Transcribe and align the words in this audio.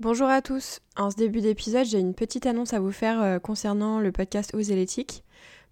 Bonjour 0.00 0.28
à 0.28 0.40
tous. 0.40 0.80
En 0.96 1.10
ce 1.10 1.16
début 1.16 1.42
d'épisode, 1.42 1.84
j'ai 1.84 1.98
une 1.98 2.14
petite 2.14 2.46
annonce 2.46 2.72
à 2.72 2.80
vous 2.80 2.90
faire 2.90 3.20
euh, 3.20 3.38
concernant 3.38 4.00
le 4.00 4.10
podcast 4.12 4.54
Oser 4.54 4.74
l'éthique. 4.74 5.24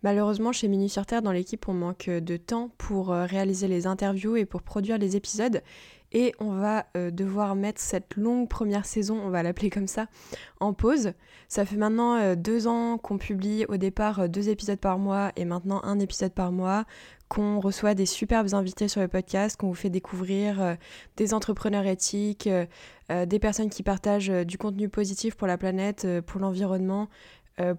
Malheureusement, 0.03 0.53
chez 0.53 0.69
Minu 0.69 0.91
sur 0.91 1.07
Terre, 1.07 1.23
dans 1.23 1.33
l'équipe, 1.33 1.67
on 1.67 1.73
manque 1.73 2.11
de 2.11 2.37
temps 2.37 2.71
pour 2.77 3.11
euh, 3.11 3.25
réaliser 3.25 3.69
les 3.69 3.87
interviews 3.87 4.37
et 4.37 4.45
pour 4.45 4.61
produire 4.61 4.99
les 4.99 5.17
épisodes. 5.17 5.63
Et 6.13 6.35
on 6.41 6.51
va 6.51 6.85
euh, 6.95 7.11
devoir 7.11 7.55
mettre 7.55 7.81
cette 7.81 8.17
longue 8.17 8.51
première 8.51 8.85
saison, 8.85 9.19
on 9.19 9.31
va 9.31 9.43
l'appeler 9.43 9.71
comme 9.71 9.87
ça, 9.87 10.09
en 10.61 10.75
pause. 10.75 11.15
Ça 11.49 11.65
fait 11.65 11.79
maintenant 11.79 12.35
deux 12.37 12.67
ans 12.67 12.99
qu'on 12.99 13.17
publie 13.17 13.65
au 13.71 13.79
départ 13.79 14.29
deux 14.29 14.51
épisodes 14.51 14.79
par 14.79 14.99
mois 14.99 15.33
et 15.37 15.47
maintenant 15.47 15.81
un 15.85 15.99
épisode 16.01 16.35
par 16.35 16.53
mois 16.53 16.85
qu'on 17.29 17.61
reçoit 17.61 17.95
des 17.95 18.07
superbes 18.07 18.55
invités 18.55 18.89
sur 18.89 19.01
le 19.01 19.09
podcast, 19.09 19.57
qu'on 19.57 19.69
vous 19.69 19.75
fait 19.75 19.91
découvrir 19.91 20.61
euh, 20.61 20.75
des 21.17 21.35
entrepreneurs 21.35 21.87
éthiques, 21.87 22.47
euh, 22.47 22.67
euh, 23.11 23.27
des 23.27 23.39
personnes 23.39 23.71
qui 23.71 23.83
partagent 23.83 24.31
du 24.31 24.59
contenu 24.59 24.89
positif 24.89 25.35
pour 25.35 25.47
la 25.47 25.59
planète, 25.59 26.07
pour 26.27 26.41
l'environnement, 26.41 27.09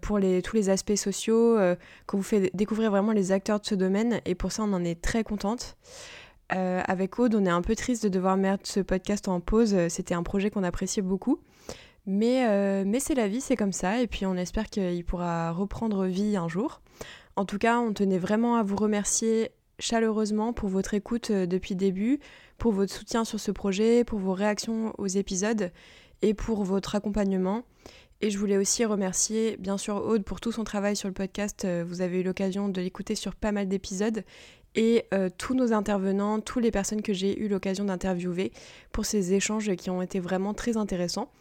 pour 0.02 0.20
les, 0.20 0.42
tous 0.42 0.58
les 0.58 0.70
aspects 0.70 0.96
sociaux, 0.96 1.58
qu'on 2.06 2.18
vous 2.18 2.24
fait 2.24 2.52
découvrir 2.54 2.92
vraiment 2.92 3.14
les 3.14 3.32
acteurs 3.32 3.62
de 3.62 3.66
ce 3.66 3.76
domaine. 3.76 4.20
Et 4.26 4.36
pour 4.36 4.52
ça, 4.52 4.64
on 4.64 4.74
en 4.74 4.84
est 4.84 5.02
très 5.02 5.24
contente. 5.24 5.78
avec 6.50 7.18
Aude, 7.18 7.36
on 7.36 7.46
est 7.46 7.50
un 7.50 7.62
peu 7.62 7.76
triste 7.76 8.04
de 8.04 8.10
devoir 8.10 8.36
mettre 8.36 8.68
ce 8.68 8.82
podcast 8.82 9.30
en 9.30 9.40
pause. 9.40 9.78
C'était 9.88 10.16
un 10.16 10.24
projet 10.24 10.50
qu'on 10.50 10.64
appréciait 10.64 11.02
beaucoup. 11.04 11.40
Mais, 12.06 12.84
mais 12.84 13.00
c'est 13.00 13.16
la 13.16 13.30
vie, 13.30 13.40
c'est 13.40 13.56
comme 13.56 13.72
ça. 13.72 14.02
Et 14.02 14.08
puis 14.08 14.26
on 14.26 14.36
espère 14.36 14.70
qu'il 14.70 15.06
pourra 15.06 15.52
reprendre 15.52 16.08
vie 16.08 16.36
un 16.36 16.50
jour. 16.50 16.82
En 17.40 17.46
tout 17.46 17.58
cas, 17.58 17.80
on 17.80 17.94
tenait 17.94 18.18
vraiment 18.18 18.58
à 18.58 18.64
vous 18.64 18.76
remercier 18.76 19.52
chaleureusement 19.80 20.52
pour 20.52 20.68
votre 20.68 20.94
écoute 20.94 21.32
euh, 21.32 21.46
depuis 21.46 21.74
le 21.74 21.80
début, 21.80 22.20
pour 22.58 22.74
votre 22.74 22.94
soutien 22.94 23.24
sur 23.24 23.40
ce 23.40 23.52
projet, 23.52 24.04
pour 24.04 24.20
vos 24.20 24.34
réactions 24.34 24.94
aux 24.98 25.08
épisodes 25.08 25.72
et 26.22 26.34
pour 26.34 26.66
votre 26.66 26.96
accompagnement. 26.96 27.64
Et 28.20 28.30
je 28.30 28.38
voulais 28.38 28.58
aussi 28.58 28.84
remercier 28.84 29.56
bien 29.56 29.78
sûr 29.78 30.04
Aude 30.06 30.26
pour 30.26 30.42
tout 30.42 30.52
son 30.52 30.66
travail 30.66 30.98
sur 30.98 31.08
le 31.08 31.14
podcast. 31.14 31.64
Euh, 31.64 31.86
vous 31.88 32.02
avez 32.02 32.20
eu 32.20 32.24
l'occasion 32.24 32.68
de 32.68 32.82
l'écouter 32.82 33.16
sur 33.16 33.34
pas 33.36 33.54
mal 33.54 33.70
d'épisodes. 33.70 34.26
Et 34.76 35.06
euh, 35.14 35.30
tous 35.38 35.56
nos 35.56 35.72
intervenants, 35.72 36.42
toutes 36.42 36.64
les 36.64 36.72
personnes 36.72 37.02
que 37.02 37.14
j'ai 37.14 37.40
eu 37.40 37.48
l'occasion 37.48 37.86
d'interviewer 37.86 38.52
pour 38.92 39.06
ces 39.06 39.34
échanges 39.34 39.74
qui 39.78 39.90
ont 39.90 40.02
été 40.02 40.20
vraiment 40.20 40.54
très 40.54 40.76
intéressants. 40.76 41.32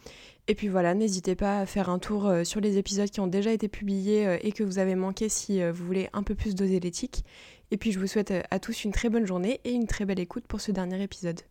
Et 0.51 0.55
puis 0.55 0.69
voilà, 0.69 0.95
n'hésitez 0.95 1.37
pas 1.37 1.61
à 1.61 1.67
faire 1.67 1.91
un 1.91 1.99
tour 1.99 2.27
euh, 2.27 2.43
sur 2.43 2.61
les 2.63 2.79
épisodes 2.79 3.11
qui 3.11 3.21
ont 3.21 3.27
déjà 3.27 3.53
été 3.53 3.69
publiés 3.69 4.27
euh, 4.27 4.39
et 4.41 4.51
que 4.51 4.65
vous 4.65 4.79
avez 4.79 4.95
manqué 4.95 5.29
si 5.29 5.61
euh, 5.61 5.73
vous 5.73 5.85
voulez 5.85 6.09
un 6.15 6.23
peu 6.23 6.35
plus 6.35 6.55
d'oser 6.55 6.81
l'éthique. 6.81 7.23
Et 7.71 7.77
puis 7.77 7.93
je 7.93 8.01
vous 8.01 8.07
souhaite 8.07 8.33
à 8.51 8.59
tous 8.59 8.85
une 8.85 8.93
très 8.93 9.11
bonne 9.11 9.27
journée 9.27 9.61
et 9.65 9.73
une 9.73 9.87
très 9.87 10.07
belle 10.07 10.19
écoute 10.19 10.47
pour 10.47 10.63
ce 10.63 10.73
dernier 10.73 11.03
épisode. 11.03 11.43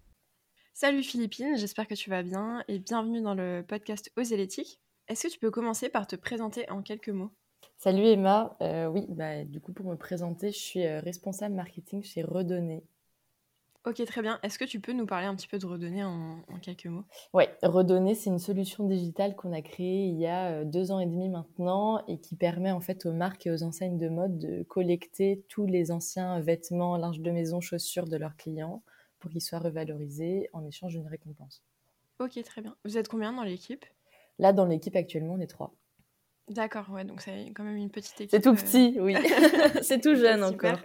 Salut 0.73 1.03
Philippine, 1.03 1.55
j'espère 1.57 1.87
que 1.87 1.93
tu 1.93 2.09
vas 2.09 2.23
bien 2.23 2.63
et 2.67 2.79
bienvenue 2.79 3.21
dans 3.21 3.35
le 3.35 3.63
podcast 3.67 4.11
Oser 4.17 4.35
l'éthique. 4.35 4.79
Est-ce 5.07 5.27
que 5.27 5.31
tu 5.31 5.37
peux 5.37 5.51
commencer 5.51 5.89
par 5.89 6.07
te 6.07 6.15
présenter 6.15 6.67
en 6.71 6.81
quelques 6.81 7.09
mots? 7.09 7.31
Salut 7.77 8.03
Emma, 8.03 8.57
oui, 8.91 9.05
bah, 9.09 9.43
du 9.43 9.59
coup 9.59 9.73
pour 9.73 9.85
me 9.85 9.95
présenter, 9.95 10.51
je 10.51 10.57
suis 10.57 10.87
responsable 10.87 11.53
marketing 11.53 12.03
chez 12.03 12.23
Redonner, 12.23 12.83
Ok, 13.87 14.03
très 14.03 14.21
bien. 14.21 14.37
Est-ce 14.43 14.59
que 14.59 14.65
tu 14.65 14.81
peux 14.81 14.91
nous 14.91 15.05
parler 15.05 15.27
un 15.27 15.35
petit 15.35 15.47
peu 15.47 15.57
de 15.57 15.65
Redonner 15.65 16.03
en, 16.03 16.43
quelques 16.61 16.87
mots? 16.87 17.05
Oui, 17.33 17.45
Redonner, 17.63 18.15
c'est 18.15 18.29
une 18.29 18.37
solution 18.37 18.85
digitale 18.85 19.33
qu'on 19.33 19.53
a 19.53 19.61
créée 19.61 20.07
il 20.07 20.19
y 20.19 20.27
a 20.27 20.47
euh, 20.49 20.65
deux 20.65 20.91
ans 20.91 20.99
et 20.99 21.05
demi 21.05 21.29
maintenant 21.29 22.05
et 22.07 22.19
qui 22.19 22.35
permet 22.35 22.71
en 22.71 22.81
fait 22.81 23.05
aux 23.05 23.13
marques 23.13 23.47
et 23.47 23.51
aux 23.51 23.63
enseignes 23.63 23.97
de 23.97 24.09
mode 24.09 24.39
de 24.39 24.63
collecter 24.63 25.45
tous 25.47 25.65
les 25.65 25.91
anciens 25.91 26.41
vêtements, 26.41 26.97
linge 26.97 27.21
de 27.21 27.31
maison, 27.31 27.61
chaussures 27.61 28.07
de 28.07 28.17
leurs 28.17 28.35
clients 28.35 28.83
pour 29.19 29.31
qu'ils 29.31 29.41
soient 29.41 29.59
revalorisés 29.59 30.49
en 30.51 30.65
échange 30.65 30.91
d'une 30.91 31.07
récompense. 31.07 31.63
Ok, 32.19 32.43
très 32.43 32.61
bien. 32.61 32.75
Vous 32.83 32.97
êtes 32.97 33.07
combien 33.07 33.31
dans 33.31 33.43
l'équipe? 33.43 33.85
Là, 34.37 34.51
dans 34.51 34.65
l'équipe 34.65 34.97
actuellement, 34.97 35.35
on 35.35 35.39
est 35.39 35.47
trois. 35.47 35.73
D'accord, 36.49 36.89
ouais, 36.89 37.05
donc 37.05 37.21
c'est 37.21 37.53
quand 37.55 37.63
même 37.63 37.77
une 37.77 37.89
petite 37.89 38.19
équipe. 38.19 38.31
C'est 38.31 38.41
tout 38.41 38.53
petit, 38.53 38.97
euh, 38.99 39.03
oui. 39.03 39.15
c'est 39.81 40.01
tout 40.01 40.15
jeune 40.15 40.43
encore. 40.43 40.79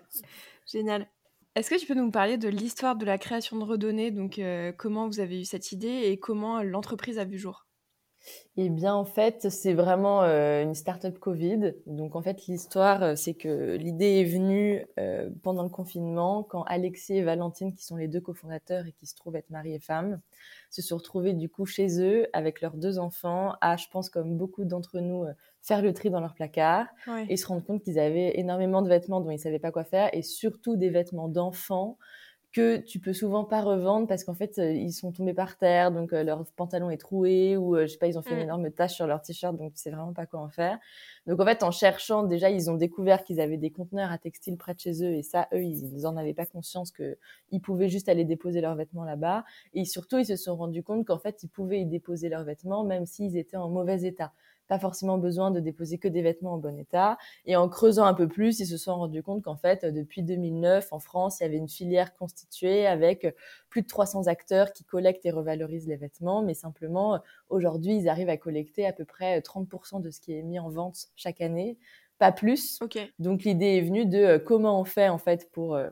Génial. 0.67 1.09
Est-ce 1.55 1.71
que 1.71 1.81
tu 1.81 1.87
peux 1.87 1.95
nous 1.95 2.11
parler 2.11 2.37
de 2.37 2.49
l'histoire 2.51 2.95
de 2.95 3.07
la 3.07 3.17
création 3.17 3.59
de 3.59 3.65
Redonner, 3.65 4.11
donc 4.11 4.39
euh, 4.39 4.71
comment 4.73 5.07
vous 5.07 5.19
avez 5.21 5.41
eu 5.41 5.45
cette 5.47 5.73
idée 5.73 6.03
et 6.05 6.19
comment 6.19 6.63
l'entreprise 6.63 7.19
a 7.19 7.25
vu 7.25 7.39
jour? 7.39 7.67
Eh 8.57 8.69
bien, 8.69 8.95
en 8.95 9.05
fait, 9.05 9.49
c'est 9.51 9.73
vraiment 9.73 10.23
euh, 10.23 10.63
une 10.63 10.75
start-up 10.75 11.19
Covid. 11.19 11.75
Donc, 11.87 12.17
en 12.17 12.23
fait, 12.23 12.47
l'histoire, 12.47 13.03
euh, 13.03 13.15
c'est 13.17 13.35
que 13.35 13.77
l'idée 13.77 14.21
est 14.21 14.25
venue 14.25 14.87
pendant 15.43 15.63
le 15.63 15.69
confinement, 15.69 16.43
quand 16.43 16.63
Alexis 16.65 17.17
et 17.17 17.23
Valentine, 17.23 17.73
qui 17.73 17.85
sont 17.85 17.97
les 17.97 18.09
deux 18.09 18.21
cofondateurs 18.21 18.87
et 18.87 18.93
qui 18.93 19.07
se 19.07 19.15
trouvent 19.15 19.37
être 19.37 19.51
mari 19.51 19.75
et 19.75 19.81
femme, 19.81 20.21
se 20.71 20.83
sont 20.83 20.97
retrouvés 20.97 21.33
du 21.33 21.49
coup 21.49 21.67
chez 21.67 22.01
eux 22.01 22.27
avec 22.33 22.61
leurs 22.61 22.77
deux 22.77 22.99
enfants, 22.99 23.55
à, 23.61 23.77
je 23.77 23.87
pense, 23.91 24.11
comme 24.11 24.37
beaucoup 24.37 24.65
d'entre 24.65 25.01
nous, 25.01 25.25
faire 25.63 25.81
le 25.81 25.95
tri 25.95 26.11
dans 26.11 26.21
leur 26.21 26.35
placard 26.35 26.87
et 27.29 27.37
se 27.37 27.47
rendre 27.47 27.65
compte 27.65 27.83
qu'ils 27.83 27.99
avaient 27.99 28.39
énormément 28.39 28.83
de 28.83 28.89
vêtements 28.89 29.21
dont 29.21 29.31
ils 29.31 29.39
savaient 29.39 29.61
pas 29.61 29.71
quoi 29.71 29.85
faire 29.85 30.11
et 30.13 30.23
surtout 30.23 30.77
des 30.77 30.91
vêtements 30.91 31.29
d'enfants 31.29 31.99
que 32.53 32.77
tu 32.77 33.01
peux 33.01 33.15
souvent 33.15 33.45
pas 33.45 33.63
revendre 33.63 34.07
parce 34.07 34.25
qu'en 34.25 34.35
fait 34.35 34.59
euh, 34.59 34.73
ils 34.73 34.93
sont 34.93 35.11
tombés 35.11 35.33
par 35.33 35.57
terre 35.57 35.91
donc 35.91 36.13
euh, 36.13 36.23
leur 36.23 36.45
pantalon 36.53 36.91
est 36.91 36.99
troué 36.99 37.57
ou 37.57 37.77
euh, 37.77 37.87
je 37.87 37.93
sais 37.93 37.99
pas 37.99 38.09
ils 38.09 38.19
ont 38.19 38.23
fait 38.23 38.35
une 38.35 38.41
énorme 38.41 38.71
tache 38.71 38.95
sur 38.95 39.07
leur 39.07 39.23
t-shirt 39.23 39.57
donc 39.57 39.73
tu 39.73 39.81
sais 39.81 39.91
vraiment 39.91 40.13
pas 40.13 40.27
quoi 40.27 40.41
en 40.41 40.49
faire. 40.49 40.79
Donc 41.27 41.41
en 41.41 41.47
fait 41.47 41.63
en 41.63 41.71
cherchant 41.71 42.25
déjà 42.25 42.51
ils 42.51 42.71
ont 42.71 42.77
découvert 42.77 43.25
qu'ils 43.25 43.41
avaient 43.41 43.57
des 43.57 43.71
conteneurs 43.71 44.13
à 44.13 44.19
textile 44.19 44.59
près 44.59 44.75
de 44.75 44.81
chez 44.81 45.03
eux 45.03 45.15
et 45.15 45.23
ça 45.23 45.49
eux 45.55 45.63
ils 45.63 46.07
en 46.07 46.17
avaient 46.17 46.35
pas 46.35 46.47
conscience 46.47 46.91
que 46.91 47.17
ils 47.51 47.61
pouvaient 47.61 47.89
juste 47.89 48.09
aller 48.09 48.25
déposer 48.25 48.61
leurs 48.61 48.75
vêtements 48.75 49.05
là-bas. 49.05 49.45
Et 49.73 49.87
surtout 49.87 50.19
ils 50.19 50.27
se 50.27 50.37
sont 50.37 50.57
rendus 50.57 50.83
compte 50.83 51.07
qu'en 51.07 51.19
fait 51.19 51.43
ils 51.43 51.49
pouvaient 51.49 51.81
y 51.81 51.87
déposer 51.87 52.29
leurs 52.29 52.45
vêtements 52.45 52.85
même 52.85 53.07
s'ils 53.07 53.37
étaient 53.39 53.57
en 53.57 53.71
mauvais 53.71 54.03
état 54.03 54.33
pas 54.73 54.79
forcément 54.79 55.19
besoin 55.19 55.51
de 55.51 55.61
déposer 55.61 55.99
que 55.99 56.09
des 56.09 56.23
vêtements 56.23 56.55
en 56.55 56.57
bon 56.57 56.79
état. 56.79 57.19
Et 57.45 57.57
en 57.57 57.69
creusant 57.69 58.07
un 58.07 58.15
peu 58.15 58.27
plus, 58.27 58.59
ils 58.59 58.67
se 58.67 58.79
sont 58.79 58.95
rendus 58.95 59.23
compte 59.23 59.43
qu'en 59.43 59.55
fait, 59.55 59.85
depuis 59.85 60.23
2009, 60.23 60.95
en 60.95 60.99
France, 60.99 61.41
il 61.41 61.43
y 61.43 61.47
avait 61.47 61.59
une 61.59 61.69
filière 61.69 62.15
constituée 62.15 62.87
avec 62.87 63.37
plus 63.69 63.83
de 63.83 63.87
300 63.87 64.29
acteurs 64.29 64.73
qui 64.73 64.85
collectent 64.85 65.27
et 65.27 65.31
revalorisent 65.31 65.89
les 65.89 65.97
vêtements. 65.97 66.41
Mais 66.43 66.55
simplement, 66.55 67.21
aujourd'hui, 67.51 67.99
ils 67.99 68.09
arrivent 68.09 68.31
à 68.31 68.39
collecter 68.39 68.87
à 68.87 68.95
peu 68.95 69.05
près 69.05 69.41
30% 69.41 70.01
de 70.01 70.09
ce 70.09 70.21
qui 70.21 70.33
est 70.33 70.43
mis 70.43 70.59
en 70.59 70.71
vente 70.71 71.09
chaque 71.17 71.43
année, 71.43 71.77
pas 72.17 72.33
plus. 72.33 72.79
Donc 73.19 73.43
l'idée 73.43 73.77
est 73.77 73.83
venue 73.83 74.07
de 74.07 74.17
euh, 74.17 74.39
comment 74.39 74.81
on 74.81 74.85
fait 74.85 75.11
en 75.11 75.19
fait 75.19 75.51
pour 75.53 75.75
euh, 75.75 75.91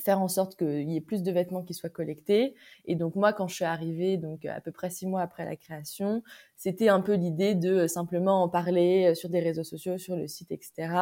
faire 0.00 0.20
en 0.20 0.28
sorte 0.28 0.56
qu'il 0.56 0.90
y 0.90 0.96
ait 0.96 1.00
plus 1.00 1.22
de 1.22 1.30
vêtements 1.30 1.62
qui 1.62 1.74
soient 1.74 1.90
collectés. 1.90 2.54
Et 2.86 2.96
donc 2.96 3.14
moi, 3.14 3.32
quand 3.32 3.46
je 3.48 3.54
suis 3.54 3.64
arrivée, 3.64 4.16
donc 4.16 4.44
à 4.44 4.60
peu 4.60 4.72
près 4.72 4.90
six 4.90 5.06
mois 5.06 5.20
après 5.22 5.44
la 5.44 5.56
création, 5.56 6.22
c'était 6.60 6.90
un 6.90 7.00
peu 7.00 7.14
l'idée 7.14 7.54
de 7.54 7.70
euh, 7.70 7.88
simplement 7.88 8.42
en 8.42 8.48
parler 8.50 9.06
euh, 9.06 9.14
sur 9.14 9.30
des 9.30 9.40
réseaux 9.40 9.64
sociaux, 9.64 9.96
sur 9.96 10.14
le 10.14 10.28
site, 10.28 10.52
etc. 10.52 10.92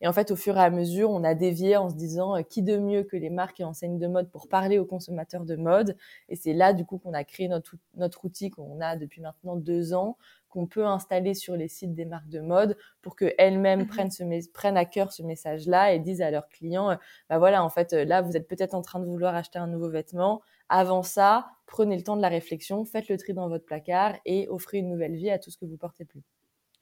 Et 0.00 0.08
en 0.08 0.12
fait, 0.12 0.32
au 0.32 0.36
fur 0.36 0.56
et 0.56 0.60
à 0.60 0.70
mesure, 0.70 1.08
on 1.08 1.22
a 1.22 1.36
dévié 1.36 1.76
en 1.76 1.88
se 1.88 1.94
disant 1.94 2.36
euh, 2.36 2.42
qui 2.42 2.62
de 2.62 2.78
mieux 2.78 3.04
que 3.04 3.16
les 3.16 3.30
marques 3.30 3.60
et 3.60 3.64
enseignes 3.64 4.00
de 4.00 4.08
mode 4.08 4.28
pour 4.28 4.48
parler 4.48 4.76
aux 4.76 4.84
consommateurs 4.84 5.44
de 5.44 5.54
mode. 5.54 5.96
Et 6.28 6.34
c'est 6.34 6.52
là, 6.52 6.72
du 6.72 6.84
coup, 6.84 6.98
qu'on 6.98 7.12
a 7.12 7.22
créé 7.22 7.46
notre, 7.46 7.76
notre 7.94 8.24
outil 8.24 8.50
qu'on 8.50 8.80
a 8.80 8.96
depuis 8.96 9.20
maintenant 9.20 9.54
deux 9.54 9.94
ans 9.94 10.18
qu'on 10.48 10.66
peut 10.66 10.86
installer 10.86 11.34
sur 11.34 11.56
les 11.56 11.66
sites 11.66 11.94
des 11.94 12.04
marques 12.04 12.28
de 12.28 12.40
mode 12.40 12.76
pour 13.00 13.14
qu'elles-mêmes 13.14 13.80
mhm. 13.80 13.86
prennent, 13.86 14.10
ce 14.10 14.50
prennent 14.52 14.76
à 14.76 14.84
cœur 14.84 15.12
ce 15.12 15.22
message-là 15.22 15.92
et 15.92 16.00
disent 16.00 16.22
à 16.22 16.30
leurs 16.30 16.48
clients, 16.48 16.96
bah 17.28 17.38
voilà, 17.38 17.64
en 17.64 17.68
fait, 17.68 17.92
là, 17.92 18.20
vous 18.22 18.36
êtes 18.36 18.46
peut-être 18.46 18.74
en 18.74 18.82
train 18.82 19.00
de 19.00 19.04
vouloir 19.04 19.34
acheter 19.34 19.58
un 19.58 19.66
nouveau 19.66 19.90
vêtement. 19.90 20.42
Avant 20.68 21.02
ça, 21.02 21.50
prenez 21.66 21.96
le 21.96 22.02
temps 22.02 22.16
de 22.16 22.22
la 22.22 22.28
réflexion, 22.28 22.84
faites 22.84 23.08
le 23.08 23.16
tri 23.18 23.34
dans 23.34 23.48
votre 23.48 23.64
placard 23.64 24.16
et 24.24 24.48
offrez 24.48 24.78
une 24.78 24.90
nouvelle 24.90 25.14
vie 25.14 25.30
à 25.30 25.38
tout 25.38 25.50
ce 25.50 25.58
que 25.58 25.64
vous 25.64 25.76
portez 25.76 26.04
plus. 26.04 26.22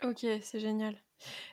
Ok, 0.03 0.27
c'est 0.43 0.59
génial. 0.59 0.97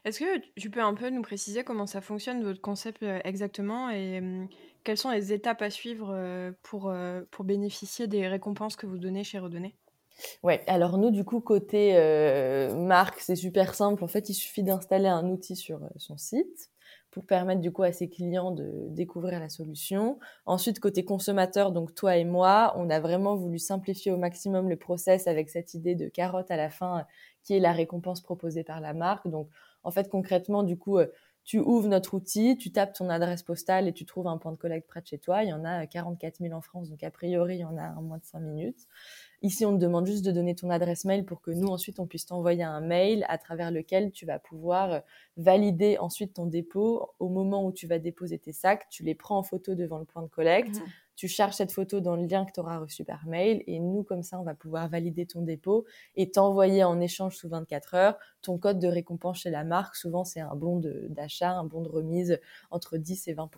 Est-ce 0.05 0.19
que 0.19 0.39
tu 0.59 0.71
peux 0.71 0.81
un 0.81 0.95
peu 0.95 1.09
nous 1.09 1.21
préciser 1.21 1.63
comment 1.63 1.85
ça 1.85 2.01
fonctionne, 2.01 2.43
votre 2.43 2.61
concept 2.61 3.03
euh, 3.03 3.19
exactement, 3.23 3.89
et 3.91 4.19
hum, 4.19 4.47
quelles 4.83 4.97
sont 4.97 5.11
les 5.11 5.33
étapes 5.33 5.61
à 5.61 5.69
suivre 5.69 6.53
pour, 6.63 6.91
pour 7.31 7.45
bénéficier 7.45 8.07
des 8.07 8.27
récompenses 8.27 8.75
que 8.75 8.87
vous 8.87 8.97
donnez 8.97 9.23
chez 9.23 9.37
Redonner 9.39 9.75
Ouais, 10.43 10.63
alors 10.67 10.97
nous, 10.97 11.11
du 11.11 11.23
coup, 11.23 11.39
côté 11.39 11.95
euh, 11.95 12.75
marque, 12.75 13.19
c'est 13.19 13.35
super 13.35 13.75
simple. 13.75 14.03
En 14.03 14.07
fait, 14.07 14.29
il 14.29 14.33
suffit 14.33 14.63
d'installer 14.63 15.07
un 15.07 15.29
outil 15.29 15.55
sur 15.55 15.83
euh, 15.83 15.89
son 15.97 16.17
site 16.17 16.69
pour 17.11 17.25
permettre 17.25 17.61
du 17.61 17.71
coup 17.71 17.83
à 17.83 17.91
ses 17.91 18.09
clients 18.09 18.51
de 18.51 18.87
découvrir 18.89 19.39
la 19.39 19.49
solution. 19.49 20.19
Ensuite, 20.45 20.79
côté 20.79 21.03
consommateur, 21.03 21.71
donc 21.71 21.95
toi 21.95 22.17
et 22.17 22.25
moi, 22.25 22.73
on 22.77 22.89
a 22.89 22.99
vraiment 22.99 23.35
voulu 23.35 23.59
simplifier 23.59 24.11
au 24.11 24.17
maximum 24.17 24.69
le 24.69 24.75
process 24.75 25.27
avec 25.27 25.49
cette 25.49 25.73
idée 25.73 25.95
de 25.95 26.07
carotte 26.07 26.51
à 26.51 26.57
la 26.57 26.69
fin, 26.69 27.05
qui 27.43 27.55
est 27.55 27.59
la 27.59 27.71
récompense 27.71 28.21
proposée 28.21 28.63
par 28.63 28.79
la 28.79 28.93
marque. 28.93 29.27
Donc, 29.27 29.49
en 29.83 29.91
fait, 29.91 30.09
concrètement, 30.09 30.63
du 30.63 30.77
coup, 30.77 30.97
euh, 30.99 31.07
tu 31.43 31.59
ouvres 31.59 31.87
notre 31.87 32.13
outil, 32.13 32.57
tu 32.57 32.71
tapes 32.71 32.93
ton 32.93 33.09
adresse 33.09 33.41
postale 33.41 33.87
et 33.87 33.93
tu 33.93 34.05
trouves 34.05 34.27
un 34.27 34.37
point 34.37 34.51
de 34.51 34.57
collecte 34.57 34.87
près 34.87 35.01
de 35.01 35.07
chez 35.07 35.17
toi. 35.17 35.43
Il 35.43 35.49
y 35.49 35.53
en 35.53 35.65
a 35.65 35.87
44 35.87 36.37
000 36.39 36.53
en 36.53 36.61
France, 36.61 36.89
donc 36.89 37.01
a 37.01 37.09
priori, 37.09 37.55
il 37.55 37.61
y 37.61 37.65
en 37.65 37.77
a 37.77 37.95
en 37.95 38.03
moins 38.03 38.19
de 38.19 38.25
5 38.25 38.39
minutes. 38.39 38.87
Ici, 39.41 39.65
on 39.65 39.73
te 39.73 39.81
demande 39.81 40.05
juste 40.05 40.25
de 40.25 40.31
donner 40.31 40.53
ton 40.53 40.69
adresse 40.69 41.05
mail 41.05 41.23
pour 41.23 41.41
que 41.41 41.51
nous, 41.51 41.67
ensuite, 41.67 41.99
on 41.99 42.07
puisse 42.07 42.25
t'envoyer 42.25 42.63
un 42.63 42.81
mail 42.81 43.25
à 43.29 43.37
travers 43.37 43.71
lequel 43.71 44.11
tu 44.11 44.25
vas 44.25 44.37
pouvoir 44.37 44.91
euh, 44.91 44.99
valider 45.37 45.97
ensuite 45.97 46.33
ton 46.33 46.45
dépôt. 46.45 47.09
Au 47.19 47.29
moment 47.29 47.65
où 47.65 47.71
tu 47.71 47.87
vas 47.87 47.99
déposer 47.99 48.37
tes 48.37 48.51
sacs, 48.51 48.87
tu 48.89 49.03
les 49.03 49.15
prends 49.15 49.37
en 49.37 49.43
photo 49.43 49.75
devant 49.75 49.97
le 49.97 50.03
point 50.03 50.23
de 50.23 50.27
collecte. 50.27 50.79
Mmh. 50.79 50.83
tu 51.15 51.27
charges 51.29 51.53
cette 51.53 51.71
photo 51.71 52.01
dans 52.01 52.17
le 52.17 52.25
lien 52.25 52.45
que 52.45 52.51
tu 52.51 52.59
auras 52.59 52.79
reçu 52.79 53.05
par 53.05 53.25
mail 53.27 53.63
et 53.65 53.79
nous, 53.79 54.03
comme 54.03 54.23
ça, 54.23 54.39
on 54.39 54.43
va 54.43 54.55
pouvoir 54.55 54.89
valider 54.89 55.25
ton 55.25 55.41
dépôt 55.41 55.85
et 56.15 56.31
t'envoyer 56.31 56.83
en 56.83 56.99
échange 56.99 57.37
sous 57.37 57.47
24 57.47 57.93
heures 57.93 58.17
ton 58.41 58.57
code 58.57 58.79
de 58.79 58.87
récompense 58.87 59.39
chez 59.39 59.49
la 59.49 59.63
marque. 59.63 59.95
Souvent, 59.95 60.25
c'est 60.25 60.41
un 60.41 60.55
bon 60.55 60.81
d'achat, 61.09 61.51
un 61.51 61.63
bon 61.63 61.81
de 61.81 61.89
remise 61.89 62.39
entre 62.71 62.97
10 62.97 63.29
et 63.29 63.33
20 63.33 63.49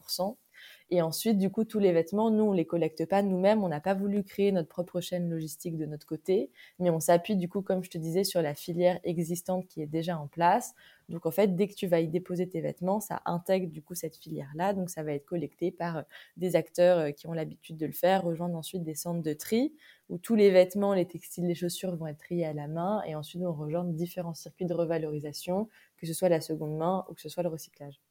et 0.91 1.01
ensuite, 1.01 1.37
du 1.37 1.49
coup, 1.49 1.63
tous 1.63 1.79
les 1.79 1.93
vêtements, 1.93 2.29
nous, 2.31 2.43
on 2.43 2.51
les 2.51 2.65
collecte 2.65 3.05
pas 3.05 3.21
nous-mêmes. 3.21 3.63
On 3.63 3.69
n'a 3.69 3.79
pas 3.79 3.93
voulu 3.93 4.23
créer 4.23 4.51
notre 4.51 4.67
propre 4.67 4.99
chaîne 4.99 5.29
logistique 5.29 5.77
de 5.77 5.85
notre 5.85 6.05
côté, 6.05 6.51
mais 6.79 6.89
on 6.89 6.99
s'appuie, 6.99 7.37
du 7.37 7.47
coup, 7.47 7.61
comme 7.61 7.81
je 7.83 7.89
te 7.89 7.97
disais, 7.97 8.25
sur 8.25 8.41
la 8.41 8.53
filière 8.53 8.99
existante 9.05 9.65
qui 9.67 9.81
est 9.81 9.87
déjà 9.87 10.17
en 10.19 10.27
place. 10.27 10.73
Donc, 11.07 11.25
en 11.25 11.31
fait, 11.31 11.55
dès 11.55 11.67
que 11.69 11.75
tu 11.75 11.87
vas 11.87 12.01
y 12.01 12.09
déposer 12.09 12.47
tes 12.49 12.59
vêtements, 12.59 12.99
ça 12.99 13.21
intègre, 13.25 13.71
du 13.71 13.81
coup, 13.81 13.95
cette 13.95 14.17
filière-là. 14.17 14.73
Donc, 14.73 14.89
ça 14.89 15.01
va 15.03 15.13
être 15.13 15.25
collecté 15.25 15.71
par 15.71 15.97
euh, 15.97 16.01
des 16.35 16.57
acteurs 16.57 16.97
euh, 16.99 17.11
qui 17.11 17.25
ont 17.27 17.33
l'habitude 17.33 17.77
de 17.77 17.85
le 17.85 17.93
faire, 17.93 18.23
rejoindre 18.23 18.57
ensuite 18.57 18.83
des 18.83 18.95
centres 18.95 19.23
de 19.23 19.33
tri 19.33 19.73
où 20.09 20.17
tous 20.17 20.35
les 20.35 20.51
vêtements, 20.51 20.93
les 20.93 21.07
textiles, 21.07 21.47
les 21.47 21.55
chaussures 21.55 21.95
vont 21.95 22.07
être 22.07 22.17
triés 22.19 22.45
à 22.45 22.53
la 22.53 22.67
main. 22.67 23.01
Et 23.07 23.15
ensuite, 23.15 23.41
on 23.43 23.53
rejoint 23.53 23.85
différents 23.85 24.33
circuits 24.33 24.65
de 24.65 24.73
revalorisation, 24.73 25.69
que 25.97 26.05
ce 26.05 26.13
soit 26.13 26.29
la 26.29 26.41
seconde 26.41 26.77
main 26.77 27.05
ou 27.09 27.13
que 27.13 27.21
ce 27.21 27.29
soit 27.29 27.43
le 27.43 27.49
recyclage. 27.49 28.01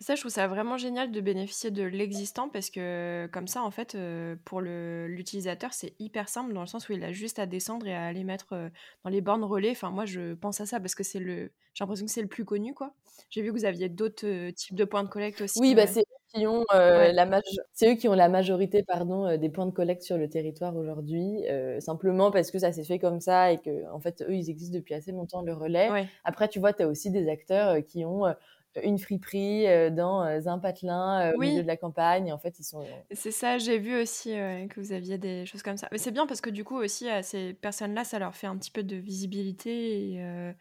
Ça, 0.00 0.14
je 0.16 0.20
trouve 0.20 0.32
ça 0.32 0.46
vraiment 0.48 0.76
génial 0.76 1.10
de 1.12 1.20
bénéficier 1.20 1.70
de 1.70 1.82
l'existant 1.82 2.48
parce 2.50 2.68
que 2.68 3.26
comme 3.32 3.46
ça, 3.46 3.62
en 3.62 3.70
fait, 3.70 3.94
euh, 3.94 4.36
pour 4.44 4.60
l'utilisateur, 4.60 5.72
c'est 5.72 5.94
hyper 5.98 6.28
simple 6.28 6.52
dans 6.52 6.60
le 6.60 6.66
sens 6.66 6.88
où 6.88 6.92
il 6.92 7.02
a 7.04 7.12
juste 7.12 7.38
à 7.38 7.46
descendre 7.46 7.86
et 7.86 7.94
à 7.94 8.04
aller 8.04 8.24
mettre 8.24 8.52
euh, 8.52 8.68
dans 9.04 9.10
les 9.10 9.20
bornes 9.20 9.44
relais. 9.44 9.70
Enfin, 9.70 9.90
moi, 9.90 10.04
je 10.04 10.34
pense 10.34 10.60
à 10.60 10.66
ça 10.66 10.80
parce 10.80 10.94
que 10.94 11.04
c'est 11.04 11.20
le, 11.20 11.52
j'ai 11.72 11.84
l'impression 11.84 12.04
que 12.04 12.12
c'est 12.12 12.22
le 12.22 12.28
plus 12.28 12.44
connu, 12.44 12.74
quoi. 12.74 12.92
J'ai 13.30 13.40
vu 13.42 13.48
que 13.52 13.56
vous 13.56 13.64
aviez 13.64 13.88
d'autres 13.88 14.26
euh, 14.26 14.50
types 14.50 14.74
de 14.74 14.84
points 14.84 15.04
de 15.04 15.08
collecte 15.08 15.40
aussi. 15.40 15.58
Oui, 15.60 15.74
bah, 15.74 15.86
c'est 15.86 16.00
eux 16.00 16.34
qui 16.34 16.46
ont 16.46 16.64
la 16.72 17.40
c'est 17.72 17.92
eux 17.92 17.94
qui 17.94 18.08
ont 18.08 18.14
la 18.14 18.28
majorité, 18.28 18.82
pardon, 18.82 19.38
des 19.38 19.48
points 19.48 19.66
de 19.66 19.70
collecte 19.70 20.02
sur 20.02 20.18
le 20.18 20.28
territoire 20.28 20.76
aujourd'hui. 20.76 21.44
simplement 21.78 22.30
parce 22.32 22.50
que 22.50 22.58
ça 22.58 22.72
s'est 22.72 22.84
fait 22.84 22.98
comme 22.98 23.20
ça 23.20 23.52
et 23.52 23.58
que, 23.58 23.88
en 23.92 24.00
fait, 24.00 24.22
eux, 24.22 24.34
ils 24.34 24.50
existent 24.50 24.76
depuis 24.76 24.94
assez 24.94 25.12
longtemps 25.12 25.42
le 25.42 25.54
relais. 25.54 26.08
Après, 26.24 26.48
tu 26.48 26.58
vois, 26.58 26.72
tu 26.72 26.82
as 26.82 26.88
aussi 26.88 27.10
des 27.10 27.28
acteurs 27.30 27.76
qui 27.86 28.04
ont 28.04 28.24
une 28.82 28.98
friperie 28.98 29.66
euh, 29.66 29.90
dans 29.90 30.24
euh, 30.24 30.40
un 30.46 30.58
patelin 30.58 31.20
euh, 31.20 31.34
au 31.36 31.40
milieu 31.40 31.62
de 31.62 31.66
la 31.66 31.76
campagne. 31.76 32.32
En 32.32 32.38
fait, 32.38 32.58
ils 32.58 32.64
sont. 32.64 32.84
C'est 33.12 33.30
ça, 33.30 33.58
j'ai 33.58 33.78
vu 33.78 34.00
aussi 34.00 34.30
que 34.30 34.80
vous 34.80 34.92
aviez 34.92 35.18
des 35.18 35.46
choses 35.46 35.62
comme 35.62 35.76
ça. 35.76 35.88
Mais 35.92 35.98
c'est 35.98 36.10
bien 36.10 36.26
parce 36.26 36.40
que 36.40 36.50
du 36.50 36.64
coup 36.64 36.76
aussi 36.76 37.08
à 37.08 37.22
ces 37.22 37.54
personnes-là, 37.54 38.04
ça 38.04 38.18
leur 38.18 38.34
fait 38.34 38.46
un 38.46 38.56
petit 38.56 38.70
peu 38.70 38.82
de 38.82 38.96
visibilité 38.96 40.12
et, 40.14 40.54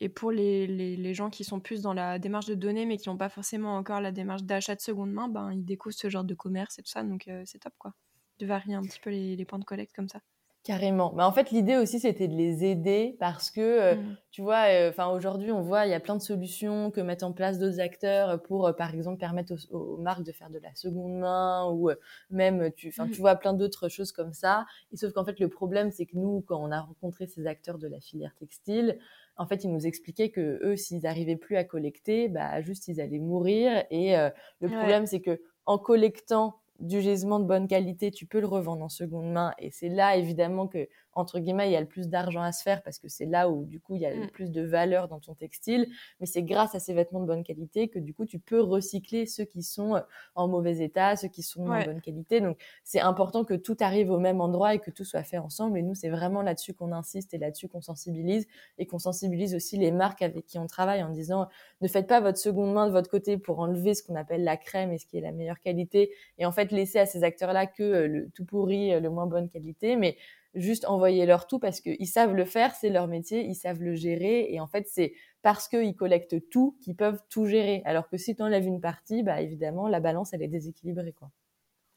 et 0.00 0.08
pour 0.08 0.32
les, 0.32 0.66
les, 0.66 0.96
les, 0.96 1.14
gens 1.14 1.30
qui 1.30 1.44
sont 1.44 1.60
plus 1.60 1.80
dans 1.82 1.92
la 1.94 2.18
démarche 2.18 2.46
de 2.46 2.54
données 2.54 2.86
mais 2.86 2.96
qui 2.96 3.08
n'ont 3.08 3.16
pas 3.16 3.28
forcément 3.28 3.76
encore 3.76 4.00
la 4.00 4.10
démarche 4.10 4.42
d'achat 4.42 4.74
de 4.74 4.80
seconde 4.80 5.12
main, 5.12 5.28
ben 5.28 5.52
ils 5.52 5.64
découvrent 5.64 5.94
ce 5.94 6.08
genre 6.10 6.24
de 6.24 6.34
commerce 6.34 6.78
et 6.78 6.82
tout 6.82 6.90
ça, 6.90 7.02
donc 7.02 7.28
c'est 7.44 7.58
top 7.58 7.74
quoi. 7.78 7.94
De 8.38 8.46
varier 8.46 8.74
un 8.74 8.82
petit 8.82 9.00
peu 9.00 9.10
les, 9.10 9.36
les 9.36 9.44
points 9.44 9.58
de 9.58 9.64
collecte 9.64 9.94
comme 9.94 10.08
ça. 10.08 10.20
Carrément. 10.64 11.12
Mais 11.16 11.24
en 11.24 11.32
fait, 11.32 11.50
l'idée 11.50 11.76
aussi, 11.76 11.98
c'était 11.98 12.28
de 12.28 12.36
les 12.36 12.64
aider 12.64 13.16
parce 13.18 13.50
que, 13.50 13.60
euh, 13.60 13.94
mmh. 13.96 14.16
tu 14.30 14.42
vois, 14.42 14.68
euh, 14.68 14.90
enfin 14.90 15.08
aujourd'hui, 15.08 15.50
on 15.50 15.60
voit, 15.60 15.86
il 15.86 15.90
y 15.90 15.94
a 15.94 15.98
plein 15.98 16.14
de 16.14 16.22
solutions 16.22 16.92
que 16.92 17.00
mettent 17.00 17.24
en 17.24 17.32
place 17.32 17.58
d'autres 17.58 17.80
acteurs 17.80 18.40
pour, 18.42 18.68
euh, 18.68 18.72
par 18.72 18.94
exemple, 18.94 19.18
permettre 19.18 19.54
aux, 19.72 19.96
marques 19.96 20.22
de 20.22 20.30
faire 20.30 20.50
de 20.50 20.60
la 20.60 20.72
seconde 20.76 21.18
main 21.18 21.68
ou 21.68 21.90
même, 22.30 22.70
tu, 22.76 22.88
enfin, 22.88 23.08
tu 23.08 23.14
mmh. 23.14 23.22
vois, 23.22 23.34
plein 23.34 23.54
d'autres 23.54 23.88
choses 23.88 24.12
comme 24.12 24.32
ça. 24.32 24.64
Et 24.92 24.96
sauf 24.96 25.12
qu'en 25.12 25.24
fait, 25.24 25.40
le 25.40 25.48
problème, 25.48 25.90
c'est 25.90 26.06
que 26.06 26.16
nous, 26.16 26.44
quand 26.46 26.62
on 26.62 26.70
a 26.70 26.80
rencontré 26.80 27.26
ces 27.26 27.48
acteurs 27.48 27.78
de 27.78 27.88
la 27.88 27.98
filière 27.98 28.34
textile, 28.38 29.00
en 29.36 29.46
fait, 29.46 29.64
ils 29.64 29.72
nous 29.72 29.84
expliquaient 29.84 30.30
que 30.30 30.60
eux, 30.62 30.76
s'ils 30.76 31.02
n'arrivaient 31.02 31.34
plus 31.34 31.56
à 31.56 31.64
collecter, 31.64 32.28
bah, 32.28 32.62
juste, 32.62 32.86
ils 32.86 33.00
allaient 33.00 33.18
mourir. 33.18 33.82
Et 33.90 34.14
le 34.60 34.68
problème, 34.68 35.06
c'est 35.06 35.20
que 35.20 35.40
en 35.66 35.78
collectant 35.78 36.61
du 36.82 37.00
gisement 37.00 37.40
de 37.40 37.46
bonne 37.46 37.68
qualité, 37.68 38.10
tu 38.10 38.26
peux 38.26 38.40
le 38.40 38.46
revendre 38.46 38.84
en 38.84 38.88
seconde 38.88 39.32
main. 39.32 39.52
Et 39.58 39.70
c'est 39.70 39.88
là, 39.88 40.16
évidemment, 40.16 40.68
que 40.68 40.88
entre 41.14 41.38
guillemets, 41.38 41.68
il 41.68 41.72
y 41.72 41.76
a 41.76 41.80
le 41.80 41.86
plus 41.86 42.08
d'argent 42.08 42.42
à 42.42 42.52
se 42.52 42.62
faire 42.62 42.82
parce 42.82 42.98
que 42.98 43.08
c'est 43.08 43.26
là 43.26 43.50
où, 43.50 43.64
du 43.64 43.80
coup, 43.80 43.96
il 43.96 44.02
y 44.02 44.06
a 44.06 44.14
le 44.14 44.24
mm. 44.24 44.30
plus 44.30 44.50
de 44.50 44.62
valeur 44.62 45.08
dans 45.08 45.20
ton 45.20 45.34
textile. 45.34 45.86
Mais 46.20 46.26
c'est 46.26 46.42
grâce 46.42 46.74
à 46.74 46.80
ces 46.80 46.94
vêtements 46.94 47.20
de 47.20 47.26
bonne 47.26 47.44
qualité 47.44 47.88
que, 47.88 47.98
du 47.98 48.14
coup, 48.14 48.24
tu 48.24 48.38
peux 48.38 48.60
recycler 48.60 49.26
ceux 49.26 49.44
qui 49.44 49.62
sont 49.62 49.96
euh, 49.96 50.00
en 50.34 50.48
mauvais 50.48 50.78
état, 50.78 51.16
ceux 51.16 51.28
qui 51.28 51.42
sont 51.42 51.66
en 51.68 51.84
bonne 51.84 52.00
qualité. 52.00 52.40
Donc, 52.40 52.58
c'est 52.84 53.00
important 53.00 53.44
que 53.44 53.54
tout 53.54 53.76
arrive 53.80 54.10
au 54.10 54.18
même 54.18 54.40
endroit 54.40 54.74
et 54.74 54.78
que 54.78 54.90
tout 54.90 55.04
soit 55.04 55.22
fait 55.22 55.38
ensemble. 55.38 55.78
Et 55.78 55.82
nous, 55.82 55.94
c'est 55.94 56.08
vraiment 56.10 56.42
là-dessus 56.42 56.74
qu'on 56.74 56.92
insiste 56.92 57.34
et 57.34 57.38
là-dessus 57.38 57.68
qu'on 57.68 57.82
sensibilise 57.82 58.46
et 58.78 58.86
qu'on 58.86 58.98
sensibilise 58.98 59.54
aussi 59.54 59.76
les 59.76 59.90
marques 59.90 60.22
avec 60.22 60.46
qui 60.46 60.58
on 60.58 60.66
travaille 60.66 61.02
en 61.02 61.10
disant, 61.10 61.48
ne 61.80 61.88
faites 61.88 62.06
pas 62.06 62.20
votre 62.20 62.38
seconde 62.38 62.72
main 62.72 62.86
de 62.86 62.92
votre 62.92 63.10
côté 63.10 63.36
pour 63.36 63.60
enlever 63.60 63.94
ce 63.94 64.02
qu'on 64.02 64.14
appelle 64.14 64.44
la 64.44 64.56
crème 64.56 64.92
et 64.92 64.98
ce 64.98 65.06
qui 65.06 65.18
est 65.18 65.20
la 65.20 65.32
meilleure 65.32 65.60
qualité. 65.60 66.10
Et 66.38 66.46
en 66.46 66.52
fait, 66.52 66.72
laisser 66.72 66.98
à 66.98 67.06
ces 67.06 67.24
acteurs-là 67.24 67.66
que 67.66 67.82
euh, 67.82 68.08
le 68.08 68.30
tout 68.30 68.44
pourri, 68.44 68.92
euh, 68.92 69.00
le 69.00 69.10
moins 69.10 69.26
bonne 69.26 69.48
qualité. 69.48 69.96
Mais 69.96 70.16
juste 70.54 70.84
envoyer 70.86 71.26
leur 71.26 71.46
tout 71.46 71.58
parce 71.58 71.80
qu'ils 71.80 72.06
savent 72.08 72.34
le 72.34 72.44
faire, 72.44 72.74
c'est 72.74 72.90
leur 72.90 73.08
métier, 73.08 73.44
ils 73.44 73.54
savent 73.54 73.82
le 73.82 73.94
gérer. 73.94 74.52
Et 74.52 74.60
en 74.60 74.66
fait, 74.66 74.86
c'est 74.88 75.14
parce 75.42 75.68
qu'ils 75.68 75.96
collectent 75.96 76.48
tout 76.50 76.76
qu'ils 76.82 76.96
peuvent 76.96 77.20
tout 77.30 77.46
gérer. 77.46 77.82
Alors 77.84 78.08
que 78.08 78.16
si 78.16 78.36
tu 78.36 78.42
enlèves 78.42 78.66
une 78.66 78.80
partie, 78.80 79.22
bah 79.22 79.40
évidemment, 79.40 79.88
la 79.88 80.00
balance, 80.00 80.32
elle 80.34 80.42
est 80.42 80.48
déséquilibrée. 80.48 81.12
quoi. 81.12 81.30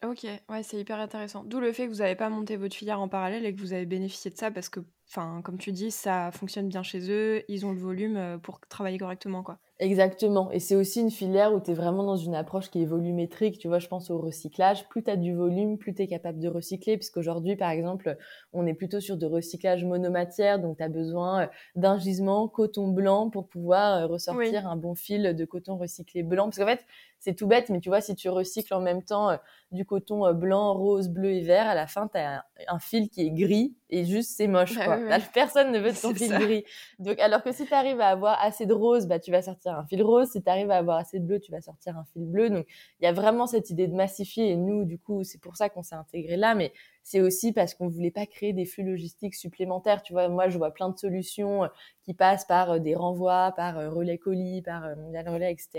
Ok, 0.04 0.26
ouais, 0.50 0.62
c'est 0.64 0.80
hyper 0.80 1.00
intéressant. 1.00 1.44
D'où 1.44 1.60
le 1.60 1.72
fait 1.74 1.86
que 1.88 1.92
vous 1.92 1.98
n'avez 2.00 2.16
pas 2.16 2.30
monté 2.30 2.58
votre 2.58 2.76
filière 2.76 3.00
en 3.00 3.08
parallèle 3.10 3.46
et 3.46 3.56
que 3.56 3.60
vous 3.60 3.74
avez 3.74 3.86
bénéficié 3.88 4.30
de 4.30 4.36
ça 4.38 4.52
parce 4.52 4.70
que, 4.70 4.82
comme 5.16 5.58
tu 5.58 5.72
dis, 5.72 5.90
ça 5.90 6.32
fonctionne 6.32 6.68
bien 6.68 6.84
chez 6.84 7.10
eux, 7.12 7.44
ils 7.48 7.66
ont 7.66 7.72
le 7.72 7.80
volume 7.80 8.16
euh, 8.18 8.38
pour 8.38 8.60
travailler 8.62 8.98
correctement, 9.00 9.42
quoi. 9.42 9.60
Exactement. 9.80 10.50
Et 10.52 10.60
c'est 10.60 10.76
aussi 10.76 11.02
une 11.02 11.12
filière 11.12 11.54
où 11.54 11.60
tu 11.60 11.72
es 11.72 11.74
vraiment 11.74 12.04
dans 12.04 12.16
une 12.16 12.34
approche 12.34 12.70
qui 12.70 12.82
est 12.82 12.86
volumétrique. 12.86 13.60
Tu 13.60 13.68
vois, 13.68 13.80
je 13.80 13.88
pense 13.90 14.10
au 14.10 14.18
recyclage. 14.18 14.88
Plus 14.88 15.04
tu 15.04 15.12
as 15.12 15.18
du 15.18 15.36
volume, 15.36 15.78
plus 15.78 15.94
tu 15.94 16.04
es 16.04 16.08
capable 16.08 16.40
de 16.40 16.48
recycler. 16.48 16.96
Puisqu'aujourd'hui, 16.96 17.58
par 17.58 17.72
exemple, 17.72 18.16
on 18.54 18.66
est 18.66 18.74
plutôt 18.74 19.02
sur 19.02 19.18
de 19.18 19.26
recyclage 19.26 19.84
monomatière. 19.84 20.60
Donc, 20.60 20.78
tu 20.78 20.84
as 20.84 20.88
besoin 20.88 21.42
euh, 21.42 21.48
d'un 21.76 21.98
gisement 21.98 22.48
coton 22.48 22.88
blanc 22.88 23.30
pour 23.30 23.50
pouvoir 23.50 24.04
euh, 24.04 24.08
ressortir 24.08 24.66
un 24.66 24.78
bon 24.78 24.96
fil 24.96 25.36
de 25.36 25.46
coton 25.46 25.76
recyclé 25.76 26.24
blanc. 26.24 26.46
Parce 26.46 26.58
qu'en 26.58 26.68
fait, 26.68 26.86
c'est 27.20 27.34
tout 27.34 27.48
bête, 27.48 27.70
mais 27.70 27.82
tu 27.82 27.90
vois, 27.90 28.00
si 28.00 28.16
tu 28.16 28.30
recycles 28.30 28.74
en 28.74 28.82
même 28.82 29.04
temps 29.04 29.32
euh, 29.32 29.38
du 29.72 29.84
coton 29.84 30.32
blanc, 30.34 30.74
rose, 30.74 31.10
bleu 31.10 31.32
et 31.32 31.42
vert, 31.42 31.68
à 31.68 31.76
la 31.76 31.88
fin, 31.88 32.08
tu 32.08 32.18
as 32.18 32.46
un, 32.68 32.80
fil 32.80 33.10
qui 33.10 33.26
est 33.26 33.32
gris 33.32 33.76
et 33.90 34.06
juste 34.06 34.32
c'est 34.38 34.48
moche. 34.48 34.76
Bah 34.78 34.86
quoi. 34.86 35.20
personne 35.34 35.72
ne 35.72 35.80
veut 35.80 35.92
ton 35.92 36.14
fil 36.16 36.32
gris. 36.32 36.64
Donc, 37.00 37.20
alors 37.20 37.44
que 37.44 37.52
si 37.52 37.66
tu 37.66 37.74
arrives 37.74 38.00
à 38.00 38.08
avoir 38.08 38.42
assez 38.42 38.66
de 38.66 38.74
rose, 38.74 39.08
bah, 39.08 39.20
tu 39.20 39.32
vas 39.32 39.42
sortir 39.42 39.65
un 39.70 39.86
fil 39.86 40.04
rose. 40.04 40.30
Si 40.30 40.42
tu 40.42 40.50
arrives 40.50 40.72
à 40.72 40.78
avoir 40.78 40.98
assez 40.98 41.20
de 41.20 41.26
bleu, 41.26 41.40
tu 41.40 41.52
vas 41.52 41.62
sortir 41.62 41.98
un 41.98 42.06
fil 42.06 42.26
bleu. 42.26 42.50
Donc, 42.50 42.66
il 43.00 43.06
y 43.06 43.08
a 43.08 43.14
vraiment 43.14 43.48
cette 43.48 43.70
idée 43.70 43.88
de 43.88 43.96
massifier. 43.96 44.50
Et 44.50 44.56
nous, 44.56 44.86
du 44.86 45.00
coup, 45.00 45.24
c'est 45.24 45.40
pour 45.42 45.56
ça 45.58 45.70
qu'on 45.70 45.84
s'est 45.84 45.96
intégré 45.96 46.38
là. 46.38 46.56
Mais 46.56 46.74
c'est 47.06 47.22
aussi 47.22 47.54
parce 47.54 47.76
qu'on 47.76 47.88
voulait 47.88 48.12
pas 48.12 48.26
créer 48.26 48.52
des 48.52 48.66
flux 48.66 48.84
logistiques 48.84 49.36
supplémentaires. 49.36 50.02
Tu 50.02 50.12
vois, 50.12 50.28
moi, 50.28 50.50
je 50.50 50.58
vois 50.58 50.72
plein 50.72 50.90
de 50.90 50.98
solutions 50.98 51.64
euh, 51.64 51.68
qui 52.02 52.16
passent 52.16 52.46
par 52.46 52.72
euh, 52.72 52.80
des 52.80 52.96
renvois, 52.96 53.54
par 53.56 53.78
euh, 53.78 53.92
relais 53.92 54.18
colis, 54.18 54.64
par 54.64 54.96
mondial 54.98 55.30
relais, 55.30 55.52
etc. 55.52 55.70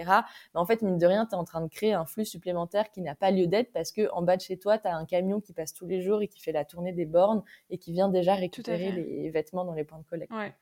Mais 0.54 0.60
en 0.60 0.66
fait, 0.66 0.82
mine 0.82 0.98
de 0.98 1.06
rien, 1.06 1.26
tu 1.26 1.32
es 1.32 1.38
en 1.38 1.44
train 1.44 1.60
de 1.60 1.68
créer 1.68 1.94
un 1.94 2.06
flux 2.06 2.24
supplémentaire 2.24 2.90
qui 2.90 3.00
n'a 3.00 3.16
pas 3.16 3.32
lieu 3.32 3.48
d'être 3.48 3.72
parce 3.72 3.90
que 3.90 4.08
en 4.12 4.22
bas 4.22 4.36
de 4.36 4.42
chez 4.42 4.56
toi, 4.56 4.78
tu 4.78 4.86
as 4.86 4.96
un 4.96 5.04
camion 5.04 5.40
qui 5.40 5.52
passe 5.52 5.74
tous 5.74 5.86
les 5.86 6.00
jours 6.00 6.22
et 6.22 6.28
qui 6.28 6.40
fait 6.40 6.52
la 6.52 6.64
tournée 6.64 6.92
des 6.92 7.06
bornes 7.06 7.42
et 7.70 7.78
qui 7.78 7.92
vient 7.92 8.08
déjà 8.08 8.34
récupérer 8.34 8.92
les 8.92 9.28
vêtements 9.30 9.64
dans 9.64 9.74
les 9.74 9.84
points 9.84 9.98
de 9.98 10.04
collecte. 10.04 10.32
Ouais. 10.32 10.54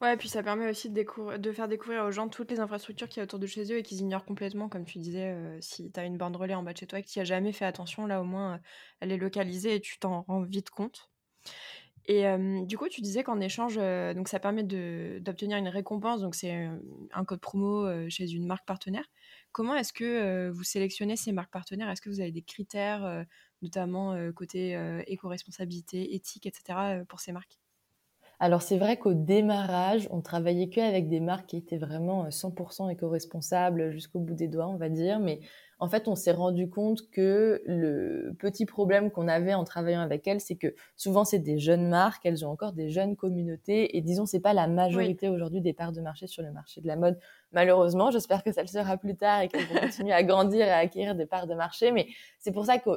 Ouais, 0.00 0.16
puis 0.16 0.28
ça 0.30 0.42
permet 0.42 0.66
aussi 0.70 0.88
de, 0.88 1.52
faire 1.52 1.68
découvrir 1.68 2.04
aux 2.06 2.10
gens 2.10 2.28
toutes 2.30 2.50
les 2.50 2.58
infrastructures 2.58 3.06
qu'il 3.06 3.18
y 3.18 3.20
a 3.20 3.24
autour 3.24 3.38
de 3.38 3.46
chez 3.46 3.70
eux 3.70 3.76
et 3.78 3.82
qu'ils 3.82 4.00
ignorent 4.00 4.24
complètement, 4.24 4.70
comme 4.70 4.86
tu 4.86 4.98
disais, 4.98 5.28
euh, 5.32 5.58
si 5.60 5.92
tu 5.92 6.00
as 6.00 6.04
une 6.06 6.16
borne 6.16 6.34
relais 6.34 6.54
en 6.54 6.62
bas 6.62 6.72
de 6.72 6.78
chez 6.78 6.86
toi 6.86 6.98
et 7.00 7.02
que 7.02 7.08
tu 7.08 7.20
as 7.20 7.24
jamais 7.24 7.52
fait 7.52 7.66
attention, 7.66 8.06
là 8.06 8.22
au 8.22 8.24
moins 8.24 8.54
euh, 8.54 8.58
elle 9.00 9.12
est 9.12 9.18
localisée 9.18 9.74
et 9.74 9.80
tu 9.80 9.98
t'en 9.98 10.22
rends 10.22 10.40
vite 10.40 10.70
compte. 10.70 11.10
Et 12.06 12.26
euh, 12.26 12.64
du 12.64 12.78
coup, 12.78 12.88
tu 12.88 13.02
disais 13.02 13.22
qu'en 13.22 13.40
échange, 13.40 13.76
donc 13.76 14.28
ça 14.28 14.40
permet 14.40 14.64
d'obtenir 14.64 15.58
une 15.58 15.68
récompense, 15.68 16.22
donc 16.22 16.34
c'est 16.34 16.68
un 17.12 17.24
code 17.26 17.40
promo 17.40 17.86
chez 18.08 18.30
une 18.32 18.46
marque 18.46 18.66
partenaire. 18.66 19.04
Comment 19.52 19.76
est-ce 19.76 19.92
que 19.92 20.48
vous 20.48 20.64
sélectionnez 20.64 21.16
ces 21.16 21.32
marques 21.32 21.52
partenaires? 21.52 21.90
Est-ce 21.90 22.00
que 22.00 22.08
vous 22.08 22.20
avez 22.20 22.32
des 22.32 22.42
critères, 22.42 23.26
notamment 23.62 24.16
côté 24.32 24.72
éco-responsabilité, 25.06 26.14
éthique, 26.14 26.46
etc., 26.46 27.04
pour 27.06 27.20
ces 27.20 27.32
marques? 27.32 27.60
Alors 28.42 28.62
c'est 28.62 28.78
vrai 28.78 28.96
qu'au 28.96 29.12
démarrage, 29.12 30.08
on 30.10 30.22
travaillait 30.22 30.70
que 30.70 30.80
avec 30.80 31.10
des 31.10 31.20
marques 31.20 31.46
qui 31.46 31.58
étaient 31.58 31.76
vraiment 31.76 32.30
100% 32.30 32.86
euh, 32.86 32.88
éco-responsables 32.88 33.90
jusqu'au 33.90 34.18
bout 34.18 34.34
des 34.34 34.48
doigts, 34.48 34.66
on 34.66 34.78
va 34.78 34.88
dire, 34.88 35.20
mais 35.20 35.40
en 35.78 35.88
fait, 35.88 36.08
on 36.08 36.14
s'est 36.14 36.32
rendu 36.32 36.68
compte 36.70 37.10
que 37.10 37.62
le 37.66 38.34
petit 38.38 38.64
problème 38.64 39.10
qu'on 39.10 39.28
avait 39.28 39.52
en 39.52 39.64
travaillant 39.64 40.00
avec 40.00 40.26
elles, 40.26 40.40
c'est 40.40 40.56
que 40.56 40.74
souvent 40.96 41.24
c'est 41.24 41.38
des 41.38 41.58
jeunes 41.58 41.88
marques, 41.88 42.24
elles 42.24 42.46
ont 42.46 42.50
encore 42.50 42.72
des 42.72 42.88
jeunes 42.88 43.14
communautés, 43.14 43.98
et 43.98 44.00
disons 44.00 44.24
c'est 44.24 44.40
pas 44.40 44.54
la 44.54 44.68
majorité 44.68 45.28
aujourd'hui 45.28 45.60
des 45.60 45.74
parts 45.74 45.92
de 45.92 46.00
marché 46.00 46.26
sur 46.26 46.42
le 46.42 46.50
marché 46.50 46.80
de 46.80 46.86
la 46.86 46.96
mode. 46.96 47.18
Malheureusement, 47.52 48.12
j'espère 48.12 48.44
que 48.44 48.52
ça 48.52 48.62
le 48.62 48.68
sera 48.68 48.96
plus 48.96 49.16
tard 49.16 49.40
et 49.40 49.48
qu'elles 49.48 49.66
vont 49.66 49.80
continuer 49.80 50.12
à 50.12 50.22
grandir 50.22 50.66
et 50.66 50.70
à 50.70 50.76
acquérir 50.76 51.16
des 51.16 51.26
parts 51.26 51.48
de 51.48 51.54
marché. 51.54 51.90
Mais 51.90 52.06
c'est 52.38 52.52
pour 52.52 52.64
ça 52.64 52.78
que 52.78 52.90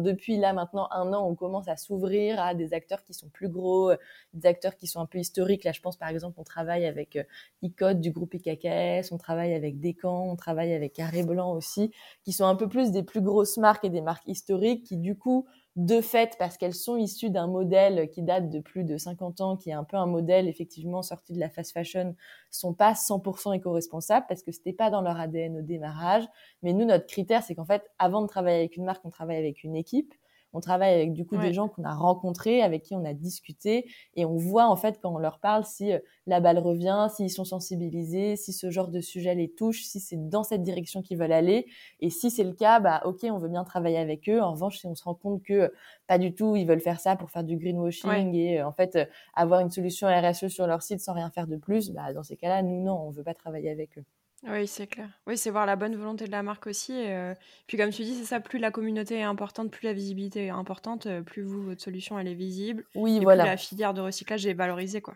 depuis 0.00 0.38
là 0.38 0.52
maintenant 0.52 0.88
un 0.90 1.12
an, 1.12 1.24
on 1.24 1.36
commence 1.36 1.68
à 1.68 1.76
s'ouvrir 1.76 2.40
à 2.40 2.54
des 2.54 2.74
acteurs 2.74 3.04
qui 3.04 3.14
sont 3.14 3.28
plus 3.28 3.48
gros, 3.48 3.92
des 4.34 4.48
acteurs 4.48 4.76
qui 4.76 4.88
sont 4.88 5.00
un 5.00 5.06
peu 5.06 5.18
historiques. 5.18 5.62
Là, 5.62 5.70
je 5.70 5.80
pense 5.80 5.96
par 5.96 6.08
exemple, 6.08 6.40
on 6.40 6.44
travaille 6.44 6.84
avec 6.84 7.14
euh, 7.14 7.22
Icode 7.62 8.00
du 8.00 8.10
groupe 8.10 8.34
IKKS, 8.34 9.12
on 9.12 9.18
travaille 9.18 9.54
avec 9.54 9.78
Descamps, 9.78 10.28
on 10.28 10.36
travaille 10.36 10.74
avec 10.74 10.94
Carré 10.94 11.22
Blanc 11.22 11.52
aussi, 11.52 11.92
qui 12.24 12.32
sont 12.32 12.46
un 12.46 12.56
peu 12.56 12.68
plus 12.68 12.90
des 12.90 13.04
plus 13.04 13.20
grosses 13.20 13.56
marques 13.56 13.84
et 13.84 13.90
des 13.90 14.00
marques 14.00 14.26
historiques 14.26 14.84
qui 14.84 14.96
du 14.96 15.16
coup 15.16 15.46
de 15.76 16.02
fait, 16.02 16.36
parce 16.38 16.58
qu'elles 16.58 16.74
sont 16.74 16.96
issues 16.96 17.30
d'un 17.30 17.46
modèle 17.46 18.10
qui 18.10 18.22
date 18.22 18.50
de 18.50 18.60
plus 18.60 18.84
de 18.84 18.98
50 18.98 19.40
ans, 19.40 19.56
qui 19.56 19.70
est 19.70 19.74
un 19.74 19.84
peu 19.84 19.96
un 19.96 20.06
modèle 20.06 20.46
effectivement 20.48 21.02
sorti 21.02 21.32
de 21.32 21.40
la 21.40 21.48
fast 21.48 21.72
fashion, 21.72 22.14
sont 22.50 22.74
pas 22.74 22.92
100% 22.94 23.54
éco-responsables 23.56 24.26
parce 24.28 24.42
que 24.42 24.52
c'était 24.52 24.74
pas 24.74 24.90
dans 24.90 25.00
leur 25.00 25.18
ADN 25.18 25.58
au 25.58 25.62
démarrage. 25.62 26.24
Mais 26.62 26.74
nous, 26.74 26.84
notre 26.84 27.06
critère, 27.06 27.42
c'est 27.42 27.54
qu'en 27.54 27.64
fait, 27.64 27.90
avant 27.98 28.20
de 28.20 28.26
travailler 28.26 28.58
avec 28.58 28.76
une 28.76 28.84
marque, 28.84 29.04
on 29.04 29.10
travaille 29.10 29.38
avec 29.38 29.64
une 29.64 29.74
équipe 29.74 30.14
on 30.52 30.60
travaille 30.60 30.92
avec 30.94 31.12
du 31.12 31.24
coup 31.24 31.36
des 31.36 31.52
gens 31.52 31.68
qu'on 31.68 31.84
a 31.84 31.94
rencontrés, 31.94 32.62
avec 32.62 32.82
qui 32.82 32.94
on 32.94 33.04
a 33.04 33.14
discuté, 33.14 33.90
et 34.14 34.24
on 34.24 34.36
voit 34.36 34.66
en 34.66 34.76
fait 34.76 34.98
quand 35.00 35.14
on 35.14 35.18
leur 35.18 35.38
parle 35.38 35.64
si 35.64 35.92
euh, 35.92 35.98
la 36.26 36.40
balle 36.40 36.58
revient, 36.58 37.08
s'ils 37.14 37.30
sont 37.30 37.44
sensibilisés, 37.44 38.36
si 38.36 38.52
ce 38.52 38.70
genre 38.70 38.88
de 38.88 39.00
sujet 39.00 39.34
les 39.34 39.48
touche, 39.50 39.82
si 39.84 40.00
c'est 40.00 40.28
dans 40.28 40.42
cette 40.44 40.62
direction 40.62 41.02
qu'ils 41.02 41.18
veulent 41.18 41.32
aller, 41.32 41.66
et 42.00 42.10
si 42.10 42.30
c'est 42.30 42.44
le 42.44 42.52
cas, 42.52 42.80
bah 42.80 43.02
ok, 43.04 43.20
on 43.24 43.38
veut 43.38 43.48
bien 43.48 43.64
travailler 43.64 43.98
avec 43.98 44.28
eux. 44.28 44.40
En 44.40 44.52
revanche, 44.52 44.78
si 44.78 44.86
on 44.86 44.94
se 44.94 45.04
rend 45.04 45.14
compte 45.14 45.42
que 45.42 45.52
euh, 45.54 45.68
pas 46.06 46.18
du 46.18 46.34
tout, 46.34 46.56
ils 46.56 46.66
veulent 46.66 46.80
faire 46.80 47.00
ça 47.00 47.16
pour 47.16 47.30
faire 47.30 47.44
du 47.44 47.56
greenwashing 47.56 48.34
et 48.34 48.60
euh, 48.60 48.66
en 48.66 48.72
fait 48.72 48.98
avoir 49.34 49.60
une 49.60 49.70
solution 49.70 50.08
RSE 50.08 50.48
sur 50.48 50.66
leur 50.66 50.82
site 50.82 51.00
sans 51.00 51.14
rien 51.14 51.30
faire 51.30 51.46
de 51.46 51.56
plus, 51.56 51.90
bah 51.90 52.12
dans 52.12 52.22
ces 52.22 52.36
cas-là, 52.36 52.62
nous 52.62 52.82
non, 52.82 52.94
on 53.06 53.10
veut 53.10 53.24
pas 53.24 53.34
travailler 53.34 53.70
avec 53.70 53.98
eux. 53.98 54.04
Oui, 54.44 54.66
c'est 54.66 54.88
clair. 54.88 55.08
Oui, 55.26 55.38
c'est 55.38 55.50
voir 55.50 55.66
la 55.66 55.76
bonne 55.76 55.94
volonté 55.94 56.26
de 56.26 56.32
la 56.32 56.42
marque 56.42 56.66
aussi. 56.66 56.92
Euh, 56.92 57.34
puis 57.68 57.76
comme 57.76 57.90
tu 57.90 58.02
dis, 58.02 58.14
c'est 58.14 58.24
ça, 58.24 58.40
plus 58.40 58.58
la 58.58 58.72
communauté 58.72 59.18
est 59.18 59.22
importante, 59.22 59.70
plus 59.70 59.86
la 59.86 59.92
visibilité 59.92 60.46
est 60.46 60.50
importante, 60.50 61.06
euh, 61.06 61.22
plus 61.22 61.42
vous, 61.42 61.62
votre 61.62 61.80
solution, 61.80 62.18
elle 62.18 62.26
est 62.26 62.34
visible. 62.34 62.84
Oui, 62.96 63.20
voilà. 63.20 63.44
Plus 63.44 63.50
la 63.50 63.56
filière 63.56 63.94
de 63.94 64.00
recyclage 64.00 64.44
est 64.46 64.54
valorisée, 64.54 65.00
quoi. 65.00 65.14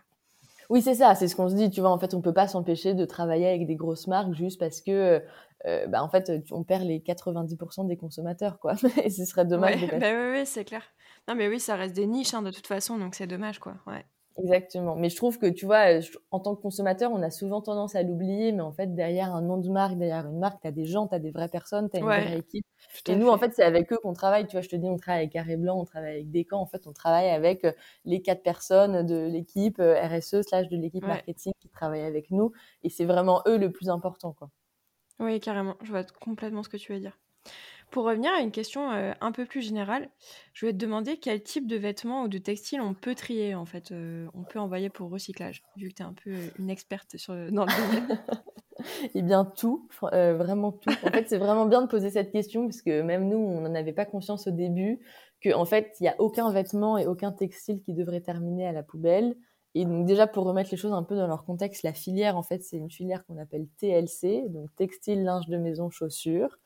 Oui, 0.69 0.81
c'est 0.81 0.95
ça, 0.95 1.15
c'est 1.15 1.27
ce 1.27 1.35
qu'on 1.35 1.49
se 1.49 1.55
dit, 1.55 1.69
tu 1.69 1.81
vois, 1.81 1.91
en 1.91 1.99
fait, 1.99 2.13
on 2.13 2.21
peut 2.21 2.33
pas 2.33 2.47
s'empêcher 2.47 2.93
de 2.93 3.05
travailler 3.05 3.47
avec 3.47 3.67
des 3.67 3.75
grosses 3.75 4.07
marques 4.07 4.33
juste 4.33 4.59
parce 4.59 4.81
que, 4.81 5.21
euh, 5.65 5.87
bah, 5.87 6.03
en 6.03 6.09
fait, 6.09 6.31
on 6.51 6.63
perd 6.63 6.83
les 6.83 6.99
90% 6.99 7.87
des 7.87 7.97
consommateurs, 7.97 8.59
quoi. 8.59 8.73
Et 9.03 9.09
ce 9.09 9.25
serait 9.25 9.45
dommage 9.45 9.81
de 9.81 9.87
bah, 9.99 10.11
oui, 10.13 10.39
oui, 10.39 10.45
c'est 10.45 10.65
clair. 10.65 10.83
Non, 11.27 11.35
mais 11.35 11.49
oui, 11.49 11.59
ça 11.59 11.75
reste 11.75 11.95
des 11.95 12.07
niches, 12.07 12.33
hein, 12.33 12.41
de 12.41 12.51
toute 12.51 12.67
façon, 12.67 12.97
donc 12.97 13.15
c'est 13.15 13.27
dommage, 13.27 13.59
quoi. 13.59 13.75
Ouais. 13.87 14.05
Exactement. 14.39 14.95
Mais 14.95 15.09
je 15.09 15.15
trouve 15.15 15.39
que, 15.39 15.47
tu 15.47 15.65
vois, 15.65 15.99
en 16.31 16.39
tant 16.39 16.55
que 16.55 16.61
consommateur, 16.61 17.11
on 17.11 17.21
a 17.23 17.31
souvent 17.31 17.61
tendance 17.61 17.95
à 17.95 18.03
l'oublier, 18.03 18.51
mais 18.51 18.61
en 18.61 18.71
fait, 18.71 18.93
derrière 18.93 19.33
un 19.33 19.41
nom 19.41 19.57
de 19.57 19.69
marque, 19.69 19.97
derrière 19.97 20.27
une 20.27 20.37
marque, 20.37 20.61
tu 20.61 20.67
as 20.67 20.71
des 20.71 20.85
gens, 20.85 21.07
tu 21.07 21.15
as 21.15 21.19
des 21.19 21.31
vraies 21.31 21.49
personnes, 21.49 21.89
tu 21.89 21.97
as 21.97 21.99
une 21.99 22.05
vraie 22.05 22.37
équipe. 22.37 22.65
Et 23.07 23.15
nous, 23.15 23.29
en 23.29 23.37
fait, 23.37 23.53
c'est 23.55 23.63
avec 23.63 23.91
eux 23.91 23.97
qu'on 23.97 24.13
travaille. 24.13 24.45
Tu 24.45 24.51
vois, 24.51 24.61
je 24.61 24.69
te 24.69 24.75
dis, 24.75 24.87
on 24.87 24.97
travaille 24.97 25.21
avec 25.21 25.33
Carré 25.33 25.57
Blanc, 25.57 25.79
on 25.79 25.85
travaille 25.85 26.13
avec 26.13 26.31
Descamps. 26.31 26.61
En 26.61 26.67
fait, 26.67 26.85
on 26.85 26.93
travaille 26.93 27.29
avec 27.29 27.65
euh, 27.65 27.71
les 28.05 28.21
quatre 28.21 28.43
personnes 28.43 29.05
de 29.05 29.27
l'équipe 29.27 29.79
euh, 29.79 29.99
RSE 30.07 30.41
slash 30.41 30.67
de 30.69 30.77
l'équipe 30.77 31.05
marketing 31.05 31.53
qui 31.59 31.69
travaillent 31.69 32.05
avec 32.05 32.29
nous. 32.29 32.51
Et 32.83 32.89
c'est 32.89 33.05
vraiment 33.05 33.41
eux 33.47 33.57
le 33.57 33.71
plus 33.71 33.89
important, 33.89 34.33
quoi. 34.33 34.49
Oui, 35.19 35.39
carrément. 35.39 35.75
Je 35.81 35.89
vois 35.89 36.03
complètement 36.21 36.61
ce 36.61 36.69
que 36.69 36.77
tu 36.77 36.93
veux 36.93 36.99
dire. 36.99 37.17
Pour 37.91 38.03
revenir 38.03 38.31
à 38.33 38.41
une 38.41 38.51
question 38.51 38.91
euh, 38.91 39.13
un 39.21 39.31
peu 39.31 39.45
plus 39.45 39.61
générale, 39.61 40.09
je 40.53 40.65
voulais 40.65 40.73
te 40.73 40.83
demander 40.83 41.17
quel 41.17 41.41
type 41.41 41.67
de 41.67 41.77
vêtements 41.77 42.23
ou 42.23 42.27
de 42.27 42.37
textiles 42.37 42.81
on 42.81 42.93
peut 42.93 43.15
trier, 43.15 43.55
en 43.55 43.65
fait, 43.65 43.91
euh, 43.91 44.27
on 44.33 44.43
peut 44.43 44.59
envoyer 44.59 44.89
pour 44.89 45.09
recyclage, 45.09 45.63
vu 45.77 45.89
que 45.89 45.93
tu 45.95 46.01
es 46.03 46.05
un 46.05 46.13
peu 46.13 46.31
euh, 46.31 46.49
une 46.59 46.69
experte 46.69 47.15
sur, 47.17 47.33
dans 47.33 47.65
le 47.65 47.97
domaine. 47.97 48.19
Eh 49.15 49.23
bien, 49.23 49.43
tout, 49.43 49.89
vraiment 50.03 50.71
tout. 50.71 50.91
En 51.03 51.09
fait, 51.09 51.27
c'est 51.27 51.39
vraiment 51.39 51.65
bien 51.65 51.81
de 51.81 51.87
poser 51.87 52.11
cette 52.11 52.31
question, 52.31 52.67
parce 52.67 52.83
que 52.83 53.01
même 53.01 53.27
nous, 53.27 53.37
on 53.37 53.61
n'en 53.61 53.73
avait 53.73 53.91
pas 53.91 54.05
conscience 54.05 54.45
au 54.45 54.51
début, 54.51 54.99
qu'en 55.43 55.61
en 55.61 55.65
fait, 55.65 55.95
il 55.99 56.03
n'y 56.03 56.09
a 56.09 56.15
aucun 56.19 56.51
vêtement 56.51 56.95
et 56.95 57.07
aucun 57.07 57.31
textile 57.31 57.81
qui 57.81 57.95
devrait 57.95 58.21
terminer 58.21 58.67
à 58.67 58.71
la 58.71 58.83
poubelle. 58.83 59.35
Et 59.73 59.85
donc 59.85 60.07
déjà 60.07 60.25
pour 60.25 60.45
remettre 60.45 60.69
les 60.71 60.77
choses 60.77 60.93
un 60.93 61.03
peu 61.03 61.15
dans 61.15 61.27
leur 61.27 61.43
contexte, 61.43 61.83
la 61.83 61.93
filière 61.93 62.35
en 62.35 62.41
fait 62.41 62.63
c'est 62.63 62.77
une 62.77 62.89
filière 62.89 63.23
qu'on 63.25 63.37
appelle 63.37 63.67
TLC, 63.77 64.49
donc 64.49 64.73
textile, 64.75 65.23
linge 65.23 65.47
de 65.47 65.57
maison, 65.57 65.91
chaussures. 65.91 66.57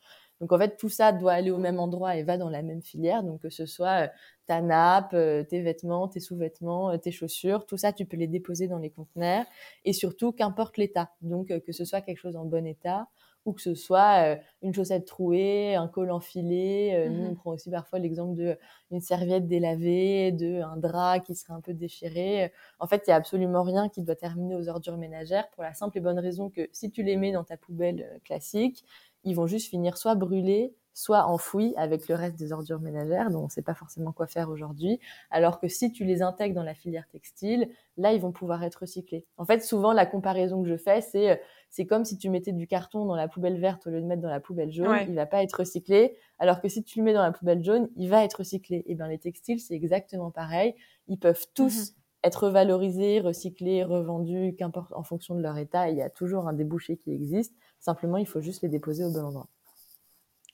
Donc 0.42 0.50
en 0.50 0.58
fait, 0.58 0.76
tout 0.76 0.88
ça 0.88 1.12
doit 1.12 1.34
aller 1.34 1.52
au 1.52 1.56
même 1.56 1.78
endroit 1.78 2.16
et 2.16 2.24
va 2.24 2.36
dans 2.36 2.50
la 2.50 2.62
même 2.62 2.82
filière. 2.82 3.22
Donc 3.22 3.42
que 3.42 3.48
ce 3.48 3.64
soit 3.64 4.06
euh, 4.06 4.08
ta 4.48 4.60
nappe, 4.60 5.14
euh, 5.14 5.44
tes 5.44 5.62
vêtements, 5.62 6.08
tes 6.08 6.18
sous-vêtements, 6.18 6.90
euh, 6.90 6.96
tes 6.96 7.12
chaussures, 7.12 7.64
tout 7.64 7.76
ça, 7.76 7.92
tu 7.92 8.06
peux 8.06 8.16
les 8.16 8.26
déposer 8.26 8.66
dans 8.66 8.78
les 8.78 8.90
conteneurs. 8.90 9.44
Et 9.84 9.92
surtout, 9.92 10.32
qu'importe 10.32 10.78
l'état. 10.78 11.12
Donc 11.20 11.56
que 11.60 11.72
ce 11.72 11.84
soit 11.84 12.00
quelque 12.00 12.18
chose 12.18 12.34
en 12.34 12.44
bon 12.44 12.66
état 12.66 13.06
ou 13.44 13.52
que 13.52 13.60
ce 13.60 13.74
soit 13.74 14.38
une 14.62 14.72
chaussette 14.72 15.04
trouée, 15.04 15.74
un 15.74 15.88
col 15.88 16.12
enfilé. 16.12 17.08
Nous, 17.10 17.26
on 17.26 17.32
mmh 17.32 17.34
prend 17.34 17.50
aussi 17.50 17.70
parfois 17.70 17.98
l'exemple 17.98 18.36
de 18.36 18.56
une 18.92 19.00
serviette 19.00 19.48
délavée, 19.48 20.30
de 20.30 20.62
un 20.62 20.76
drap 20.76 21.18
qui 21.18 21.34
serait 21.34 21.52
un 21.52 21.60
peu 21.60 21.74
déchiré. 21.74 22.52
En 22.78 22.86
fait, 22.86 23.02
il 23.04 23.10
y 23.10 23.12
a 23.12 23.16
absolument 23.16 23.64
rien 23.64 23.88
qui 23.88 24.02
doit 24.02 24.14
terminer 24.14 24.54
aux 24.54 24.68
ordures 24.68 24.96
ménagères 24.96 25.50
pour 25.50 25.64
la 25.64 25.74
simple 25.74 25.98
et 25.98 26.00
bonne 26.00 26.20
raison 26.20 26.50
que 26.50 26.68
si 26.70 26.92
tu 26.92 27.02
les 27.02 27.16
mets 27.16 27.32
dans 27.32 27.42
ta 27.42 27.56
poubelle 27.56 28.20
classique, 28.24 28.84
ils 29.24 29.34
vont 29.34 29.46
juste 29.46 29.68
finir 29.68 29.96
soit 29.96 30.14
brûlés, 30.14 30.74
soit 30.94 31.26
enfouis 31.26 31.74
avec 31.76 32.08
le 32.08 32.14
reste 32.14 32.38
des 32.38 32.52
ordures 32.52 32.80
ménagères, 32.80 33.30
dont 33.30 33.40
on 33.40 33.44
ne 33.44 33.50
sait 33.50 33.62
pas 33.62 33.74
forcément 33.74 34.12
quoi 34.12 34.26
faire 34.26 34.50
aujourd'hui. 34.50 35.00
Alors 35.30 35.58
que 35.58 35.68
si 35.68 35.90
tu 35.90 36.04
les 36.04 36.22
intègres 36.22 36.54
dans 36.54 36.62
la 36.62 36.74
filière 36.74 37.08
textile, 37.08 37.68
là, 37.96 38.12
ils 38.12 38.20
vont 38.20 38.32
pouvoir 38.32 38.62
être 38.62 38.76
recyclés. 38.76 39.24
En 39.38 39.44
fait, 39.44 39.62
souvent, 39.64 39.92
la 39.92 40.06
comparaison 40.06 40.62
que 40.62 40.68
je 40.68 40.76
fais, 40.76 41.00
c'est 41.00 41.30
euh, 41.30 41.36
c'est 41.72 41.86
comme 41.86 42.04
si 42.04 42.18
tu 42.18 42.28
mettais 42.28 42.52
du 42.52 42.66
carton 42.66 43.06
dans 43.06 43.16
la 43.16 43.28
poubelle 43.28 43.58
verte 43.58 43.86
au 43.86 43.90
lieu 43.90 44.02
de 44.02 44.06
mettre 44.06 44.20
dans 44.20 44.28
la 44.28 44.40
poubelle 44.40 44.70
jaune, 44.70 44.94
il 45.08 45.14
va 45.14 45.24
pas 45.24 45.42
être 45.42 45.54
recyclé. 45.54 46.18
Alors 46.38 46.60
que 46.60 46.68
si 46.68 46.84
tu 46.84 46.98
le 46.98 47.04
mets 47.04 47.14
dans 47.14 47.22
la 47.22 47.32
poubelle 47.32 47.64
jaune, 47.64 47.88
il 47.96 48.10
va 48.10 48.22
être 48.24 48.40
recyclé. 48.40 48.84
Et 48.86 48.94
bien, 48.94 49.08
les 49.08 49.18
textiles, 49.18 49.58
c'est 49.58 49.72
exactement 49.72 50.30
pareil. 50.30 50.74
Ils 51.08 51.18
peuvent 51.18 51.46
tous 51.54 51.92
mhm. 51.92 51.96
être 52.24 52.50
valorisés, 52.50 53.20
recyclés, 53.20 53.84
revendus, 53.84 54.54
qu'importe 54.58 54.92
en 54.92 55.02
fonction 55.02 55.34
de 55.34 55.40
leur 55.40 55.56
état. 55.56 55.88
Il 55.88 55.96
y 55.96 56.02
a 56.02 56.10
toujours 56.10 56.46
un 56.46 56.52
débouché 56.52 56.98
qui 56.98 57.10
existe. 57.10 57.54
Simplement, 57.82 58.16
il 58.16 58.26
faut 58.26 58.40
juste 58.40 58.62
les 58.62 58.68
déposer 58.68 59.04
au 59.04 59.10
bon 59.10 59.24
endroit. 59.24 59.48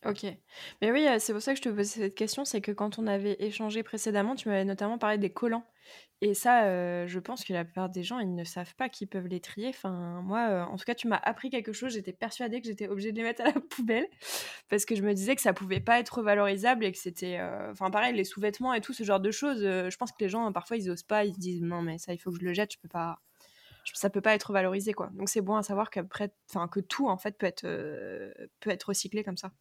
Ok. 0.07 0.25
Mais 0.81 0.93
oui, 0.93 1.07
c'est 1.19 1.33
pour 1.35 1.43
ça 1.43 1.53
que 1.53 1.59
je 1.59 1.63
te 1.63 1.69
posais 1.69 1.85
cette 1.85 2.15
question, 2.15 2.45
c'est 2.47 2.63
que 2.63 2.73
quand 2.73 2.99
on 2.99 3.07
avait 3.07 3.37
échangé 3.41 3.83
précédemment, 3.83 4.35
tu 4.35 4.49
m'avais 4.49 4.65
notamment 4.65 4.97
parlé 4.97 5.19
des 5.19 5.31
collants. 5.31 5.67
Et 6.23 6.33
ça, 6.35 7.07
je 7.07 7.19
pense 7.19 7.45
que 7.45 7.53
la 7.53 7.65
plupart 7.65 7.91
des 7.91 8.03
gens, 8.03 8.19
ils 8.19 8.35
ne 8.35 8.45
savent 8.45 8.75
pas 8.77 8.89
qu'ils 8.89 9.09
peuvent 9.09 9.27
les 9.27 9.41
trier. 9.41 9.69
Enfin, 9.69 10.23
moi, 10.23 10.67
en 10.71 10.77
tout 10.77 10.85
cas, 10.85 10.95
tu 10.95 11.07
m'as 11.07 11.21
appris 11.23 11.51
quelque 11.51 11.73
chose. 11.73 11.93
J'étais 11.93 12.13
persuadée 12.13 12.61
que 12.63 12.67
j'étais 12.67 12.89
obligée 12.89 13.13
de 13.13 13.19
les 13.19 13.25
mettre 13.25 13.43
à 13.43 13.47
la 13.47 13.53
poubelle 13.71 14.07
parce 14.71 14.87
que 14.87 14.95
je 14.95 15.03
me 15.03 15.13
disais 15.13 15.35
que 15.37 15.43
ça 15.43 15.53
pouvait 15.53 15.81
pas 15.81 15.99
être 16.01 16.23
valorisable 16.23 16.85
et 16.87 16.93
que 16.93 16.99
c'était... 16.99 17.41
Enfin, 17.71 17.91
pareil, 17.91 18.15
les 18.15 18.25
sous-vêtements 18.25 18.73
et 18.73 18.81
tout, 18.81 18.95
ce 18.95 19.03
genre 19.05 19.21
de 19.21 19.31
choses. 19.31 19.61
je 19.63 19.97
pense 19.97 20.13
que 20.13 20.19
les 20.21 20.31
gens, 20.31 20.51
parfois, 20.53 20.79
ils 20.79 20.91
osent 20.91 21.03
pas. 21.03 21.25
Ils 21.25 21.35
se 21.35 21.41
disent, 21.41 21.63
non, 21.63 21.83
mais 21.83 21.99
ça, 21.99 22.15
il 22.15 22.19
faut 22.19 22.31
que 22.31 22.39
je 22.39 22.45
le 22.45 22.55
jette. 22.55 22.73
Je 22.73 22.79
peux 22.79 22.89
pas 22.89 23.21
ça 23.95 24.11
peut 24.11 24.21
pas 24.21 24.35
être 24.35 24.53
valorisé 24.53 24.93
quoi. 24.93 25.11
Donc 25.15 25.29
c'est 25.29 25.41
bon 25.41 25.57
à 25.57 25.63
savoir 25.63 25.91
qu'après, 25.91 26.31
enfin 26.51 26.69
que 26.69 26.81
tout 26.81 27.09
en 27.09 27.19
fait 27.19 27.37
peut 27.39 27.47
être 27.47 27.65
euh, 27.65 28.33
peut 28.61 28.71
être 28.71 28.85
recyclé 28.85 29.25
comme 29.25 29.37
ça. 29.37 29.53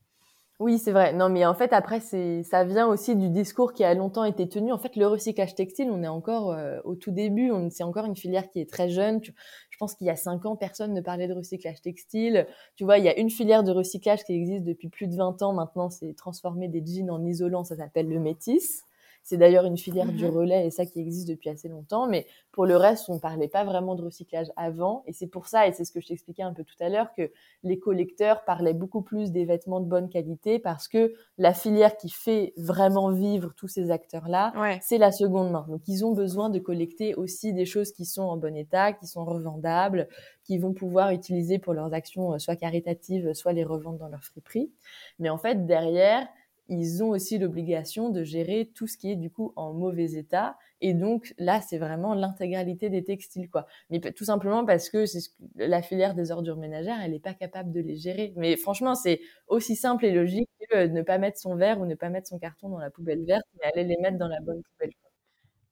Oui, 0.60 0.80
c'est 0.80 0.92
vrai. 0.92 1.14
Non, 1.14 1.30
mais 1.30 1.46
en 1.46 1.54
fait, 1.54 1.72
après, 1.72 2.00
c'est, 2.00 2.42
ça 2.42 2.64
vient 2.64 2.88
aussi 2.88 3.16
du 3.16 3.30
discours 3.30 3.74
qui 3.74 3.84
a 3.84 3.94
longtemps 3.94 4.24
été 4.24 4.50
tenu. 4.50 4.72
En 4.72 4.80
fait, 4.80 4.96
le 4.96 5.06
recyclage 5.06 5.54
textile, 5.54 5.92
on 5.92 6.02
est 6.02 6.08
encore 6.08 6.52
euh, 6.52 6.80
au 6.84 6.96
tout 6.96 7.12
début. 7.12 7.52
C'est 7.70 7.84
encore 7.84 8.06
une 8.06 8.16
filière 8.16 8.50
qui 8.50 8.60
est 8.60 8.68
très 8.68 8.90
jeune. 8.90 9.20
je 9.24 9.78
pense 9.78 9.94
qu'il 9.94 10.08
y 10.08 10.10
a 10.10 10.16
cinq 10.16 10.48
ans, 10.48 10.56
personne 10.56 10.96
ne 10.96 11.02
parlait 11.02 11.28
de 11.28 11.34
recyclage 11.34 11.82
textile. 11.82 12.48
Tu 12.76 12.86
vois, 12.86 12.98
il 12.98 13.06
y 13.06 13.10
a 13.10 13.20
une 13.20 13.30
filière 13.30 13.64
de 13.64 13.72
recyclage 13.72 14.24
qui 14.24 14.34
existe 14.34 14.64
depuis 14.64 14.90
plus 14.90 15.06
de 15.06 15.16
20 15.16 15.44
ans. 15.44 15.54
Maintenant, 15.54 15.92
c'est 15.92 16.16
transformer 16.16 16.68
des 16.68 16.84
jeans 16.84 17.12
en 17.12 17.24
isolant. 17.24 17.64
Ça 17.64 17.76
s'appelle 17.76 18.10
le 18.10 18.20
métis. 18.20 18.87
C'est 19.28 19.36
d'ailleurs 19.36 19.66
une 19.66 19.78
filière 19.78 20.10
du 20.10 20.24
mhm. 20.24 20.32
relais 20.32 20.68
et 20.68 20.72
ça 20.72 20.86
qui 20.86 21.02
existe 21.02 21.28
depuis 21.28 21.50
assez 21.50 21.68
longtemps. 21.68 22.08
Mais 22.08 22.28
pour 22.54 22.66
le 22.66 22.78
reste, 22.78 23.10
on 23.10 23.20
parlait 23.20 23.50
pas 23.50 23.66
vraiment 23.66 23.96
de 23.96 24.02
recyclage 24.02 24.48
avant. 24.56 25.04
Et 25.06 25.12
c'est 25.12 25.28
pour 25.28 25.48
ça, 25.48 25.68
et 25.68 25.74
c'est 25.74 25.84
ce 25.84 25.92
que 25.92 26.00
je 26.00 26.08
t'expliquais 26.08 26.44
un 26.44 26.54
peu 26.54 26.64
tout 26.64 26.78
à 26.80 26.88
l'heure, 26.88 27.14
que 27.14 27.30
les 27.62 27.78
collecteurs 27.78 28.46
parlaient 28.46 28.74
beaucoup 28.74 29.02
plus 29.02 29.34
des 29.34 29.44
vêtements 29.44 29.82
de 29.82 29.86
bonne 29.86 30.08
qualité 30.08 30.60
parce 30.60 30.88
que 30.88 31.14
la 31.38 31.54
filière 31.54 31.98
qui 31.98 32.10
fait 32.10 32.54
vraiment 32.56 33.12
vivre 33.12 33.52
tous 33.54 33.68
ces 33.68 33.92
acteurs-là, 33.92 34.54
c'est 34.82 34.98
la 34.98 35.12
seconde 35.12 35.52
main. 35.52 35.66
Donc 35.68 35.82
ils 35.90 36.06
ont 36.06 36.14
besoin 36.14 36.50
de 36.50 36.60
collecter 36.60 37.14
aussi 37.14 37.52
des 37.52 37.66
choses 37.66 37.92
qui 37.92 38.06
sont 38.06 38.24
en 38.24 38.38
bon 38.38 38.56
état, 38.56 38.94
qui 38.94 39.08
sont 39.08 39.26
revendables, 39.26 40.08
qui 40.46 40.58
vont 40.58 40.72
pouvoir 40.72 41.12
utiliser 41.12 41.60
pour 41.60 41.74
leurs 41.74 41.94
actions 41.94 42.34
euh, 42.34 42.40
soit 42.40 42.56
caritatives, 42.56 43.34
soit 43.34 43.52
les 43.52 43.66
revendre 43.66 44.00
dans 44.00 44.08
leur 44.08 44.24
friperie. 44.24 44.72
Mais 45.20 45.30
en 45.30 45.38
fait, 45.38 45.66
derrière, 45.66 46.26
ils 46.70 47.04
ont 47.04 47.10
aussi 47.10 47.38
l'obligation 47.38 48.10
de 48.10 48.24
gérer 48.24 48.72
tout 48.74 48.88
ce 48.88 48.98
qui 48.98 49.12
est 49.12 49.16
du 49.16 49.30
coup 49.30 49.54
en 49.56 49.74
mauvais 49.74 50.14
état. 50.14 50.58
Et 50.82 50.94
donc 50.94 51.34
là, 51.38 51.62
c'est 51.62 51.78
vraiment 51.78 52.14
l'intégralité 52.14 52.90
des 52.90 53.04
textiles, 53.04 53.50
quoi. 53.50 53.66
Mais 53.90 54.00
tout 54.00 54.26
simplement 54.26 54.66
parce 54.66 54.90
que 54.90 55.06
c'est 55.06 55.32
la 55.56 55.82
filière 55.82 56.14
des 56.14 56.32
ordures 56.32 56.58
ménagères, 56.58 56.98
elle 57.04 57.12
n'est 57.12 57.20
pas 57.20 57.34
capable 57.34 57.72
de 57.72 57.80
les 57.82 57.96
gérer. 57.96 58.34
Mais 58.36 58.58
franchement, 58.58 58.96
c'est 58.96 59.22
aussi 59.48 59.76
simple 59.76 60.06
et 60.06 60.12
logique 60.12 60.50
que 60.70 60.78
euh, 60.78 60.88
ne 60.88 61.02
pas 61.02 61.18
mettre 61.18 61.40
son 61.40 61.56
verre 61.56 61.80
ou 61.80 61.86
ne 61.86 61.96
pas 61.96 62.10
mettre 62.10 62.28
son 62.28 62.40
carton 62.40 62.70
dans 62.70 62.80
la 62.80 62.90
poubelle 62.92 63.26
verte, 63.26 63.46
mais 63.56 63.72
aller 63.72 63.84
les 63.84 63.98
mettre 64.02 64.18
dans 64.18 64.28
la 64.28 64.40
bonne 64.40 64.62
poubelle. 64.62 64.94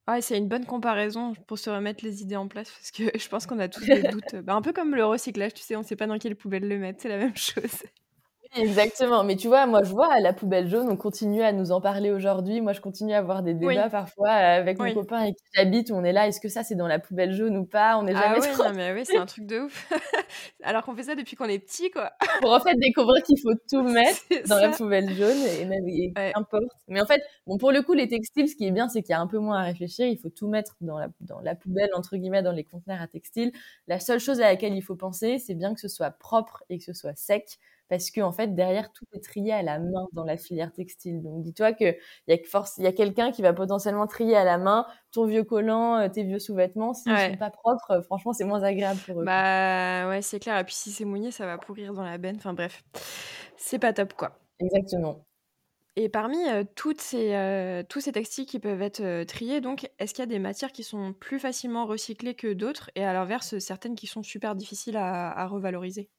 Ouais, 0.08 0.20
c'est 0.20 0.38
une 0.38 0.46
bonne 0.48 0.66
comparaison 0.66 1.34
pour 1.48 1.58
se 1.58 1.68
remettre 1.68 2.04
les 2.04 2.22
idées 2.22 2.36
en 2.36 2.46
place 2.46 2.70
parce 2.70 2.90
que 2.92 3.02
je 3.18 3.28
pense 3.28 3.46
qu'on 3.46 3.58
a 3.58 3.68
tous 3.68 3.84
des 3.86 4.02
doutes. 4.04 4.36
Bah, 4.44 4.54
un 4.54 4.62
peu 4.62 4.72
comme 4.72 4.94
le 4.94 5.04
recyclage, 5.04 5.54
tu 5.54 5.62
sais, 5.62 5.74
on 5.74 5.80
ne 5.80 5.84
sait 5.84 5.96
pas 5.96 6.06
dans 6.06 6.18
quelle 6.18 6.36
poubelle 6.36 6.68
le 6.68 6.78
mettre, 6.78 7.02
c'est 7.02 7.08
la 7.08 7.18
même 7.18 7.36
chose. 7.36 7.82
Exactement. 8.54 9.24
Mais 9.24 9.36
tu 9.36 9.48
vois, 9.48 9.66
moi, 9.66 9.82
je 9.82 9.90
vois 9.90 10.20
la 10.20 10.32
poubelle 10.32 10.68
jaune, 10.68 10.88
on 10.88 10.96
continue 10.96 11.42
à 11.42 11.52
nous 11.52 11.72
en 11.72 11.80
parler 11.80 12.10
aujourd'hui. 12.10 12.60
Moi, 12.60 12.72
je 12.72 12.80
continue 12.80 13.12
à 13.12 13.18
avoir 13.18 13.42
des 13.42 13.54
débats 13.54 13.88
parfois 13.90 14.30
avec 14.30 14.78
mon 14.78 14.92
copain 14.94 15.18
avec 15.18 15.36
qui 15.36 15.44
j'habite 15.54 15.90
où 15.90 15.94
on 15.94 16.04
est 16.04 16.12
là. 16.12 16.26
Est-ce 16.28 16.40
que 16.40 16.48
ça, 16.48 16.62
c'est 16.62 16.74
dans 16.74 16.86
la 16.86 16.98
poubelle 16.98 17.32
jaune 17.32 17.56
ou 17.56 17.64
pas? 17.64 17.98
On 17.98 18.02
n'est 18.04 18.14
ah 18.14 18.34
jamais 18.34 18.46
ah 18.64 18.72
mais 18.72 18.92
oui, 18.92 19.02
c'est 19.04 19.16
un 19.16 19.26
truc 19.26 19.46
de 19.46 19.60
ouf. 19.60 19.90
Alors 20.62 20.84
qu'on 20.84 20.94
fait 20.94 21.02
ça 21.02 21.14
depuis 21.14 21.36
qu'on 21.36 21.46
est 21.46 21.58
petit, 21.58 21.90
quoi. 21.90 22.12
Pour 22.40 22.52
en 22.52 22.60
fait 22.60 22.74
découvrir 22.76 23.22
qu'il 23.22 23.38
faut 23.40 23.54
tout 23.70 23.82
mettre 23.88 24.20
dans 24.48 24.58
la 24.58 24.70
poubelle 24.70 25.10
jaune 25.14 25.38
et 25.60 25.64
même 25.64 25.88
et 25.88 26.12
importe. 26.34 26.64
Mais 26.88 27.00
en 27.00 27.06
fait, 27.06 27.22
bon, 27.46 27.58
pour 27.58 27.72
le 27.72 27.82
coup, 27.82 27.94
les 27.94 28.08
textiles, 28.08 28.48
ce 28.48 28.56
qui 28.56 28.66
est 28.66 28.72
bien, 28.72 28.88
c'est 28.88 29.02
qu'il 29.02 29.12
y 29.12 29.16
a 29.16 29.20
un 29.20 29.26
peu 29.26 29.38
moins 29.38 29.60
à 29.60 29.64
réfléchir. 29.64 30.06
Il 30.06 30.18
faut 30.18 30.30
tout 30.30 30.48
mettre 30.48 30.76
dans 30.80 30.98
la, 30.98 31.08
dans 31.20 31.40
la 31.40 31.54
poubelle, 31.54 31.90
entre 31.94 32.16
guillemets, 32.16 32.42
dans 32.42 32.52
les 32.52 32.64
conteneurs 32.64 33.00
à 33.00 33.06
textiles. 33.06 33.52
La 33.86 34.00
seule 34.00 34.20
chose 34.20 34.40
à 34.40 34.44
laquelle 34.44 34.74
il 34.74 34.82
faut 34.82 34.96
penser, 34.96 35.38
c'est 35.38 35.54
bien 35.54 35.74
que 35.74 35.80
ce 35.80 35.88
soit 35.88 36.10
propre 36.10 36.64
et 36.68 36.78
que 36.78 36.84
ce 36.84 36.92
soit 36.92 37.14
sec 37.16 37.58
parce 37.88 38.10
que 38.10 38.20
en 38.20 38.32
fait 38.32 38.54
derrière 38.54 38.92
tout 38.92 39.04
est 39.12 39.22
trié 39.22 39.52
à 39.52 39.62
la 39.62 39.78
main 39.78 40.06
dans 40.12 40.24
la 40.24 40.36
filière 40.36 40.72
textile. 40.72 41.22
Donc 41.22 41.42
dis-toi 41.42 41.72
que 41.72 41.96
il 42.26 42.28
y 42.28 42.32
a 42.32 42.38
force, 42.48 42.78
il 42.78 42.84
y 42.84 42.86
a 42.86 42.92
quelqu'un 42.92 43.32
qui 43.32 43.42
va 43.42 43.52
potentiellement 43.52 44.06
trier 44.06 44.36
à 44.36 44.44
la 44.44 44.58
main 44.58 44.86
ton 45.12 45.26
vieux 45.26 45.44
collant, 45.44 45.96
euh, 45.96 46.08
tes 46.08 46.24
vieux 46.24 46.38
sous-vêtements. 46.38 46.94
S'ils 46.94 47.12
ne 47.12 47.18
sont 47.18 47.36
pas 47.36 47.50
propres, 47.50 47.90
euh, 47.90 48.02
franchement 48.02 48.32
c'est 48.32 48.44
moins 48.44 48.62
agréable 48.62 49.00
pour 49.06 49.20
eux. 49.20 49.24
Bah 49.24 50.08
ouais 50.08 50.22
c'est 50.22 50.40
clair. 50.40 50.58
Et 50.58 50.64
puis 50.64 50.74
si 50.74 50.90
c'est 50.90 51.04
mouillé, 51.04 51.30
ça 51.30 51.46
va 51.46 51.58
pourrir 51.58 51.92
dans 51.92 52.04
la 52.04 52.18
benne. 52.18 52.36
Enfin 52.36 52.54
bref, 52.54 52.82
c'est 53.56 53.78
pas 53.78 53.92
top 53.92 54.14
quoi. 54.14 54.38
Exactement. 54.58 55.24
Et 55.98 56.10
parmi 56.10 56.36
euh, 56.46 56.62
toutes 56.74 57.00
ces, 57.00 57.84
tous 57.88 58.00
ces 58.00 58.12
textiles 58.12 58.44
qui 58.44 58.58
peuvent 58.58 58.82
être 58.82 59.24
triés, 59.24 59.62
donc, 59.62 59.90
est-ce 59.98 60.12
qu'il 60.12 60.20
y 60.20 60.24
a 60.24 60.26
des 60.26 60.38
matières 60.38 60.72
qui 60.72 60.82
sont 60.84 61.14
plus 61.14 61.38
facilement 61.38 61.86
recyclées 61.86 62.34
que 62.34 62.52
d'autres 62.52 62.90
et 62.96 63.04
à 63.04 63.14
l'inverse, 63.14 63.58
certaines 63.60 63.94
qui 63.94 64.06
sont 64.06 64.22
super 64.22 64.54
difficiles 64.56 64.98
à 64.98 65.46
revaloriser? 65.46 66.10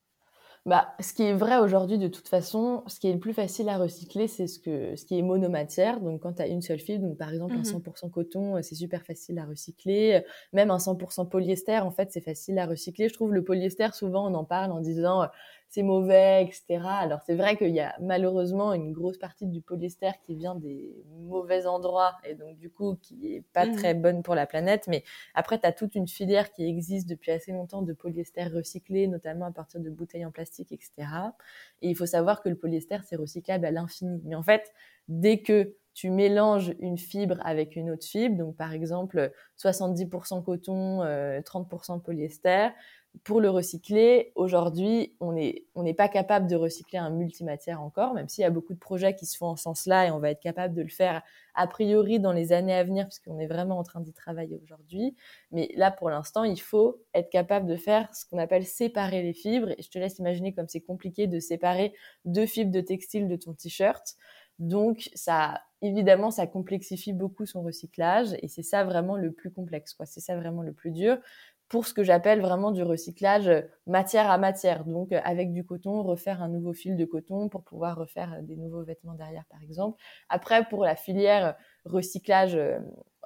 Bah, 0.66 0.94
ce 1.00 1.14
qui 1.14 1.24
est 1.24 1.34
vrai 1.34 1.58
aujourd'hui, 1.58 1.98
de 1.98 2.08
toute 2.08 2.28
façon, 2.28 2.84
ce 2.88 3.00
qui 3.00 3.08
est 3.08 3.14
le 3.14 3.20
plus 3.20 3.34
facile 3.34 3.70
à 3.70 3.78
recycler, 3.78 4.28
c'est 4.28 4.48
ce, 4.48 4.60
que, 4.60 4.96
ce 4.96 5.06
qui 5.06 5.18
est 5.18 5.22
monomatière. 5.22 6.02
Donc, 6.02 6.22
quand 6.22 6.34
tu 6.34 6.42
as 6.42 6.48
une 6.48 6.62
seule 6.62 6.80
fibre, 6.80 7.08
donc 7.08 7.18
par 7.18 7.30
exemple 7.30 7.56
un 7.56 7.62
100% 7.62 8.08
mmh 8.08 8.12
coton, 8.12 8.58
euh, 8.58 8.62
c'est 8.62 8.76
super 8.76 9.04
facile 9.04 9.40
à 9.40 9.46
recycler. 9.46 10.24
Même 10.54 10.72
un 10.72 10.78
100% 10.78 11.30
polyester, 11.30 11.80
en 11.80 11.92
fait, 11.92 12.12
c'est 12.12 12.22
facile 12.22 12.60
à 12.60 12.66
recycler. 12.66 13.08
Je 13.08 13.14
trouve 13.14 13.34
le 13.34 13.44
polyester, 13.44 13.88
souvent, 13.94 14.30
on 14.30 14.34
en 14.34 14.44
parle 14.44 14.72
en 14.72 14.82
disant 14.82 15.28
c'est 15.70 15.84
mauvais, 15.84 16.44
etc. 16.44 16.82
Alors 16.86 17.20
c'est 17.26 17.36
vrai 17.36 17.58
qu'il 17.58 17.72
y 17.72 17.80
a 17.80 17.96
malheureusement 18.00 18.74
une 18.74 18.94
grosse 18.94 19.18
partie 19.18 19.46
du 19.46 19.62
polyester 19.62 20.12
qui 20.24 20.36
vient 20.36 20.56
des 20.56 21.04
mauvais 21.28 21.68
endroits 21.68 22.14
et 22.24 22.36
donc 22.36 22.58
du 22.58 22.70
coup 22.70 22.98
qui 23.02 23.36
est 23.36 23.44
pas 23.54 23.66
mmh. 23.66 23.76
très 23.76 23.94
bonne 23.94 24.24
pour 24.24 24.36
la 24.36 24.48
planète. 24.48 24.88
Mais 24.88 25.04
après, 25.34 25.60
tu 25.60 25.66
as 25.68 25.74
toute 25.74 25.96
une 25.96 26.08
filière 26.08 26.52
qui 26.52 26.68
existe 26.68 27.10
depuis 27.10 27.32
assez 27.32 27.52
longtemps 27.52 27.82
de 27.82 27.94
polyester 27.94 28.46
recyclé, 28.46 29.08
notamment 29.08 29.46
à 29.46 29.52
partir 29.52 29.82
de 29.82 29.90
bouteilles 29.90 30.26
en 30.26 30.32
plastique, 30.32 30.72
etc. 30.72 30.92
Et 31.82 31.90
il 31.90 31.96
faut 31.96 32.06
savoir 32.06 32.42
que 32.42 32.50
le 32.50 32.56
polyester, 32.56 33.00
c'est 33.06 33.16
recyclable 33.18 33.66
à 33.66 33.72
l'infini. 33.72 34.22
Mais 34.26 34.36
en 34.36 34.44
fait, 34.44 34.72
dès 35.08 35.40
que 35.40 35.76
tu 35.98 36.12
mélanges 36.12 36.76
une 36.80 37.00
fibre 37.00 37.40
avec 37.44 37.76
une 37.76 37.90
autre 37.90 38.06
fibre, 38.06 38.38
donc 38.38 38.56
par 38.56 38.72
exemple 38.72 39.32
70% 39.58 40.44
coton, 40.44 41.00
30% 41.00 41.04
euh, 41.04 41.98
polyester, 41.98 42.68
pour 43.24 43.42
le 43.42 43.50
recycler, 43.50 44.32
aujourd'hui, 44.36 45.16
on 45.20 45.34
n'est 45.34 45.94
pas 45.94 46.10
capable 46.10 46.48
de 46.48 46.56
recycler 46.56 47.00
un 47.00 47.10
multimatière 47.10 47.82
encore, 47.82 48.14
même 48.14 48.28
s'il 48.28 48.42
y 48.42 48.46
a 48.46 48.50
beaucoup 48.50 48.74
de 48.74 48.80
projets 48.80 49.16
qui 49.16 49.26
se 49.26 49.38
font 49.38 49.48
en 49.48 49.56
ce 49.56 49.64
sens-là 49.64 50.08
et 50.08 50.12
on 50.12 50.20
va 50.20 50.32
être 50.32 50.42
capable 50.42 50.74
de 50.74 50.82
le 50.82 50.90
faire 50.90 51.24
a 51.56 51.68
priori 51.68 52.20
dans 52.20 52.34
les 52.34 52.54
années 52.54 52.74
à 52.74 52.84
venir, 52.84 53.08
puisqu'on 53.08 53.40
est 53.40 53.48
vraiment 53.48 53.80
en 53.80 53.84
train 53.84 54.02
d'y 54.02 54.14
travailler 54.14 54.60
aujourd'hui. 54.64 55.16
Mais 55.52 55.72
là, 55.76 55.92
pour 55.92 56.10
l'instant, 56.10 56.44
il 56.44 56.60
faut 56.60 57.02
être 57.14 57.30
capable 57.30 57.66
de 57.68 57.76
faire 57.76 58.14
ce 58.14 58.26
qu'on 58.26 58.38
appelle 58.38 58.66
séparer 58.66 59.24
les 59.24 59.34
fibres. 59.34 59.70
Et 59.78 59.82
je 59.82 59.90
te 59.90 59.98
laisse 59.98 60.20
imaginer 60.20 60.54
comme 60.54 60.68
c'est 60.68 60.82
compliqué 60.82 61.28
de 61.28 61.40
séparer 61.40 61.94
deux 62.26 62.46
fibres 62.46 62.72
de 62.72 62.82
textile 62.82 63.28
de 63.28 63.36
ton 63.36 63.54
t-shirt. 63.54 64.16
Donc, 64.60 65.10
ça, 65.14 65.62
évidemment, 65.82 66.32
ça 66.32 66.48
complexifie 66.48 67.14
beaucoup 67.14 67.46
son 67.46 67.62
recyclage 67.62 68.36
et 68.42 68.48
c'est 68.48 68.64
ça 68.64 68.84
vraiment 68.84 69.16
le 69.16 69.32
plus 69.32 69.52
complexe, 69.52 69.94
quoi. 69.94 70.06
C'est 70.06 70.20
ça 70.20 70.36
vraiment 70.36 70.64
le 70.64 70.74
plus 70.74 70.92
dur 70.92 71.18
pour 71.70 71.86
ce 71.86 71.94
que 71.94 72.04
j'appelle 72.04 72.42
vraiment 72.42 72.72
du 72.72 72.84
recyclage 72.84 73.48
euh, 73.48 73.62
matière 73.88 74.30
à 74.30 74.38
matière. 74.38 74.86
Donc, 74.86 75.12
euh, 75.12 75.20
avec 75.24 75.52
du 75.52 75.66
coton, 75.66 76.02
refaire 76.04 76.42
un 76.42 76.50
nouveau 76.50 76.74
fil 76.74 76.96
de 76.96 77.06
coton 77.06 77.50
pour 77.50 77.64
pouvoir 77.64 77.98
refaire 77.98 78.34
euh, 78.34 78.42
des 78.42 78.56
nouveaux 78.56 78.84
vêtements 78.84 79.16
derrière, 79.16 79.46
par 79.50 79.62
exemple. 79.62 80.00
Après, 80.30 80.68
pour 80.68 80.84
la 80.84 80.96
filière 80.96 81.56
recyclage 81.86 82.58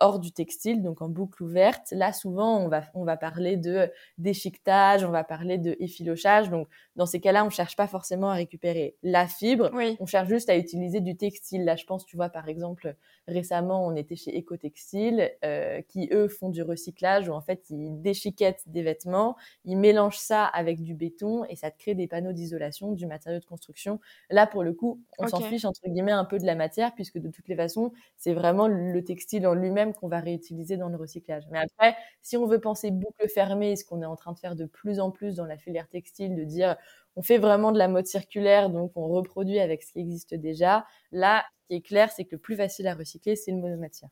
hors 0.02 0.20
du 0.20 0.32
textile, 0.34 0.82
donc 0.84 1.02
en 1.02 1.10
boucle 1.10 1.44
ouverte. 1.44 1.88
Là, 1.92 2.12
souvent, 2.14 2.58
on 2.60 2.68
va, 2.68 2.84
on 2.94 3.06
va 3.06 3.16
parler 3.18 3.56
de 3.58 3.90
déchiquetage, 4.18 5.04
on 5.06 5.12
va 5.12 5.24
parler 5.24 5.58
de 5.58 5.76
effilochage. 5.80 6.50
Donc, 6.50 6.68
dans 6.96 7.06
ces 7.06 7.22
cas-là, 7.22 7.46
on 7.46 7.50
cherche 7.50 7.76
pas 7.78 7.88
forcément 7.88 8.30
à 8.30 8.34
récupérer 8.34 8.98
la 9.04 9.28
fibre. 9.28 9.72
On 10.00 10.06
cherche 10.06 10.28
juste 10.28 10.50
à 10.50 10.58
utiliser 10.58 11.00
du 11.00 11.16
textile. 11.16 11.64
Là, 11.64 11.76
je 11.76 11.86
pense, 11.86 12.06
tu 12.06 12.16
vois, 12.18 12.30
par 12.30 12.50
exemple, 12.50 12.96
récemment, 13.28 13.86
on 13.86 13.96
était 13.96 14.16
chez 14.16 14.38
Ecotextile, 14.38 15.32
euh, 15.46 15.82
qui, 15.88 16.10
eux, 16.12 16.28
font 16.28 16.50
du 16.50 16.64
recyclage 16.64 17.30
où, 17.30 17.34
en 17.34 17.42
fait, 17.42 17.70
ils 17.70 18.02
déchiquettent 18.02 18.64
des 18.68 18.82
vêtements, 18.84 19.36
ils 19.66 19.78
mélangent 19.78 20.18
ça 20.18 20.46
avec 20.46 20.82
du 20.82 20.94
béton 20.96 21.46
et 21.46 21.56
ça 21.56 21.72
te 21.72 21.78
crée 21.78 21.96
des 21.96 22.08
panneaux 22.08 22.34
d'isolation, 22.34 22.92
du 22.92 23.06
matériau 23.06 23.40
de 23.40 23.46
construction. 23.46 24.00
Là, 24.30 24.48
pour 24.48 24.64
le 24.64 24.74
coup, 24.74 25.02
on 25.18 25.28
s'en 25.28 25.42
fiche, 25.42 25.66
entre 25.66 25.82
guillemets, 25.88 26.12
un 26.12 26.26
peu 26.26 26.38
de 26.40 26.46
la 26.46 26.56
matière, 26.56 26.94
puisque 26.96 27.18
de 27.20 27.30
toutes 27.30 27.48
les 27.48 27.56
façons, 27.56 27.92
c'est 28.18 28.34
vraiment 28.34 28.68
le 28.68 29.04
textile 29.04 29.46
en 29.48 29.54
lui-même 29.54 29.91
qu'on 29.94 30.08
va 30.08 30.20
réutiliser 30.20 30.78
dans 30.78 30.90
le 30.90 30.98
recyclage. 30.98 31.44
Mais 31.52 31.60
après, 31.60 31.96
si 32.22 32.38
on 32.38 32.46
veut 32.46 32.60
penser 32.60 32.92
boucle 32.92 33.28
fermée, 33.30 33.76
ce 33.76 33.86
qu'on 33.86 34.02
est 34.02 34.06
en 34.06 34.16
train 34.16 34.34
de 34.34 34.40
faire 34.40 34.56
de 34.56 34.66
plus 34.66 35.00
en 35.00 35.12
plus 35.12 35.36
dans 35.36 35.46
la 35.46 35.58
filière 35.58 35.88
textile, 35.90 36.36
de 36.36 36.44
dire 36.44 36.76
on 37.16 37.22
fait 37.22 37.38
vraiment 37.38 37.72
de 37.72 37.78
la 37.78 37.88
mode 37.88 38.06
circulaire, 38.08 38.70
donc 38.70 38.92
on 38.96 39.08
reproduit 39.08 39.60
avec 39.60 39.84
ce 39.84 39.94
qui 39.94 40.00
existe 40.00 40.34
déjà, 40.36 40.86
là, 41.12 41.46
ce 41.62 41.68
qui 41.68 41.76
est 41.76 41.82
clair, 41.82 42.12
c'est 42.12 42.26
que 42.26 42.36
le 42.36 42.40
plus 42.40 42.56
facile 42.56 42.88
à 42.88 42.94
recycler, 42.96 43.36
c'est 43.36 43.52
le 43.52 43.58
monomatière. 43.58 44.10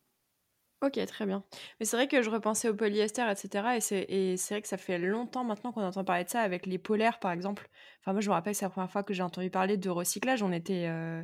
Ok, 0.82 0.98
très 1.08 1.26
bien. 1.26 1.44
Mais 1.80 1.86
c'est 1.86 1.98
vrai 1.98 2.08
que 2.08 2.22
je 2.22 2.30
repensais 2.30 2.70
au 2.70 2.74
polyester, 2.74 3.22
etc. 3.30 3.76
Et 3.76 3.82
c'est 3.82 4.38
vrai 4.50 4.62
que 4.62 4.68
ça 4.68 4.78
fait 4.78 4.98
longtemps 4.98 5.44
maintenant 5.44 5.74
qu'on 5.74 5.84
entend 5.84 6.06
parler 6.06 6.24
de 6.24 6.30
ça 6.30 6.40
avec 6.40 6.66
les 6.66 6.78
polaires, 6.78 7.20
par 7.20 7.32
exemple. 7.32 7.68
Enfin, 8.00 8.14
moi, 8.14 8.22
je 8.22 8.30
me 8.30 8.34
rappelle 8.34 8.56
c'est 8.56 8.64
la 8.64 8.70
première 8.70 8.90
fois 8.90 9.04
que 9.04 9.14
j'ai 9.14 9.22
entendu 9.24 9.50
parler 9.50 9.76
de 9.76 9.90
recyclage. 9.90 10.42
On 10.42 10.54
était, 10.54 10.88
euh, 10.88 11.22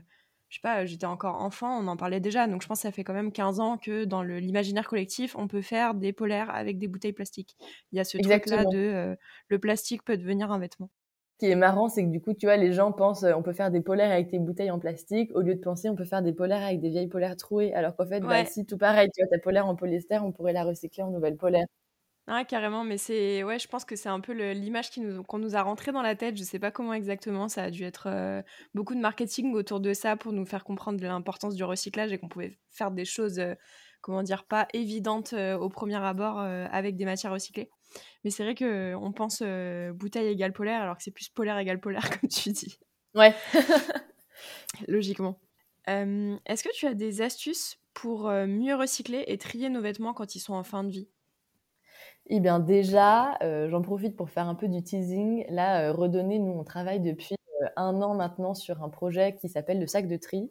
je 0.49 0.57
sais 0.57 0.61
pas, 0.61 0.85
j'étais 0.85 1.05
encore 1.05 1.41
enfant, 1.41 1.79
on 1.79 1.87
en 1.87 1.97
parlait 1.97 2.19
déjà. 2.19 2.47
Donc 2.47 2.61
je 2.61 2.67
pense 2.67 2.79
que 2.79 2.83
ça 2.83 2.91
fait 2.91 3.03
quand 3.03 3.13
même 3.13 3.31
15 3.31 3.59
ans 3.59 3.77
que 3.77 4.05
dans 4.05 4.21
l'imaginaire 4.21 4.87
collectif, 4.87 5.35
on 5.37 5.47
peut 5.47 5.61
faire 5.61 5.93
des 5.95 6.13
polaires 6.13 6.49
avec 6.53 6.77
des 6.77 6.87
bouteilles 6.87 7.13
plastiques. 7.13 7.57
Il 7.91 7.97
y 7.97 7.99
a 7.99 8.03
ce 8.03 8.17
truc-là 8.17 8.65
de 8.65 8.77
euh, 8.77 9.15
le 9.49 9.59
plastique 9.59 10.03
peut 10.03 10.17
devenir 10.17 10.51
un 10.51 10.59
vêtement. 10.59 10.89
Ce 11.33 11.45
qui 11.45 11.51
est 11.51 11.55
marrant, 11.55 11.89
c'est 11.89 12.03
que 12.03 12.09
du 12.09 12.21
coup, 12.21 12.33
tu 12.33 12.45
vois, 12.45 12.55
les 12.55 12.71
gens 12.71 12.93
pensent 12.93 13.23
euh, 13.23 13.33
on 13.35 13.43
peut 13.43 13.51
faire 13.53 13.69
des 13.71 13.81
polaires 13.81 14.11
avec 14.11 14.29
des 14.31 14.39
bouteilles 14.39 14.71
en 14.71 14.79
plastique, 14.79 15.31
au 15.35 15.41
lieu 15.41 15.55
de 15.55 15.59
penser 15.59 15.89
on 15.89 15.95
peut 15.95 16.05
faire 16.05 16.21
des 16.21 16.31
polaires 16.33 16.63
avec 16.63 16.79
des 16.79 16.89
vieilles 16.89 17.09
polaires 17.09 17.35
trouées. 17.35 17.73
Alors 17.73 17.95
qu'en 17.95 18.05
fait, 18.07 18.21
bah, 18.21 18.45
si 18.45 18.65
tout 18.65 18.77
pareil, 18.77 19.09
tu 19.13 19.21
vois, 19.21 19.29
ta 19.29 19.39
polaire 19.39 19.67
en 19.67 19.75
polyester, 19.75 20.19
on 20.19 20.31
pourrait 20.31 20.53
la 20.53 20.63
recycler 20.63 21.03
en 21.03 21.11
nouvelle 21.11 21.35
polaire. 21.37 21.65
Ah, 22.27 22.43
carrément, 22.43 22.83
mais 22.83 22.97
c'est 22.97 23.43
ouais, 23.43 23.59
je 23.59 23.67
pense 23.67 23.85
que 23.85 23.95
c'est 23.95 24.09
un 24.09 24.19
peu 24.19 24.31
l'image 24.51 24.89
qui 24.89 24.99
nous 24.99 25.21
qu'on 25.23 25.37
nous 25.37 25.55
a 25.55 25.61
rentré 25.61 25.91
dans 25.91 26.01
la 26.01 26.15
tête. 26.15 26.35
Je 26.37 26.43
sais 26.43 26.57
pas 26.57 26.71
comment 26.71 26.93
exactement, 26.93 27.47
ça 27.47 27.63
a 27.63 27.69
dû 27.69 27.83
être 27.83 28.07
euh, 28.07 28.41
beaucoup 28.73 28.95
de 28.95 28.99
marketing 28.99 29.53
autour 29.53 29.79
de 29.79 29.93
ça 29.93 30.17
pour 30.17 30.33
nous 30.33 30.45
faire 30.45 30.63
comprendre 30.63 30.99
l'importance 31.03 31.53
du 31.53 31.63
recyclage 31.63 32.11
et 32.11 32.17
qu'on 32.17 32.27
pouvait 32.27 32.57
faire 32.71 32.89
des 32.89 33.05
choses, 33.05 33.37
euh, 33.37 33.53
comment 34.01 34.23
dire, 34.23 34.43
pas 34.45 34.67
évidentes 34.73 35.33
euh, 35.33 35.55
au 35.55 35.69
premier 35.69 35.97
abord 36.03 36.39
avec 36.39 36.95
des 36.95 37.05
matières 37.05 37.31
recyclées. 37.31 37.69
Mais 38.23 38.31
c'est 38.31 38.43
vrai 38.43 38.55
que 38.55 38.95
on 38.95 39.11
pense 39.11 39.43
bouteille 39.93 40.27
égale 40.29 40.51
polaire 40.51 40.81
alors 40.81 40.97
que 40.97 41.03
c'est 41.03 41.11
plus 41.11 41.29
polaire 41.29 41.59
égale 41.59 41.79
polaire 41.79 42.09
comme 42.19 42.27
tu 42.29 42.49
dis. 42.51 42.79
Ouais. 43.13 43.35
Logiquement. 44.87 45.39
Est-ce 45.87 46.63
que 46.63 46.73
tu 46.73 46.87
as 46.87 46.95
des 46.95 47.21
astuces 47.21 47.77
pour 47.93 48.31
mieux 48.31 48.75
recycler 48.75 49.23
et 49.27 49.37
trier 49.37 49.69
nos 49.69 49.81
vêtements 49.81 50.15
quand 50.15 50.33
ils 50.33 50.39
sont 50.39 50.55
en 50.55 50.63
fin 50.63 50.83
de 50.83 50.89
vie? 50.89 51.07
Eh 52.27 52.39
bien 52.39 52.59
déjà, 52.59 53.37
euh, 53.43 53.69
j'en 53.69 53.81
profite 53.81 54.15
pour 54.15 54.29
faire 54.29 54.47
un 54.47 54.55
peu 54.55 54.67
du 54.67 54.81
teasing. 54.81 55.45
Là, 55.49 55.89
euh, 55.89 55.93
redonner, 55.93 56.39
nous, 56.39 56.51
on 56.53 56.63
travaille 56.63 56.99
depuis 56.99 57.35
euh, 57.61 57.67
un 57.75 58.01
an 58.01 58.15
maintenant 58.15 58.55
sur 58.55 58.83
un 58.83 58.89
projet 58.89 59.35
qui 59.35 59.47
s'appelle 59.47 59.79
le 59.79 59.85
sac 59.87 60.07
de 60.07 60.17
tri. 60.17 60.49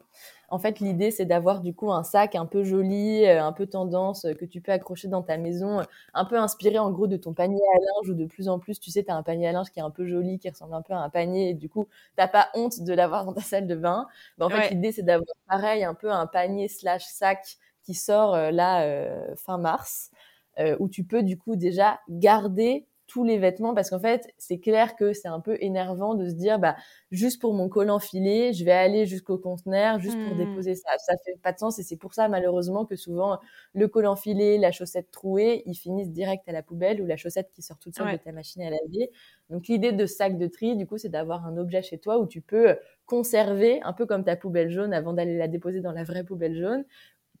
En 0.49 0.57
fait, 0.59 0.79
l'idée, 0.79 1.11
c'est 1.11 1.25
d'avoir 1.25 1.59
du 1.61 1.73
coup 1.73 1.91
un 1.91 2.03
sac 2.03 2.35
un 2.35 2.45
peu 2.45 2.63
joli, 2.63 3.27
un 3.27 3.51
peu 3.51 3.65
tendance, 3.67 4.25
que 4.39 4.45
tu 4.45 4.61
peux 4.61 4.71
accrocher 4.71 5.07
dans 5.09 5.21
ta 5.23 5.37
maison, 5.37 5.81
un 6.13 6.25
peu 6.25 6.37
inspiré 6.37 6.77
en 6.79 6.91
gros 6.91 7.07
de 7.07 7.17
ton 7.17 7.33
panier 7.33 7.61
à 7.75 7.77
linge, 7.79 8.09
ou 8.09 8.13
de 8.13 8.25
plus 8.25 8.47
en 8.47 8.59
plus, 8.59 8.79
tu 8.79 8.91
sais, 8.91 9.03
tu 9.03 9.11
as 9.11 9.15
un 9.15 9.23
panier 9.23 9.47
à 9.47 9.51
linge 9.51 9.71
qui 9.71 9.79
est 9.79 9.83
un 9.83 9.89
peu 9.89 10.05
joli, 10.05 10.39
qui 10.39 10.49
ressemble 10.49 10.75
un 10.75 10.81
peu 10.83 10.93
à 10.93 10.99
un 10.99 11.09
panier, 11.09 11.49
et 11.49 11.53
du 11.55 11.67
coup, 11.67 11.87
t'as 12.15 12.27
pas 12.27 12.49
honte 12.53 12.79
de 12.81 12.93
l'avoir 12.93 13.25
dans 13.25 13.33
ta 13.33 13.41
salle 13.41 13.67
de 13.67 13.75
bain. 13.75 14.07
en 14.39 14.49
fait, 14.49 14.69
l'idée, 14.69 14.91
c'est 14.91 15.03
d'avoir 15.03 15.25
pareil, 15.49 15.83
un 15.83 15.95
peu 15.95 16.11
un 16.11 16.27
panier 16.27 16.67
slash 16.67 17.05
sac 17.05 17.57
qui 17.83 17.95
sort 17.95 18.35
là 18.51 18.87
fin 19.35 19.57
mars. 19.57 20.11
Euh, 20.59 20.77
où 20.79 20.87
tu 20.87 21.03
peux 21.03 21.21
du 21.21 21.37
coup 21.37 21.55
déjà 21.55 21.99
garder 22.09 22.87
tous 23.07 23.23
les 23.23 23.37
vêtements 23.37 23.73
parce 23.73 23.89
qu'en 23.89 23.99
fait, 23.99 24.27
c'est 24.37 24.59
clair 24.59 24.95
que 24.95 25.13
c'est 25.13 25.27
un 25.27 25.39
peu 25.39 25.57
énervant 25.61 26.15
de 26.15 26.27
se 26.27 26.33
dire, 26.33 26.59
bah, 26.59 26.75
juste 27.11 27.39
pour 27.39 27.53
mon 27.53 27.69
col 27.69 27.89
enfilé, 27.89 28.51
je 28.53 28.65
vais 28.65 28.71
aller 28.71 29.05
jusqu'au 29.05 29.37
conteneur 29.37 29.99
juste 29.99 30.17
pour 30.17 30.35
mmh. 30.35 30.37
déposer 30.37 30.75
ça. 30.75 30.89
Ça 30.97 31.13
fait 31.23 31.37
pas 31.41 31.51
de 31.51 31.59
sens 31.59 31.77
et 31.77 31.83
c'est 31.83 31.97
pour 31.97 32.13
ça, 32.13 32.27
malheureusement, 32.27 32.85
que 32.85 32.95
souvent, 32.95 33.39
le 33.73 33.87
col 33.87 34.07
enfilé, 34.07 34.57
la 34.57 34.71
chaussette 34.71 35.11
trouée, 35.11 35.63
ils 35.65 35.75
finissent 35.75 36.11
direct 36.11 36.47
à 36.47 36.51
la 36.51 36.63
poubelle 36.63 37.01
ou 37.01 37.05
la 37.05 37.17
chaussette 37.17 37.51
qui 37.53 37.61
sort 37.61 37.77
toute 37.77 37.95
seule 37.95 38.11
de 38.11 38.17
ta 38.17 38.31
machine 38.31 38.63
à 38.63 38.69
laver. 38.69 39.11
Donc, 39.49 39.67
l'idée 39.67 39.91
de 39.91 40.05
sac 40.05 40.37
de 40.37 40.47
tri, 40.47 40.75
du 40.75 40.87
coup, 40.87 40.97
c'est 40.97 41.09
d'avoir 41.09 41.45
un 41.45 41.57
objet 41.57 41.83
chez 41.83 41.99
toi 41.99 42.17
où 42.17 42.25
tu 42.25 42.41
peux 42.41 42.75
conserver, 43.05 43.81
un 43.83 43.93
peu 43.93 44.07
comme 44.07 44.23
ta 44.23 44.35
poubelle 44.35 44.71
jaune 44.71 44.93
avant 44.93 45.13
d'aller 45.13 45.37
la 45.37 45.47
déposer 45.47 45.81
dans 45.81 45.91
la 45.91 46.03
vraie 46.03 46.23
poubelle 46.23 46.55
jaune, 46.55 46.83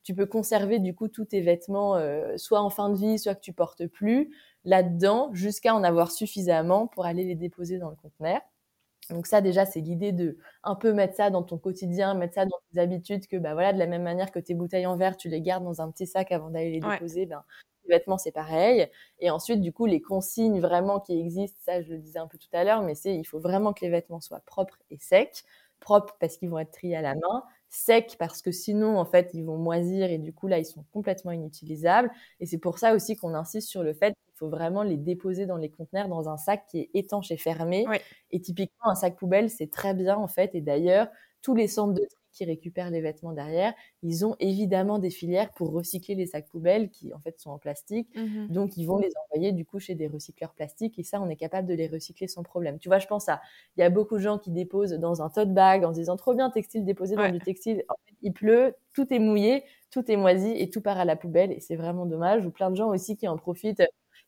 tu 0.05 0.15
peux 0.15 0.27
conserver 0.27 0.79
du 0.79 0.95
coup 0.95 1.09
tous 1.09 1.25
tes 1.25 1.41
vêtements, 1.41 1.97
euh, 1.97 2.37
soit 2.37 2.61
en 2.61 2.69
fin 2.69 2.89
de 2.91 2.97
vie, 2.97 3.19
soit 3.19 3.35
que 3.35 3.41
tu 3.41 3.53
portes 3.53 3.87
plus, 3.87 4.31
là-dedans, 4.65 5.31
jusqu'à 5.33 5.75
en 5.75 5.83
avoir 5.83 6.11
suffisamment 6.11 6.87
pour 6.87 7.05
aller 7.05 7.25
les 7.25 7.35
déposer 7.35 7.79
dans 7.79 7.89
le 7.89 7.97
conteneur. 7.97 8.39
Donc 9.09 9.27
ça 9.27 9.41
déjà 9.41 9.65
c'est 9.65 9.81
l'idée 9.81 10.11
de 10.11 10.37
un 10.63 10.75
peu 10.75 10.93
mettre 10.93 11.15
ça 11.15 11.29
dans 11.29 11.43
ton 11.43 11.57
quotidien, 11.59 12.15
mettre 12.15 12.35
ça 12.35 12.45
dans 12.45 12.57
tes 12.73 12.79
habitudes 12.79 13.27
que 13.27 13.37
bah 13.37 13.53
voilà 13.53 13.73
de 13.73 13.77
la 13.79 13.87
même 13.87 14.03
manière 14.03 14.31
que 14.31 14.39
tes 14.39 14.55
bouteilles 14.55 14.87
en 14.87 14.97
verre 14.97 15.17
tu 15.17 15.29
les 15.29 15.41
gardes 15.41 15.63
dans 15.63 15.81
un 15.81 15.91
petit 15.91 16.07
sac 16.07 16.31
avant 16.31 16.49
d'aller 16.49 16.71
les 16.71 16.79
déposer, 16.81 17.25
ben 17.27 17.43
les 17.87 17.95
vêtements 17.97 18.17
c'est 18.17 18.31
pareil. 18.31 18.89
Et 19.19 19.29
ensuite 19.29 19.61
du 19.61 19.71
coup 19.73 19.85
les 19.85 20.01
consignes 20.01 20.59
vraiment 20.59 20.99
qui 20.99 21.19
existent, 21.19 21.59
ça 21.63 21.81
je 21.83 21.93
le 21.93 21.99
disais 21.99 22.19
un 22.19 22.27
peu 22.27 22.37
tout 22.39 22.47
à 22.53 22.63
l'heure, 22.63 22.81
mais 22.81 22.95
c'est 22.95 23.15
il 23.15 23.25
faut 23.25 23.39
vraiment 23.39 23.73
que 23.73 23.81
les 23.85 23.91
vêtements 23.91 24.21
soient 24.21 24.41
propres 24.45 24.79
et 24.89 24.97
secs, 24.99 25.43
propres 25.79 26.15
parce 26.19 26.37
qu'ils 26.37 26.49
vont 26.49 26.59
être 26.59 26.71
triés 26.71 26.95
à 26.95 27.01
la 27.03 27.13
main, 27.15 27.43
secs 27.69 28.15
parce 28.19 28.41
que 28.41 28.51
sinon, 28.51 28.97
en 28.99 29.05
fait, 29.05 29.31
ils 29.33 29.43
vont 29.43 29.57
moisir 29.57 30.09
et 30.09 30.17
du 30.17 30.33
coup, 30.33 30.47
là, 30.47 30.59
ils 30.59 30.65
sont 30.65 30.85
complètement 30.91 31.31
inutilisables. 31.31 32.11
Et 32.39 32.45
c'est 32.45 32.57
pour 32.57 32.79
ça 32.79 32.93
aussi 32.93 33.15
qu'on 33.15 33.33
insiste 33.33 33.69
sur 33.69 33.83
le 33.83 33.93
fait 33.93 34.13
qu'il 34.25 34.33
faut 34.35 34.49
vraiment 34.49 34.83
les 34.83 34.97
déposer 34.97 35.45
dans 35.45 35.57
les 35.57 35.69
conteneurs 35.69 36.07
dans 36.07 36.29
un 36.29 36.37
sac 36.37 36.65
qui 36.67 36.79
est 36.79 36.89
étanche 36.93 37.31
et 37.31 37.37
fermé. 37.37 37.85
Et 38.31 38.39
typiquement, 38.41 38.89
un 38.89 38.95
sac 38.95 39.15
poubelle, 39.17 39.49
c'est 39.49 39.71
très 39.71 39.93
bien, 39.93 40.15
en 40.17 40.27
fait. 40.27 40.55
Et 40.55 40.61
d'ailleurs, 40.61 41.07
tous 41.41 41.55
les 41.55 41.67
centres 41.67 41.93
de 41.93 42.01
tri 42.01 42.17
qui 42.35 42.45
récupèrent 42.45 42.91
les 42.91 43.01
vêtements 43.01 43.33
derrière, 43.33 43.73
ils 44.03 44.25
ont 44.25 44.35
évidemment 44.39 44.99
des 44.99 45.09
filières 45.09 45.51
pour 45.53 45.71
recycler 45.71 46.15
les 46.15 46.25
sacs 46.27 46.47
poubelles 46.49 46.89
qui 46.89 47.13
en 47.13 47.19
fait 47.19 47.39
sont 47.39 47.51
en 47.51 47.57
plastique. 47.57 48.09
Mmh 48.15 48.47
Donc 48.49 48.77
ils 48.77 48.85
vont 48.85 48.97
les 48.97 49.09
envoyer 49.25 49.51
du 49.53 49.65
coup 49.65 49.79
chez 49.79 49.95
des 49.95 50.07
recycleurs 50.07 50.53
plastiques 50.53 50.99
et 50.99 51.03
ça 51.03 51.21
on 51.21 51.29
est 51.29 51.35
capable 51.35 51.67
de 51.67 51.73
les 51.73 51.87
recycler 51.87 52.27
sans 52.27 52.43
problème. 52.43 52.77
Tu 52.79 52.89
vois, 52.89 52.99
je 52.99 53.07
pense 53.07 53.29
à 53.29 53.41
il 53.77 53.81
y 53.81 53.83
a 53.83 53.89
beaucoup 53.89 54.15
de 54.15 54.21
gens 54.21 54.37
qui 54.37 54.51
déposent 54.51 54.91
dans 54.93 55.21
un 55.21 55.29
tote 55.29 55.53
bag 55.53 55.83
en 55.85 55.93
se 55.93 55.99
disant 55.99 56.17
trop 56.17 56.33
bien 56.35 56.49
textile 56.49 56.85
déposé 56.85 57.17
dans 57.17 57.29
du 57.29 57.41
textile. 57.41 57.83
En 57.89 57.95
fait, 58.05 58.15
il 58.21 58.33
pleut, 58.33 58.75
tout 58.93 59.11
est 59.13 59.19
mouillé, 59.19 59.63
tout 59.91 60.09
est 60.11 60.17
moisi 60.17 60.51
et 60.51 60.69
tout 60.69 60.81
part 60.81 60.97
à 60.99 61.05
la 61.05 61.15
poubelle 61.15 61.51
et 61.51 61.59
c'est 61.59 61.75
vraiment 61.75 62.05
dommage. 62.05 62.45
Ou 62.45 62.51
plein 62.51 62.69
de 62.71 62.75
gens 62.75 62.89
aussi 62.89 63.17
qui 63.17 63.27
en 63.27 63.37
profitent 63.37 63.81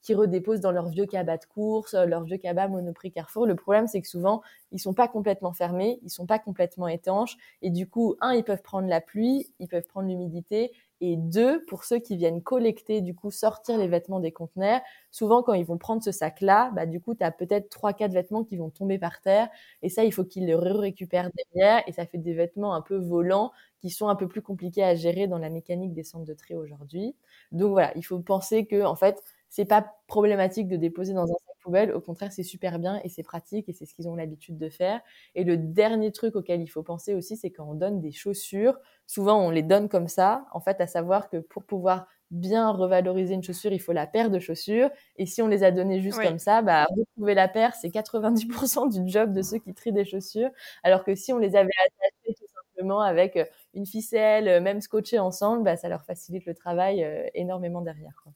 qui 0.08 0.16
redéposent 0.16 0.62
dans 0.62 0.72
leur 0.72 0.88
vieux 0.88 1.06
cabas 1.06 1.36
de 1.36 1.46
course, 1.46 1.94
euh, 1.94 2.06
leur 2.06 2.24
vieux 2.24 2.38
cabas 2.38 2.70
Monoprix 2.70 3.12
Carrefour. 3.12 3.46
Le 3.46 3.56
problème, 3.56 3.88
c'est 3.88 4.02
que 4.02 4.08
souvent, 4.08 4.42
ils 4.72 4.80
sont 4.80 4.94
pas 4.94 5.10
complètement 5.10 5.52
fermés, 5.52 6.00
ils 6.02 6.10
sont 6.10 6.26
pas 6.26 6.40
complètement 6.40 6.88
étanches, 6.88 7.36
et 7.62 7.70
du 7.72 7.90
coup, 7.90 8.16
un, 8.22 8.34
ils 8.34 8.46
peuvent 8.46 8.62
prendre 8.62 8.88
la 8.88 9.02
pluie, 9.02 9.52
ils 9.60 9.68
peuvent 9.68 9.86
prendre 9.86 10.08
l'humidité, 10.08 10.72
et 11.02 11.18
deux, 11.18 11.64
pour 11.66 11.84
ceux 11.84 12.00
qui 12.00 12.16
viennent 12.16 12.42
collecter, 12.42 13.02
du 13.02 13.14
coup, 13.14 13.32
sortir 13.32 13.78
les 13.78 13.90
vêtements 13.90 14.22
des 14.22 14.32
conteneurs, 14.32 14.80
souvent 15.12 15.44
quand 15.44 15.54
ils 15.54 15.66
vont 15.66 15.78
prendre 15.78 16.02
ce 16.02 16.14
sac-là, 16.14 16.72
bah, 16.74 16.86
du 16.86 17.02
coup, 17.02 17.14
tu 17.14 17.24
as 17.24 17.32
peut-être 17.32 17.70
trois, 17.70 17.92
quatre 17.92 18.14
vêtements 18.14 18.46
qui 18.46 18.56
vont 18.56 18.70
tomber 18.70 18.98
par 18.98 19.20
terre. 19.22 19.50
Et 19.84 19.90
ça, 19.90 20.06
il 20.06 20.14
faut 20.14 20.24
qu'ils 20.24 20.48
le 20.48 20.56
récupèrent 20.56 21.30
derrière. 21.54 21.84
Et 21.88 21.92
ça 21.92 22.06
fait 22.08 22.18
des 22.18 22.34
vêtements 22.34 22.74
un 22.74 22.82
peu 22.82 22.96
volants 22.98 23.52
qui 23.80 23.90
sont 23.92 24.08
un 24.08 24.16
peu 24.16 24.28
plus 24.28 24.42
compliqués 24.42 24.84
à 24.84 24.96
gérer 24.96 25.28
dans 25.28 25.38
la 25.38 25.50
mécanique 25.50 25.94
des 25.94 26.04
centres 26.04 26.26
de 26.26 26.34
tri 26.34 26.56
aujourd'hui. 26.56 27.16
Donc 27.52 27.72
voilà, 27.72 27.92
il 27.96 28.04
faut 28.04 28.20
penser 28.20 28.66
que, 28.66 28.84
en 28.84 28.96
fait, 28.96 29.22
c'est 29.50 29.66
pas 29.66 29.96
problématique 30.08 30.68
de 30.68 30.76
déposer 30.76 31.14
dans 31.14 31.24
un 31.24 31.28
sac 31.28 31.58
poubelle. 31.62 31.92
Au 31.92 32.02
contraire, 32.02 32.32
c'est 32.32 32.44
super 32.44 32.80
bien 32.80 33.02
et 33.04 33.10
c'est 33.10 33.24
pratique 33.24 33.70
et 33.70 33.74
c'est 33.74 33.86
ce 33.86 33.94
qu'ils 33.94 34.08
ont 34.08 34.16
l'habitude 34.16 34.58
de 34.58 34.70
faire. 34.70 35.02
Et 35.36 35.44
le 35.44 35.58
dernier 35.58 36.12
truc 36.12 36.36
auquel 36.36 36.62
il 36.62 36.68
faut 36.68 36.84
penser 36.84 37.14
aussi, 37.14 37.38
c'est 37.38 37.52
quand 37.52 37.70
on 37.70 37.74
donne 37.74 38.00
des 38.00 38.12
chaussures, 38.12 38.78
souvent 39.06 39.40
on 39.40 39.50
les 39.50 39.64
donne 39.64 39.90
comme 39.90 40.08
ça. 40.08 40.46
En 40.54 40.60
fait, 40.60 40.82
à 40.82 40.88
savoir 40.88 41.30
que 41.30 41.38
pour 41.38 41.64
pouvoir 41.64 42.08
bien 42.32 42.72
revaloriser 42.72 43.34
une 43.36 43.44
chaussure, 43.44 43.72
il 43.72 43.80
faut 43.80 43.94
la 43.94 44.08
paire 44.08 44.30
de 44.30 44.40
chaussures. 44.40 44.90
Et 45.18 45.26
si 45.26 45.42
on 45.42 45.48
les 45.48 45.64
a 45.64 45.72
données 45.72 46.02
juste 46.02 46.22
comme 46.22 46.40
ça, 46.40 46.62
bah, 46.62 46.86
retrouver 46.90 47.34
la 47.34 47.48
paire, 47.48 47.74
c'est 47.76 47.90
90% 47.90 48.88
du 48.88 49.10
job 49.10 49.34
de 49.34 49.42
ceux 49.42 49.60
qui 49.60 49.74
trient 49.74 49.94
des 49.94 50.06
chaussures. 50.06 50.50
Alors 50.84 51.04
que 51.04 51.16
si 51.16 51.32
on 51.34 51.38
les 51.38 51.56
avait 51.56 51.70
attachées 51.86 52.36
tout 52.36 52.48
simplement 52.48 53.02
avec 53.02 53.40
une 53.74 53.86
ficelle, 53.86 54.62
même 54.62 54.82
scotchées 54.82 55.20
ensemble, 55.20 55.64
bah, 55.64 55.78
ça 55.78 55.90
leur 55.90 56.04
facilite 56.04 56.46
le 56.46 56.54
travail 56.54 57.04
euh, 57.04 57.24
énormément 57.34 57.82
derrière. 57.82 58.14
Quoi. 58.24 58.34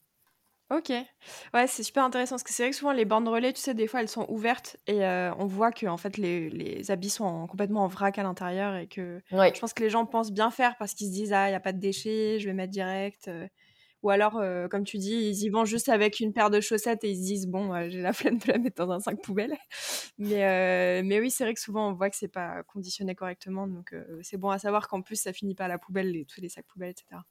OK. 0.71 0.89
Ouais, 1.53 1.67
c'est 1.67 1.83
super 1.83 2.05
intéressant 2.05 2.35
parce 2.35 2.43
que 2.43 2.53
c'est 2.53 2.63
vrai 2.63 2.69
que 2.69 2.77
souvent 2.77 2.93
les 2.93 3.03
bandes 3.03 3.27
relais, 3.27 3.51
tu 3.51 3.59
sais, 3.59 3.73
des 3.73 3.87
fois 3.87 3.99
elles 3.99 4.07
sont 4.07 4.25
ouvertes 4.29 4.77
et 4.87 5.03
euh, 5.05 5.33
on 5.37 5.45
voit 5.45 5.71
que 5.73 5.85
en 5.85 5.97
fait 5.97 6.15
les, 6.15 6.49
les 6.49 6.91
habits 6.91 7.09
sont 7.09 7.45
complètement 7.47 7.83
en 7.83 7.87
vrac 7.87 8.17
à 8.17 8.23
l'intérieur 8.23 8.77
et 8.77 8.87
que 8.87 9.21
je 9.31 9.59
pense 9.59 9.73
que 9.73 9.83
les 9.83 9.89
gens 9.89 10.05
pensent 10.05 10.31
bien 10.31 10.49
faire 10.49 10.77
parce 10.77 10.93
qu'ils 10.93 11.07
se 11.07 11.11
disent 11.11 11.33
ah 11.33 11.49
il 11.49 11.51
y 11.51 11.55
a 11.55 11.59
pas 11.59 11.73
de 11.73 11.79
déchets, 11.79 12.39
je 12.39 12.45
vais 12.47 12.53
mettre 12.53 12.71
direct. 12.71 13.27
Euh. 13.27 13.47
Ou 14.01 14.09
alors, 14.09 14.37
euh, 14.37 14.67
comme 14.67 14.83
tu 14.83 14.97
dis, 14.97 15.11
ils 15.13 15.43
y 15.43 15.49
vont 15.49 15.63
juste 15.63 15.87
avec 15.87 16.19
une 16.21 16.33
paire 16.33 16.49
de 16.49 16.59
chaussettes 16.59 17.03
et 17.03 17.11
ils 17.11 17.17
se 17.17 17.23
disent 17.23 17.47
bon, 17.47 17.89
j'ai 17.89 18.01
la 18.01 18.13
flemme 18.13 18.39
de 18.39 18.51
la 18.51 18.57
mettre 18.57 18.83
dans 18.83 18.91
un 18.91 18.99
sac 18.99 19.21
poubelle. 19.21 19.55
Mais, 20.17 21.03
mais 21.03 21.19
oui, 21.19 21.31
c'est 21.31 21.43
vrai 21.43 21.53
que 21.53 21.59
souvent 21.59 21.89
on 21.89 21.93
voit 21.93 22.09
que 22.09 22.15
c'est 22.15 22.27
pas 22.27 22.63
conditionné 22.63 23.13
correctement, 23.15 23.67
donc 23.67 23.93
c'est 24.21 24.37
bon 24.37 24.49
à 24.49 24.59
savoir 24.59 24.87
qu'en 24.87 25.01
plus 25.01 25.17
ça 25.17 25.33
finit 25.33 25.55
pas 25.55 25.65
à 25.65 25.67
la 25.67 25.79
poubelle, 25.79 26.11
les, 26.11 26.25
tous 26.25 26.41
les 26.41 26.49
sacs 26.49 26.65
poubelles, 26.67 26.91
etc. 26.91 27.21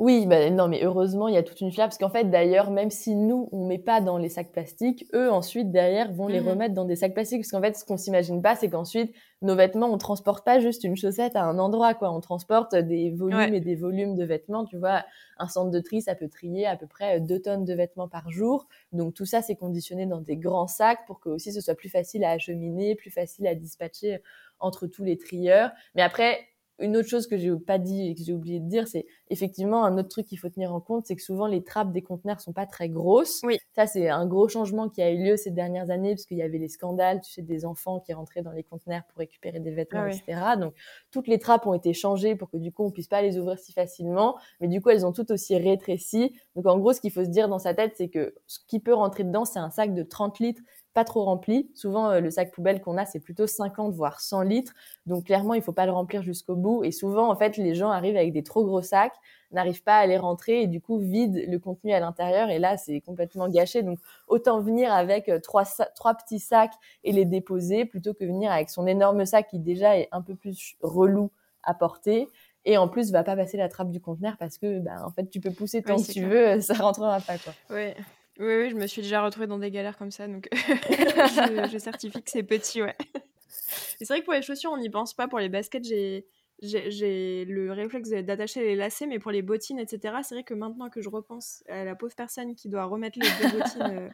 Oui, 0.00 0.24
bah, 0.24 0.48
non, 0.48 0.66
mais 0.66 0.82
heureusement, 0.82 1.28
il 1.28 1.34
y 1.34 1.36
a 1.36 1.42
toute 1.42 1.60
une 1.60 1.70
filière 1.70 1.88
parce 1.88 1.98
qu'en 1.98 2.08
fait, 2.08 2.24
d'ailleurs, 2.24 2.70
même 2.70 2.90
si 2.90 3.14
nous, 3.14 3.50
on 3.52 3.66
met 3.66 3.78
pas 3.78 4.00
dans 4.00 4.16
les 4.16 4.30
sacs 4.30 4.50
plastiques, 4.50 5.04
eux, 5.14 5.30
ensuite, 5.30 5.70
derrière, 5.70 6.10
vont 6.10 6.26
les 6.26 6.40
mmh 6.40 6.48
remettre 6.48 6.74
dans 6.74 6.86
des 6.86 6.96
sacs 6.96 7.12
plastiques. 7.12 7.42
Parce 7.42 7.50
qu'en 7.50 7.60
fait, 7.60 7.76
ce 7.76 7.84
qu'on 7.84 7.98
s'imagine 7.98 8.40
pas, 8.40 8.56
c'est 8.56 8.70
qu'ensuite, 8.70 9.14
nos 9.42 9.54
vêtements, 9.54 9.92
on 9.92 9.98
transporte 9.98 10.42
pas 10.42 10.58
juste 10.58 10.84
une 10.84 10.96
chaussette 10.96 11.36
à 11.36 11.44
un 11.44 11.58
endroit, 11.58 11.92
quoi. 11.92 12.10
On 12.12 12.20
transporte 12.20 12.74
des 12.74 13.10
volumes 13.10 13.52
et 13.52 13.60
des 13.60 13.74
volumes 13.74 14.14
de 14.16 14.24
vêtements. 14.24 14.64
Tu 14.64 14.78
vois, 14.78 15.04
un 15.36 15.48
centre 15.48 15.70
de 15.70 15.80
tri, 15.80 16.00
ça 16.00 16.14
peut 16.14 16.30
trier 16.30 16.66
à 16.66 16.78
peu 16.78 16.86
près 16.86 17.20
deux 17.20 17.42
tonnes 17.42 17.66
de 17.66 17.74
vêtements 17.74 18.08
par 18.08 18.30
jour. 18.30 18.68
Donc, 18.92 19.12
tout 19.12 19.26
ça, 19.26 19.42
c'est 19.42 19.56
conditionné 19.56 20.06
dans 20.06 20.22
des 20.22 20.38
grands 20.38 20.66
sacs 20.66 21.04
pour 21.06 21.20
que 21.20 21.28
aussi 21.28 21.52
ce 21.52 21.60
soit 21.60 21.74
plus 21.74 21.90
facile 21.90 22.24
à 22.24 22.30
acheminer, 22.30 22.94
plus 22.94 23.10
facile 23.10 23.46
à 23.46 23.54
dispatcher 23.54 24.22
entre 24.60 24.86
tous 24.86 25.04
les 25.04 25.18
trieurs. 25.18 25.72
Mais 25.94 26.00
après, 26.00 26.38
une 26.80 26.96
autre 26.96 27.08
chose 27.08 27.26
que 27.26 27.36
j'ai 27.36 27.50
pas 27.54 27.78
dit 27.78 28.08
et 28.08 28.14
que 28.14 28.22
j'ai 28.22 28.32
oublié 28.32 28.60
de 28.60 28.68
dire, 28.68 28.88
c'est 28.88 29.06
effectivement 29.28 29.84
un 29.84 29.96
autre 29.98 30.08
truc 30.08 30.26
qu'il 30.26 30.38
faut 30.38 30.48
tenir 30.48 30.74
en 30.74 30.80
compte, 30.80 31.06
c'est 31.06 31.16
que 31.16 31.22
souvent 31.22 31.46
les 31.46 31.62
trappes 31.62 31.92
des 31.92 32.02
conteneurs 32.02 32.40
sont 32.40 32.52
pas 32.52 32.66
très 32.66 32.88
grosses. 32.88 33.40
Oui. 33.44 33.58
Ça, 33.74 33.86
c'est 33.86 34.08
un 34.08 34.26
gros 34.26 34.48
changement 34.48 34.88
qui 34.88 35.02
a 35.02 35.10
eu 35.10 35.22
lieu 35.22 35.36
ces 35.36 35.50
dernières 35.50 35.90
années 35.90 36.14
parce 36.14 36.26
qu'il 36.26 36.38
y 36.38 36.42
avait 36.42 36.58
les 36.58 36.68
scandales, 36.68 37.20
tu 37.20 37.32
sais, 37.32 37.42
des 37.42 37.64
enfants 37.64 38.00
qui 38.00 38.12
rentraient 38.12 38.42
dans 38.42 38.52
les 38.52 38.64
conteneurs 38.64 39.02
pour 39.08 39.18
récupérer 39.18 39.60
des 39.60 39.70
vêtements, 39.70 40.06
ah 40.06 40.10
etc. 40.10 40.40
Donc, 40.58 40.74
toutes 41.10 41.28
les 41.28 41.38
trappes 41.38 41.66
ont 41.66 41.74
été 41.74 41.92
changées 41.92 42.34
pour 42.34 42.50
que 42.50 42.56
du 42.56 42.72
coup, 42.72 42.84
on 42.84 42.90
puisse 42.90 43.08
pas 43.08 43.22
les 43.22 43.38
ouvrir 43.38 43.58
si 43.58 43.72
facilement. 43.72 44.36
Mais 44.60 44.68
du 44.68 44.80
coup, 44.80 44.90
elles 44.90 45.06
ont 45.06 45.12
toutes 45.12 45.30
aussi 45.30 45.56
rétréci. 45.56 46.34
Donc, 46.56 46.66
en 46.66 46.78
gros, 46.78 46.92
ce 46.92 47.00
qu'il 47.00 47.12
faut 47.12 47.24
se 47.24 47.30
dire 47.30 47.48
dans 47.48 47.58
sa 47.58 47.74
tête, 47.74 47.92
c'est 47.96 48.08
que 48.08 48.34
ce 48.46 48.58
qui 48.66 48.80
peut 48.80 48.94
rentrer 48.94 49.24
dedans, 49.24 49.44
c'est 49.44 49.58
un 49.58 49.70
sac 49.70 49.94
de 49.94 50.02
30 50.02 50.38
litres 50.40 50.62
pas 50.92 51.04
trop 51.04 51.24
rempli. 51.24 51.70
Souvent, 51.74 52.10
euh, 52.10 52.20
le 52.20 52.30
sac 52.30 52.50
poubelle 52.50 52.80
qu'on 52.80 52.96
a, 52.96 53.06
c'est 53.06 53.20
plutôt 53.20 53.46
50 53.46 53.92
voire 53.94 54.20
100 54.20 54.42
litres. 54.42 54.72
Donc 55.06 55.24
clairement, 55.24 55.54
il 55.54 55.62
faut 55.62 55.72
pas 55.72 55.86
le 55.86 55.92
remplir 55.92 56.22
jusqu'au 56.22 56.56
bout. 56.56 56.82
Et 56.84 56.90
souvent, 56.90 57.30
en 57.30 57.36
fait, 57.36 57.56
les 57.56 57.74
gens 57.74 57.90
arrivent 57.90 58.16
avec 58.16 58.32
des 58.32 58.42
trop 58.42 58.64
gros 58.64 58.82
sacs, 58.82 59.14
n'arrivent 59.52 59.82
pas 59.82 59.98
à 59.98 60.06
les 60.06 60.18
rentrer 60.18 60.62
et 60.62 60.66
du 60.66 60.80
coup 60.80 60.98
vident 60.98 61.40
le 61.46 61.58
contenu 61.58 61.92
à 61.92 62.00
l'intérieur. 62.00 62.50
Et 62.50 62.58
là, 62.58 62.76
c'est 62.76 63.00
complètement 63.00 63.48
gâché. 63.48 63.82
Donc 63.82 63.98
autant 64.26 64.60
venir 64.60 64.92
avec 64.92 65.28
euh, 65.28 65.38
trois, 65.38 65.64
trois 65.94 66.14
petits 66.14 66.40
sacs 66.40 66.74
et 67.04 67.12
les 67.12 67.24
déposer 67.24 67.84
plutôt 67.84 68.14
que 68.14 68.24
venir 68.24 68.50
avec 68.50 68.70
son 68.70 68.86
énorme 68.86 69.24
sac 69.26 69.48
qui 69.48 69.58
déjà 69.58 69.96
est 69.96 70.08
un 70.12 70.22
peu 70.22 70.34
plus 70.34 70.76
relou 70.82 71.30
à 71.62 71.74
porter 71.74 72.28
et 72.64 72.76
en 72.78 72.88
plus 72.88 73.10
va 73.10 73.22
pas 73.22 73.36
passer 73.36 73.56
la 73.56 73.68
trappe 73.68 73.90
du 73.90 74.00
conteneur 74.00 74.36
parce 74.38 74.58
que 74.58 74.78
ben 74.80 75.02
en 75.04 75.10
fait 75.10 75.28
tu 75.28 75.40
peux 75.40 75.50
pousser 75.50 75.82
tant 75.82 75.96
que 75.96 76.10
tu 76.10 76.24
veux 76.24 76.60
ça 76.60 76.74
rentrera 76.74 77.20
pas 77.20 77.38
quoi. 77.38 77.52
Oui. 77.70 77.92
Oui, 78.40 78.56
oui, 78.56 78.70
je 78.70 78.74
me 78.74 78.86
suis 78.86 79.02
déjà 79.02 79.22
retrouvée 79.22 79.46
dans 79.46 79.58
des 79.58 79.70
galères 79.70 79.98
comme 79.98 80.10
ça, 80.10 80.26
donc 80.26 80.48
je, 80.52 81.76
certifie 81.78 82.22
que 82.22 82.30
c'est 82.30 82.42
petit, 82.42 82.82
ouais. 82.82 82.96
c'est 83.98 84.08
vrai 84.08 84.20
que 84.20 84.24
pour 84.24 84.32
les 84.32 84.40
chaussures, 84.40 84.72
on 84.72 84.78
n'y 84.78 84.88
pense 84.88 85.12
pas. 85.12 85.28
Pour 85.28 85.38
les 85.38 85.50
baskets, 85.50 85.84
j'ai, 85.84 87.44
le 87.44 87.70
réflexe 87.70 88.08
d'attacher 88.08 88.62
les 88.62 88.76
lacets, 88.76 89.06
mais 89.06 89.18
pour 89.18 89.30
les 89.30 89.42
bottines, 89.42 89.78
etc., 89.78 90.14
c'est 90.22 90.36
vrai 90.36 90.44
que 90.44 90.54
maintenant 90.54 90.88
que 90.88 91.02
je 91.02 91.10
repense 91.10 91.62
à 91.68 91.84
la 91.84 91.94
pauvre 91.94 92.14
personne 92.16 92.54
qui 92.54 92.70
doit 92.70 92.84
remettre 92.84 93.18
les 93.18 93.28
deux 93.28 93.58
bottines 93.58 93.82
euh, 93.82 94.08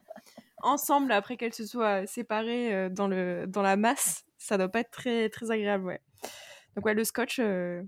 ensemble 0.60 1.12
après 1.12 1.36
qu'elles 1.36 1.54
se 1.54 1.64
soient 1.64 2.04
séparées 2.06 2.74
euh, 2.74 2.88
dans, 2.88 3.06
le, 3.06 3.46
dans 3.46 3.62
la 3.62 3.76
masse, 3.76 4.24
ça 4.38 4.58
doit 4.58 4.68
pas 4.68 4.80
être 4.80 4.90
très, 4.90 5.28
très 5.28 5.52
agréable, 5.52 5.84
ouais. 5.84 6.00
Donc 6.74 6.84
ouais, 6.84 6.94
le 6.94 7.04
scotch, 7.04 7.38
euh, 7.38 7.80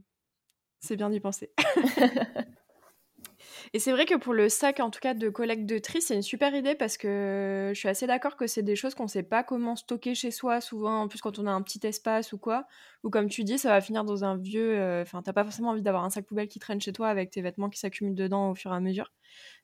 c'est 0.78 0.94
bien 0.94 1.10
d'y 1.10 1.18
penser. 1.18 1.50
Et 3.72 3.78
c'est 3.78 3.92
vrai 3.92 4.06
que 4.06 4.14
pour 4.14 4.34
le 4.34 4.48
sac, 4.48 4.80
en 4.80 4.90
tout 4.90 5.00
cas, 5.00 5.14
de 5.14 5.28
collecte 5.28 5.66
de 5.66 5.78
tri, 5.78 6.00
c'est 6.00 6.14
une 6.14 6.22
super 6.22 6.54
idée 6.54 6.74
parce 6.74 6.96
que 6.96 7.70
je 7.74 7.78
suis 7.78 7.88
assez 7.88 8.06
d'accord 8.06 8.36
que 8.36 8.46
c'est 8.46 8.62
des 8.62 8.76
choses 8.76 8.94
qu'on 8.94 9.04
ne 9.04 9.08
sait 9.08 9.22
pas 9.22 9.42
comment 9.42 9.76
stocker 9.76 10.14
chez 10.14 10.30
soi, 10.30 10.60
souvent, 10.60 11.02
en 11.02 11.08
plus 11.08 11.20
quand 11.20 11.38
on 11.38 11.46
a 11.46 11.50
un 11.50 11.62
petit 11.62 11.86
espace 11.86 12.32
ou 12.32 12.38
quoi. 12.38 12.66
Ou 13.04 13.10
comme 13.10 13.28
tu 13.28 13.44
dis, 13.44 13.58
ça 13.58 13.70
va 13.70 13.80
finir 13.80 14.04
dans 14.04 14.24
un 14.24 14.36
vieux. 14.36 14.78
Euh, 14.78 15.02
enfin, 15.02 15.22
t'as 15.22 15.32
pas 15.32 15.44
forcément 15.44 15.70
envie 15.70 15.82
d'avoir 15.82 16.04
un 16.04 16.10
sac 16.10 16.26
poubelle 16.26 16.48
qui 16.48 16.58
traîne 16.58 16.80
chez 16.80 16.92
toi 16.92 17.08
avec 17.08 17.30
tes 17.30 17.42
vêtements 17.42 17.70
qui 17.70 17.78
s'accumulent 17.78 18.14
dedans 18.14 18.50
au 18.50 18.54
fur 18.54 18.72
et 18.72 18.76
à 18.76 18.80
mesure. 18.80 19.12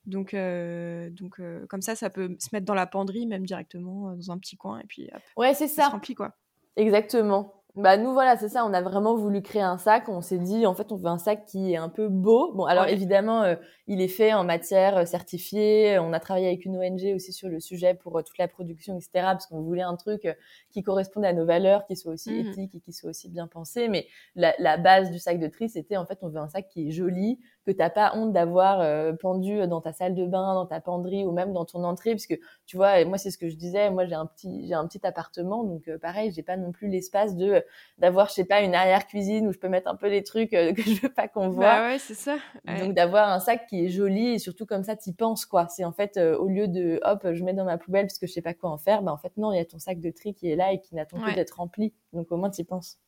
Donc, 0.06 0.34
donc 0.34 1.40
comme 1.68 1.82
ça, 1.82 1.96
ça 1.96 2.10
peut 2.10 2.36
se 2.38 2.48
mettre 2.52 2.66
dans 2.66 2.74
la 2.74 2.86
penderie, 2.86 3.26
même 3.26 3.46
directement 3.46 4.14
dans 4.14 4.30
un 4.30 4.38
petit 4.38 4.56
coin, 4.56 4.78
et 4.80 4.86
puis 4.86 5.08
hop, 5.14 5.22
ouais, 5.36 5.54
c'est 5.54 5.66
ça. 5.66 5.82
ça 5.82 5.88
se 5.88 5.92
remplit 5.92 6.14
quoi. 6.14 6.36
Exactement. 6.76 7.63
Bah 7.76 7.96
nous 7.96 8.12
voilà, 8.12 8.36
c'est 8.36 8.48
ça, 8.48 8.64
on 8.64 8.72
a 8.72 8.80
vraiment 8.82 9.16
voulu 9.16 9.42
créer 9.42 9.62
un 9.62 9.78
sac, 9.78 10.08
on 10.08 10.20
s'est 10.20 10.38
dit 10.38 10.64
en 10.64 10.74
fait 10.74 10.92
on 10.92 10.96
veut 10.96 11.08
un 11.08 11.18
sac 11.18 11.44
qui 11.44 11.72
est 11.72 11.76
un 11.76 11.88
peu 11.88 12.08
beau. 12.08 12.52
Bon 12.54 12.66
alors 12.66 12.86
évidemment 12.86 13.42
euh, 13.42 13.56
il 13.88 14.00
est 14.00 14.06
fait 14.06 14.32
en 14.32 14.44
matière 14.44 14.98
euh, 14.98 15.04
certifiée, 15.06 15.98
on 15.98 16.12
a 16.12 16.20
travaillé 16.20 16.46
avec 16.46 16.64
une 16.64 16.76
ONG 16.76 17.16
aussi 17.16 17.32
sur 17.32 17.48
le 17.48 17.58
sujet 17.58 17.94
pour 17.94 18.16
euh, 18.16 18.22
toute 18.22 18.38
la 18.38 18.46
production 18.46 18.94
etc 18.96 19.08
parce 19.12 19.48
qu'on 19.48 19.60
voulait 19.60 19.82
un 19.82 19.96
truc 19.96 20.28
qui 20.70 20.84
corresponde 20.84 21.24
à 21.24 21.32
nos 21.32 21.46
valeurs, 21.46 21.84
qui 21.86 21.96
soit 21.96 22.12
aussi 22.12 22.30
mmh. 22.30 22.46
éthique 22.46 22.74
et 22.76 22.80
qui 22.80 22.92
soit 22.92 23.10
aussi 23.10 23.28
bien 23.28 23.48
pensé. 23.48 23.88
Mais 23.88 24.06
la, 24.36 24.54
la 24.60 24.76
base 24.76 25.10
du 25.10 25.18
sac 25.18 25.40
de 25.40 25.48
tri 25.48 25.68
c'était 25.68 25.96
en 25.96 26.06
fait 26.06 26.18
on 26.22 26.28
veut 26.28 26.38
un 26.38 26.48
sac 26.48 26.68
qui 26.68 26.86
est 26.86 26.92
joli, 26.92 27.40
que 27.64 27.70
t'as 27.70 27.90
pas 27.90 28.12
honte 28.14 28.32
d'avoir 28.32 29.16
pendu 29.18 29.66
dans 29.66 29.80
ta 29.80 29.92
salle 29.92 30.14
de 30.14 30.26
bain, 30.26 30.54
dans 30.54 30.66
ta 30.66 30.80
penderie 30.80 31.24
ou 31.24 31.32
même 31.32 31.52
dans 31.52 31.64
ton 31.64 31.84
entrée 31.84 32.10
parce 32.10 32.26
que 32.26 32.34
tu 32.66 32.76
vois 32.76 33.04
moi 33.04 33.18
c'est 33.18 33.30
ce 33.30 33.38
que 33.38 33.48
je 33.48 33.56
disais, 33.56 33.90
moi 33.90 34.06
j'ai 34.06 34.14
un 34.14 34.26
petit 34.26 34.66
j'ai 34.66 34.74
un 34.74 34.86
petit 34.86 35.04
appartement 35.06 35.64
donc 35.64 35.90
pareil 36.00 36.32
j'ai 36.32 36.42
pas 36.42 36.56
non 36.56 36.72
plus 36.72 36.88
l'espace 36.88 37.36
de 37.36 37.64
d'avoir, 37.98 38.28
je 38.28 38.34
sais 38.34 38.44
pas, 38.44 38.60
une 38.60 38.74
arrière 38.74 39.06
cuisine 39.06 39.46
où 39.46 39.52
je 39.52 39.58
peux 39.58 39.68
mettre 39.68 39.88
un 39.88 39.96
peu 39.96 40.10
des 40.10 40.22
trucs 40.22 40.52
euh, 40.52 40.72
que 40.74 40.82
je 40.82 41.00
veux 41.00 41.12
pas 41.12 41.28
qu'on 41.28 41.48
voit. 41.48 41.64
Bah 41.64 41.88
ouais, 41.88 41.98
c'est 41.98 42.14
ça. 42.14 42.36
Donc 42.78 42.94
d'avoir 42.94 43.30
un 43.30 43.40
sac 43.40 43.66
qui 43.66 43.84
est 43.84 43.88
joli 43.88 44.34
et 44.34 44.38
surtout 44.38 44.66
comme 44.66 44.84
ça, 44.84 44.96
tu 44.96 45.12
penses 45.12 45.46
quoi. 45.46 45.68
C'est 45.68 45.84
en 45.84 45.92
fait 45.92 46.16
euh, 46.16 46.36
au 46.36 46.48
lieu 46.48 46.68
de 46.68 47.00
hop, 47.02 47.26
je 47.32 47.44
mets 47.44 47.54
dans 47.54 47.64
ma 47.64 47.78
poubelle 47.78 48.06
parce 48.06 48.18
que 48.18 48.26
je 48.26 48.32
sais 48.32 48.42
pas 48.42 48.54
quoi 48.54 48.70
en 48.70 48.78
faire, 48.78 49.02
bah 49.02 49.12
en 49.12 49.18
fait 49.18 49.36
non, 49.36 49.52
il 49.52 49.56
y 49.56 49.60
a 49.60 49.64
ton 49.64 49.78
sac 49.78 50.00
de 50.00 50.10
tri 50.10 50.34
qui 50.34 50.50
est 50.50 50.56
là 50.56 50.72
et 50.72 50.80
qui 50.80 50.94
n'attend 50.94 51.18
que 51.18 51.34
d'être 51.34 51.56
rempli. 51.56 51.92
Donc 52.12 52.30
au 52.32 52.36
moins 52.36 52.50
tu 52.50 52.62
y 52.62 52.64
penses. 52.64 52.98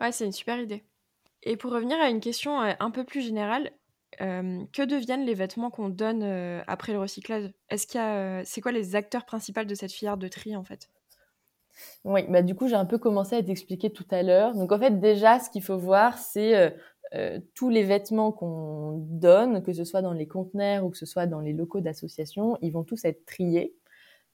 Ouais, 0.00 0.12
c'est 0.12 0.26
une 0.26 0.32
super 0.32 0.58
idée. 0.58 0.84
Et 1.42 1.56
pour 1.56 1.72
revenir 1.72 1.98
à 2.00 2.08
une 2.08 2.20
question 2.20 2.60
euh, 2.60 2.72
un 2.80 2.90
peu 2.90 3.04
plus 3.04 3.20
générale, 3.20 3.70
que 4.18 4.84
deviennent 4.84 5.24
les 5.24 5.34
vêtements 5.34 5.70
qu'on 5.70 5.88
donne 5.88 6.22
après 6.66 6.92
le 6.92 7.00
recyclage? 7.00 7.50
Est-ce 7.68 7.86
qu'il 7.86 8.00
a, 8.00 8.44
c'est 8.44 8.60
quoi 8.60 8.72
les 8.72 8.96
acteurs 8.96 9.24
principaux 9.24 9.64
de 9.64 9.74
cette 9.74 9.92
filière 9.92 10.16
de 10.16 10.28
tri 10.28 10.56
en 10.56 10.64
fait? 10.64 10.88
Oui, 12.04 12.22
bah 12.28 12.42
du 12.42 12.54
coup, 12.54 12.68
j'ai 12.68 12.74
un 12.76 12.84
peu 12.84 12.98
commencé 12.98 13.36
à 13.36 13.42
t'expliquer 13.42 13.90
tout 13.90 14.06
à 14.10 14.22
l'heure. 14.22 14.54
Donc 14.54 14.72
en 14.72 14.78
fait, 14.78 15.00
déjà, 15.00 15.38
ce 15.40 15.50
qu'il 15.50 15.62
faut 15.62 15.76
voir, 15.76 16.18
c'est 16.18 16.56
euh, 16.56 16.70
euh, 17.14 17.40
tous 17.54 17.68
les 17.68 17.84
vêtements 17.84 18.32
qu'on 18.32 18.98
donne, 19.10 19.62
que 19.62 19.72
ce 19.72 19.84
soit 19.84 20.02
dans 20.02 20.12
les 20.12 20.26
conteneurs 20.26 20.84
ou 20.84 20.90
que 20.90 20.98
ce 20.98 21.06
soit 21.06 21.26
dans 21.26 21.40
les 21.40 21.52
locaux 21.52 21.80
d'association, 21.80 22.56
ils 22.62 22.72
vont 22.72 22.84
tous 22.84 23.04
être 23.04 23.24
triés. 23.26 23.76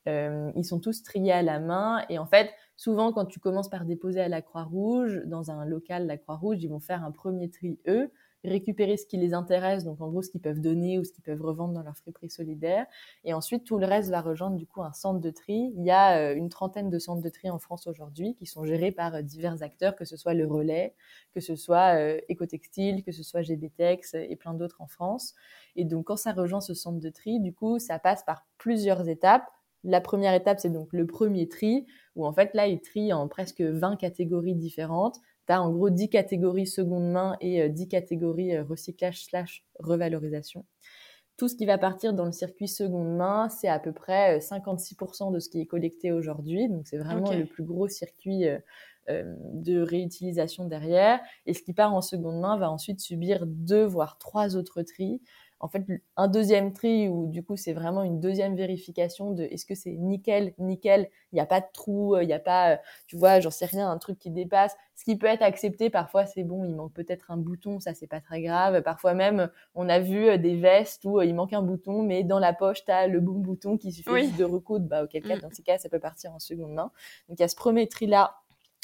Euh, 0.08 0.50
ils 0.56 0.64
sont 0.64 0.80
tous 0.80 1.02
triés 1.02 1.32
à 1.32 1.42
la 1.42 1.60
main. 1.60 2.04
Et 2.08 2.18
en 2.18 2.26
fait, 2.26 2.50
souvent, 2.76 3.12
quand 3.12 3.26
tu 3.26 3.40
commences 3.40 3.70
par 3.70 3.84
déposer 3.84 4.20
à 4.20 4.28
la 4.28 4.42
Croix-Rouge, 4.42 5.22
dans 5.26 5.50
un 5.50 5.64
local, 5.64 6.06
la 6.06 6.18
Croix-Rouge, 6.18 6.58
ils 6.62 6.68
vont 6.68 6.80
faire 6.80 7.04
un 7.04 7.12
premier 7.12 7.50
tri, 7.50 7.78
eux 7.86 8.10
récupérer 8.44 8.96
ce 8.96 9.06
qui 9.06 9.16
les 9.16 9.34
intéresse, 9.34 9.84
donc 9.84 10.00
en 10.00 10.08
gros 10.08 10.22
ce 10.22 10.30
qu'ils 10.30 10.40
peuvent 10.40 10.60
donner 10.60 10.98
ou 10.98 11.04
ce 11.04 11.12
qu'ils 11.12 11.22
peuvent 11.22 11.40
revendre 11.40 11.74
dans 11.74 11.82
leur 11.82 11.96
friperie 11.96 12.30
solidaire. 12.30 12.86
Et 13.24 13.34
ensuite, 13.34 13.64
tout 13.64 13.78
le 13.78 13.86
reste 13.86 14.10
va 14.10 14.20
rejoindre 14.20 14.56
du 14.56 14.66
coup 14.66 14.82
un 14.82 14.92
centre 14.92 15.20
de 15.20 15.30
tri. 15.30 15.72
Il 15.76 15.84
y 15.84 15.90
a 15.90 16.18
euh, 16.18 16.34
une 16.34 16.48
trentaine 16.48 16.90
de 16.90 16.98
centres 16.98 17.22
de 17.22 17.28
tri 17.28 17.50
en 17.50 17.58
France 17.58 17.86
aujourd'hui 17.86 18.34
qui 18.34 18.46
sont 18.46 18.64
gérés 18.64 18.92
par 18.92 19.14
euh, 19.14 19.22
divers 19.22 19.62
acteurs, 19.62 19.96
que 19.96 20.04
ce 20.04 20.16
soit 20.16 20.34
le 20.34 20.46
relais, 20.46 20.94
que 21.34 21.40
ce 21.40 21.56
soit 21.56 21.96
euh, 21.96 22.18
Ecotextile, 22.30 23.04
que 23.04 23.12
ce 23.12 23.22
soit 23.22 23.42
GBTEX 23.42 24.14
et 24.14 24.36
plein 24.36 24.54
d'autres 24.54 24.80
en 24.80 24.86
France. 24.86 25.34
Et 25.76 25.84
donc 25.84 26.06
quand 26.06 26.16
ça 26.16 26.32
rejoint 26.32 26.60
ce 26.60 26.74
centre 26.74 27.00
de 27.00 27.10
tri, 27.10 27.40
du 27.40 27.52
coup, 27.52 27.78
ça 27.78 27.98
passe 27.98 28.24
par 28.24 28.46
plusieurs 28.58 29.08
étapes. 29.08 29.46
La 29.84 30.00
première 30.00 30.34
étape, 30.34 30.60
c'est 30.60 30.70
donc 30.70 30.92
le 30.92 31.06
premier 31.06 31.48
tri, 31.48 31.86
où 32.14 32.24
en 32.24 32.32
fait 32.32 32.54
là, 32.54 32.68
il 32.68 32.80
trie 32.80 33.12
en 33.12 33.26
presque 33.26 33.60
20 33.60 33.96
catégories 33.96 34.54
différentes 34.54 35.20
tu 35.46 35.52
as 35.52 35.62
en 35.62 35.70
gros 35.70 35.90
10 35.90 36.08
catégories 36.08 36.66
seconde 36.66 37.10
main 37.10 37.36
et 37.40 37.68
10 37.68 37.82
euh, 37.82 37.86
catégories 37.86 38.56
euh, 38.56 38.64
recyclage 38.64 39.24
slash 39.24 39.64
revalorisation. 39.78 40.64
Tout 41.36 41.48
ce 41.48 41.56
qui 41.56 41.66
va 41.66 41.78
partir 41.78 42.12
dans 42.12 42.26
le 42.26 42.32
circuit 42.32 42.68
seconde 42.68 43.16
main, 43.16 43.48
c'est 43.48 43.68
à 43.68 43.78
peu 43.78 43.92
près 43.92 44.38
56% 44.38 45.28
euh, 45.28 45.34
de 45.34 45.40
ce 45.40 45.48
qui 45.48 45.60
est 45.60 45.66
collecté 45.66 46.12
aujourd'hui. 46.12 46.68
Donc 46.68 46.86
c'est 46.86 46.98
vraiment 46.98 47.32
le 47.32 47.46
plus 47.46 47.64
gros 47.64 47.88
circuit 47.88 48.44
de 49.08 49.80
réutilisation 49.80 50.66
derrière. 50.66 51.20
Et 51.46 51.54
ce 51.54 51.62
qui 51.62 51.72
part 51.72 51.94
en 51.94 52.02
seconde 52.02 52.40
main 52.40 52.56
va 52.58 52.70
ensuite 52.70 53.00
subir 53.00 53.46
deux 53.46 53.84
voire 53.84 54.18
trois 54.18 54.56
autres 54.56 54.82
tris 54.82 55.20
en 55.62 55.68
fait 55.68 55.84
un 56.16 56.28
deuxième 56.28 56.72
tri 56.72 57.08
où 57.08 57.28
du 57.28 57.42
coup 57.42 57.56
c'est 57.56 57.72
vraiment 57.72 58.02
une 58.02 58.20
deuxième 58.20 58.56
vérification 58.56 59.30
de 59.30 59.44
est-ce 59.44 59.64
que 59.64 59.76
c'est 59.76 59.92
nickel 59.92 60.52
nickel 60.58 61.08
il 61.32 61.36
n'y 61.36 61.40
a 61.40 61.46
pas 61.46 61.60
de 61.60 61.66
trou 61.72 62.18
il 62.18 62.26
n'y 62.26 62.32
a 62.32 62.40
pas 62.40 62.80
tu 63.06 63.16
vois 63.16 63.40
j'en 63.40 63.50
sais 63.50 63.66
rien 63.66 63.90
un 63.90 63.98
truc 63.98 64.18
qui 64.18 64.30
dépasse. 64.30 64.76
Ce 64.94 65.04
qui 65.04 65.16
peut 65.16 65.26
être 65.26 65.42
accepté 65.42 65.88
parfois 65.88 66.26
c'est 66.26 66.42
bon 66.42 66.64
il 66.64 66.74
manque 66.74 66.92
peut-être 66.92 67.30
un 67.30 67.36
bouton 67.36 67.80
ça 67.80 67.94
c'est 67.94 68.08
pas 68.08 68.20
très 68.20 68.42
grave. 68.42 68.82
Parfois 68.82 69.14
même 69.14 69.50
on 69.74 69.88
a 69.88 70.00
vu 70.00 70.28
euh, 70.28 70.36
des 70.36 70.56
vestes 70.56 71.04
où 71.04 71.18
euh, 71.18 71.24
il 71.24 71.34
manque 71.34 71.52
un 71.52 71.62
bouton 71.62 72.02
mais 72.02 72.24
dans 72.24 72.38
la 72.38 72.52
poche 72.52 72.84
tu 72.84 72.90
as 72.90 73.06
le 73.06 73.20
bon 73.20 73.38
bouton 73.38 73.78
qui 73.78 73.92
suffit 73.92 74.24
juste 74.24 74.36
de 74.36 74.44
recoudre. 74.44 74.86
Bah 74.86 75.04
auquel 75.04 75.22
cas 75.22 75.36
mm. 75.36 75.40
dans 75.40 75.50
ces 75.50 75.62
cas 75.62 75.78
ça 75.78 75.88
peut 75.88 76.00
partir 76.00 76.32
en 76.34 76.40
seconde 76.40 76.72
main. 76.72 76.90
Donc 77.28 77.38
il 77.38 77.40
y 77.40 77.44
a 77.44 77.48
ce 77.48 77.56
premier 77.56 77.86
tri 77.86 78.06
là 78.06 78.34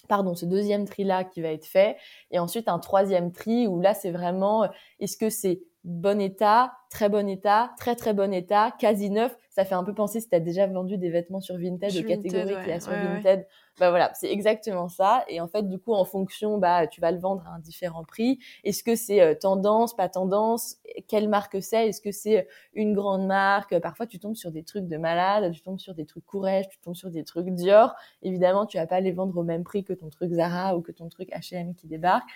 pardon, 0.09 0.35
ce 0.35 0.47
deuxième 0.47 0.87
tri 0.87 1.05
là 1.05 1.25
qui 1.25 1.41
va 1.41 1.49
être 1.49 1.67
fait, 1.67 1.97
et 2.31 2.39
ensuite 2.39 2.69
un 2.69 2.79
troisième 2.79 3.33
tri 3.33 3.67
où 3.67 3.81
là 3.81 3.95
c'est 3.95 4.11
vraiment, 4.11 4.65
euh, 4.65 4.69
est-ce 5.01 5.17
que 5.17 5.29
c'est 5.29 5.63
bon 5.89 6.21
état, 6.21 6.73
très 6.91 7.09
bon 7.09 7.29
état, 7.29 7.73
très 7.79 7.97
très 7.97 8.13
bon 8.13 8.33
état, 8.33 8.73
quasi 8.79 9.11
neuf. 9.11 9.37
Ça 9.51 9.65
fait 9.65 9.75
un 9.75 9.83
peu 9.83 9.95
penser 9.95 10.21
si 10.21 10.29
tu 10.29 10.37
as 10.37 10.41
déjà 10.41 10.67
vendu 10.67 10.99
des 10.99 11.11
vêtements 11.11 11.41
sur 11.41 11.57
Vinted, 11.57 11.93
de 11.93 12.01
catégorie 12.03 12.55
qui 12.65 12.71
a 12.71 12.79
sur 12.79 12.93
Vinted. 12.93 13.47
Bah 13.79 13.91
voilà, 13.91 14.11
c'est 14.15 14.31
exactement 14.33 14.89
ça. 14.89 15.25
Et 15.29 15.41
en 15.41 15.47
fait, 15.47 15.69
du 15.69 15.79
coup, 15.79 15.93
en 15.93 16.05
fonction, 16.05 16.59
bah, 16.59 16.89
tu 16.89 17.01
vas 17.01 17.13
le 17.13 17.19
vendre 17.19 17.45
à 17.47 17.55
un 17.55 17.61
différent 17.61 18.03
prix. 18.03 18.41
Est-ce 18.65 18.83
que 18.83 18.97
c'est 18.97 19.21
euh, 19.21 19.35
tendance, 19.35 19.95
pas 19.95 20.09
tendance? 20.09 20.79
Quelle 21.07 21.29
marque 21.29 21.63
c'est? 21.63 21.89
Est-ce 21.89 22.01
que 22.01 22.11
c'est 22.11 22.41
euh, 22.41 22.49
une 22.75 22.93
grande 22.93 23.25
marque? 23.27 23.79
Parfois, 23.79 24.07
tu 24.09 24.19
tombes 24.19 24.35
sur 24.35 24.51
des 24.51 24.65
trucs 24.65 24.89
de 24.89 24.97
malade, 24.97 25.53
tu 25.53 25.61
tombes 25.61 25.79
sur 25.79 25.95
des 25.95 26.07
trucs 26.07 26.27
Courrèges, 26.27 26.69
tu 26.69 26.79
tombes 26.81 26.97
sur 26.97 27.11
des 27.11 27.23
trucs 27.23 27.51
Dior. 27.51 27.95
Évidemment, 28.23 28.67
tu 28.67 28.79
vas 28.79 28.89
pas 28.89 29.01
les 29.01 29.13
vendre 29.13 29.39
au 29.39 29.45
même 29.45 29.63
prix 29.63 29.85
que 29.85 29.93
ton 29.93 30.09
truc 30.11 30.33
Zara 30.33 30.77
ou 30.77 30.83
que 30.83 30.91
ton 30.91 31.09
truc 31.09 31.29
H&M 31.31 31.75
qui 31.77 31.87
débarque. 31.87 32.29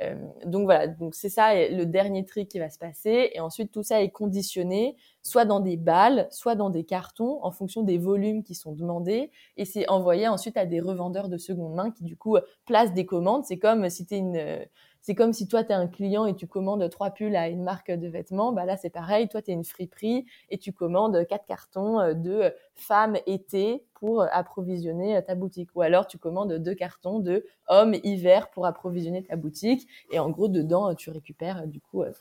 Euh, 0.00 0.14
donc 0.44 0.64
voilà, 0.64 0.86
donc 0.86 1.14
c'est 1.14 1.28
ça 1.28 1.54
le 1.54 1.84
dernier 1.84 2.24
tri 2.24 2.46
qui 2.46 2.58
va 2.58 2.70
se 2.70 2.78
passer. 2.78 3.30
Et 3.34 3.40
ensuite, 3.40 3.72
tout 3.72 3.82
ça 3.82 4.02
est 4.02 4.10
conditionné, 4.10 4.96
soit 5.22 5.44
dans 5.44 5.60
des 5.60 5.76
balles, 5.76 6.28
soit 6.30 6.54
dans 6.54 6.70
des 6.70 6.84
cartons, 6.84 7.38
en 7.42 7.50
fonction 7.50 7.82
des 7.82 7.98
volumes 7.98 8.42
qui 8.42 8.54
sont 8.54 8.72
demandés. 8.72 9.30
Et 9.56 9.64
c'est 9.64 9.88
envoyé 9.88 10.28
ensuite 10.28 10.56
à 10.56 10.66
des 10.66 10.80
revendeurs 10.80 11.28
de 11.28 11.38
seconde 11.38 11.74
main 11.74 11.90
qui, 11.90 12.04
du 12.04 12.16
coup, 12.16 12.36
placent 12.66 12.94
des 12.94 13.06
commandes. 13.06 13.44
C'est 13.44 13.58
comme 13.58 13.88
si 13.90 14.06
t'es 14.06 14.18
une 14.18 14.66
c'est 15.00 15.14
comme 15.14 15.32
si 15.32 15.48
toi, 15.48 15.64
tu 15.64 15.72
un 15.72 15.86
client 15.86 16.26
et 16.26 16.34
tu 16.34 16.46
commandes 16.46 16.88
trois 16.90 17.10
pulls 17.10 17.36
à 17.36 17.48
une 17.48 17.62
marque 17.62 17.90
de 17.90 18.08
vêtements. 18.08 18.52
Bah 18.52 18.64
là, 18.64 18.76
c'est 18.76 18.90
pareil. 18.90 19.28
Toi, 19.28 19.40
tu 19.40 19.50
es 19.50 19.54
une 19.54 19.64
friperie 19.64 20.26
et 20.50 20.58
tu 20.58 20.72
commandes 20.72 21.26
quatre 21.26 21.46
cartons 21.46 22.00
euh, 22.00 22.14
de 22.14 22.52
femmes 22.74 23.16
été 23.26 23.86
pour 23.94 24.22
approvisionner 24.30 25.16
euh, 25.16 25.22
ta 25.22 25.34
boutique. 25.34 25.70
Ou 25.74 25.82
alors, 25.82 26.06
tu 26.06 26.18
commandes 26.18 26.52
deux 26.54 26.74
cartons 26.74 27.20
de 27.20 27.46
hommes 27.68 27.94
hiver 28.02 28.50
pour 28.50 28.66
approvisionner 28.66 29.22
ta 29.22 29.36
boutique. 29.36 29.88
Et 30.10 30.18
en 30.18 30.30
gros, 30.30 30.48
dedans, 30.48 30.94
tu 30.94 31.10
récupères, 31.10 31.66
du 31.66 31.80
coup, 31.80 32.02
euh, 32.02 32.12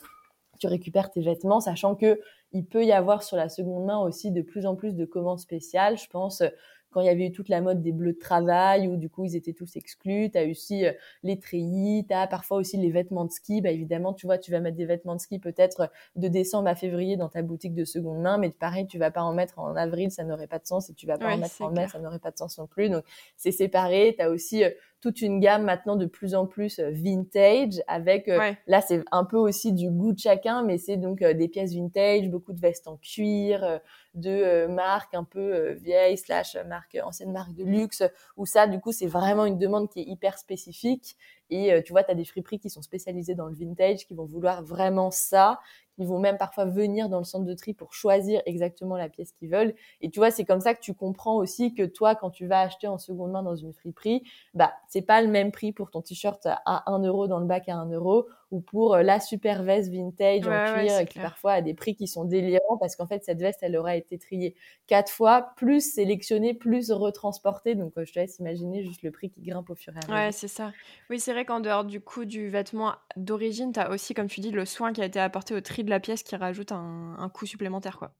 tu 0.57 0.67
récupères 0.67 1.09
tes 1.11 1.21
vêtements, 1.21 1.59
sachant 1.59 1.95
que 1.95 2.19
il 2.53 2.65
peut 2.65 2.85
y 2.85 2.91
avoir 2.91 3.23
sur 3.23 3.37
la 3.37 3.49
seconde 3.49 3.85
main 3.85 3.99
aussi 3.99 4.31
de 4.31 4.41
plus 4.41 4.65
en 4.65 4.75
plus 4.75 4.95
de 4.95 5.05
commandes 5.05 5.39
spéciales. 5.39 5.97
Je 5.97 6.07
pense 6.07 6.41
quand 6.91 7.01
il 7.01 7.05
y 7.05 7.09
avait 7.09 7.27
eu 7.27 7.31
toute 7.31 7.49
la 7.49 7.61
mode 7.61 7.81
des 7.81 7.91
bleus 7.91 8.13
de 8.13 8.17
travail, 8.17 8.87
où 8.87 8.95
du 8.95 9.09
coup 9.09 9.25
ils 9.25 9.35
étaient 9.35 9.53
tous 9.53 9.75
exclus. 9.75 10.31
Tu 10.31 10.37
as 10.37 10.45
aussi 10.45 10.85
euh, 10.85 10.93
les 11.23 11.37
treillis, 11.37 12.05
tu 12.07 12.13
as 12.13 12.27
parfois 12.27 12.57
aussi 12.57 12.77
les 12.77 12.89
vêtements 12.89 13.25
de 13.25 13.31
ski. 13.31 13.61
Bah 13.61 13.71
évidemment, 13.71 14.13
tu 14.13 14.25
vois, 14.25 14.37
tu 14.37 14.51
vas 14.51 14.59
mettre 14.59 14.77
des 14.77 14.85
vêtements 14.85 15.15
de 15.15 15.21
ski 15.21 15.39
peut-être 15.39 15.91
de 16.15 16.27
décembre 16.27 16.69
à 16.69 16.75
février 16.75 17.17
dans 17.17 17.29
ta 17.29 17.41
boutique 17.41 17.75
de 17.75 17.85
seconde 17.85 18.21
main, 18.21 18.37
mais 18.37 18.49
pareil, 18.49 18.87
tu 18.87 18.97
vas 18.97 19.11
pas 19.11 19.21
en 19.21 19.33
mettre 19.33 19.59
en 19.59 19.75
avril, 19.75 20.11
ça 20.11 20.23
n'aurait 20.23 20.47
pas 20.47 20.59
de 20.59 20.65
sens, 20.65 20.89
et 20.89 20.93
tu 20.93 21.05
vas 21.05 21.17
pas 21.17 21.33
en 21.33 21.37
mettre 21.37 21.61
en 21.61 21.71
mai, 21.71 21.87
ça 21.87 21.99
n'aurait 21.99 22.19
pas 22.19 22.31
de 22.31 22.37
sens 22.37 22.57
non 22.57 22.67
plus. 22.67 22.89
Donc 22.89 23.03
c'est 23.35 23.51
séparé. 23.51 24.15
Tu 24.17 24.23
as 24.23 24.29
aussi 24.29 24.63
euh, 24.63 24.69
toute 25.01 25.21
une 25.21 25.39
gamme 25.39 25.63
maintenant 25.63 25.95
de 25.95 26.05
plus 26.05 26.35
en 26.35 26.45
plus 26.45 26.79
euh, 26.79 26.91
vintage 26.91 27.81
avec 27.87 28.29
là 28.67 28.81
c'est 28.81 29.03
un 29.11 29.25
peu 29.25 29.37
aussi 29.37 29.73
du 29.73 29.89
goût 29.89 30.13
de 30.13 30.19
chacun 30.19 30.63
mais 30.63 30.77
c'est 30.77 30.97
donc 30.97 31.23
des 31.23 31.47
pièces 31.47 31.73
vintage 31.73 32.29
beaucoup 32.29 32.53
de 32.53 32.59
vestes 32.59 32.87
en 32.87 32.97
cuir 32.97 33.79
de 34.17 34.29
euh, 34.29 34.67
marques 34.67 35.13
un 35.13 35.23
peu 35.23 35.53
euh, 35.53 35.73
vieilles 35.75 36.17
slash 36.17 36.57
marque 36.67 36.97
ancienne 37.03 37.31
marque 37.31 37.53
de 37.53 37.63
luxe 37.63 38.03
où 38.35 38.45
ça 38.45 38.67
du 38.67 38.79
coup 38.79 38.91
c'est 38.91 39.07
vraiment 39.07 39.45
une 39.45 39.57
demande 39.57 39.89
qui 39.89 40.01
est 40.01 40.05
hyper 40.05 40.37
spécifique. 40.37 41.15
Et 41.49 41.71
euh, 41.71 41.81
tu 41.81 41.93
vois 41.93 42.03
tu 42.03 42.11
as 42.11 42.15
des 42.15 42.25
friperies 42.25 42.59
qui 42.59 42.69
sont 42.69 42.81
spécialisées 42.81 43.35
dans 43.35 43.47
le 43.47 43.55
vintage 43.55 44.05
qui 44.05 44.15
vont 44.15 44.25
vouloir 44.25 44.63
vraiment 44.63 45.11
ça 45.11 45.59
ils 45.97 46.07
vont 46.07 46.19
même 46.19 46.37
parfois 46.37 46.65
venir 46.65 47.09
dans 47.09 47.19
le 47.19 47.23
centre 47.23 47.45
de 47.45 47.53
tri 47.53 47.73
pour 47.73 47.93
choisir 47.93 48.41
exactement 48.45 48.97
la 48.97 49.09
pièce 49.09 49.31
qu'ils 49.33 49.49
veulent. 49.49 49.73
Et 50.01 50.09
tu 50.09 50.19
vois, 50.19 50.31
c'est 50.31 50.45
comme 50.45 50.61
ça 50.61 50.73
que 50.73 50.81
tu 50.81 50.93
comprends 50.93 51.35
aussi 51.37 51.73
que 51.73 51.83
toi, 51.83 52.15
quand 52.15 52.29
tu 52.29 52.47
vas 52.47 52.61
acheter 52.61 52.87
en 52.87 52.97
seconde 52.97 53.31
main 53.31 53.43
dans 53.43 53.55
une 53.55 53.73
friperie, 53.73 54.23
bah, 54.53 54.73
c'est 54.87 55.01
pas 55.01 55.21
le 55.21 55.27
même 55.27 55.51
prix 55.51 55.71
pour 55.71 55.91
ton 55.91 56.01
t-shirt 56.01 56.45
à 56.45 56.91
1 56.91 56.99
euro 57.03 57.27
dans 57.27 57.39
le 57.39 57.45
bac 57.45 57.69
à 57.69 57.75
1 57.75 57.89
euro 57.91 58.27
ou 58.51 58.61
pour 58.61 58.95
euh, 58.95 59.03
la 59.03 59.19
super 59.19 59.63
veste 59.63 59.89
vintage 59.91 60.47
en 60.47 60.59
cuir 60.59 61.07
qui 61.07 61.19
parfois 61.19 61.53
a 61.53 61.61
des 61.61 61.73
prix 61.73 61.95
qui 61.95 62.07
sont 62.07 62.25
délirants 62.25 62.77
parce 62.79 62.95
qu'en 62.95 63.07
fait 63.07 63.23
cette 63.23 63.39
veste 63.39 63.59
elle 63.61 63.75
aura 63.77 63.95
été 63.95 64.17
triée 64.17 64.55
quatre 64.87 65.11
fois, 65.11 65.53
plus 65.57 65.81
sélectionnée, 65.93 66.53
plus 66.53 66.91
retransportée. 66.91 67.75
Donc 67.75 67.93
je 67.97 68.11
te 68.11 68.19
laisse 68.19 68.39
imaginer 68.39 68.83
juste 68.83 69.03
le 69.03 69.11
prix 69.11 69.29
qui 69.29 69.41
grimpe 69.41 69.69
au 69.69 69.75
fur 69.75 69.95
et 69.95 69.99
à 69.99 70.07
mesure. 70.07 70.15
Ouais, 70.15 70.31
c'est 70.31 70.47
ça. 70.47 70.73
Oui, 71.09 71.19
c'est 71.19 71.33
vrai 71.33 71.45
qu'en 71.45 71.59
dehors 71.59 71.83
du 71.85 71.99
coût 72.01 72.23
du 72.25 72.49
vêtement 72.49 72.95
d'origine, 73.17 73.71
tu 73.73 73.79
as 73.79 73.89
aussi, 73.91 74.13
comme 74.13 74.27
tu 74.27 74.39
dis, 74.41 74.51
le 74.51 74.65
soin 74.65 74.93
qui 74.93 75.01
a 75.01 75.05
été 75.05 75.19
apporté 75.19 75.53
au 75.53 75.59
tri 75.61 75.83
de 75.83 75.89
la 75.89 75.99
pièce 75.99 76.23
qui 76.23 76.35
rajoute 76.35 76.71
un, 76.71 77.15
un 77.17 77.29
coût 77.29 77.45
supplémentaire. 77.45 77.97
quoi. 77.97 78.13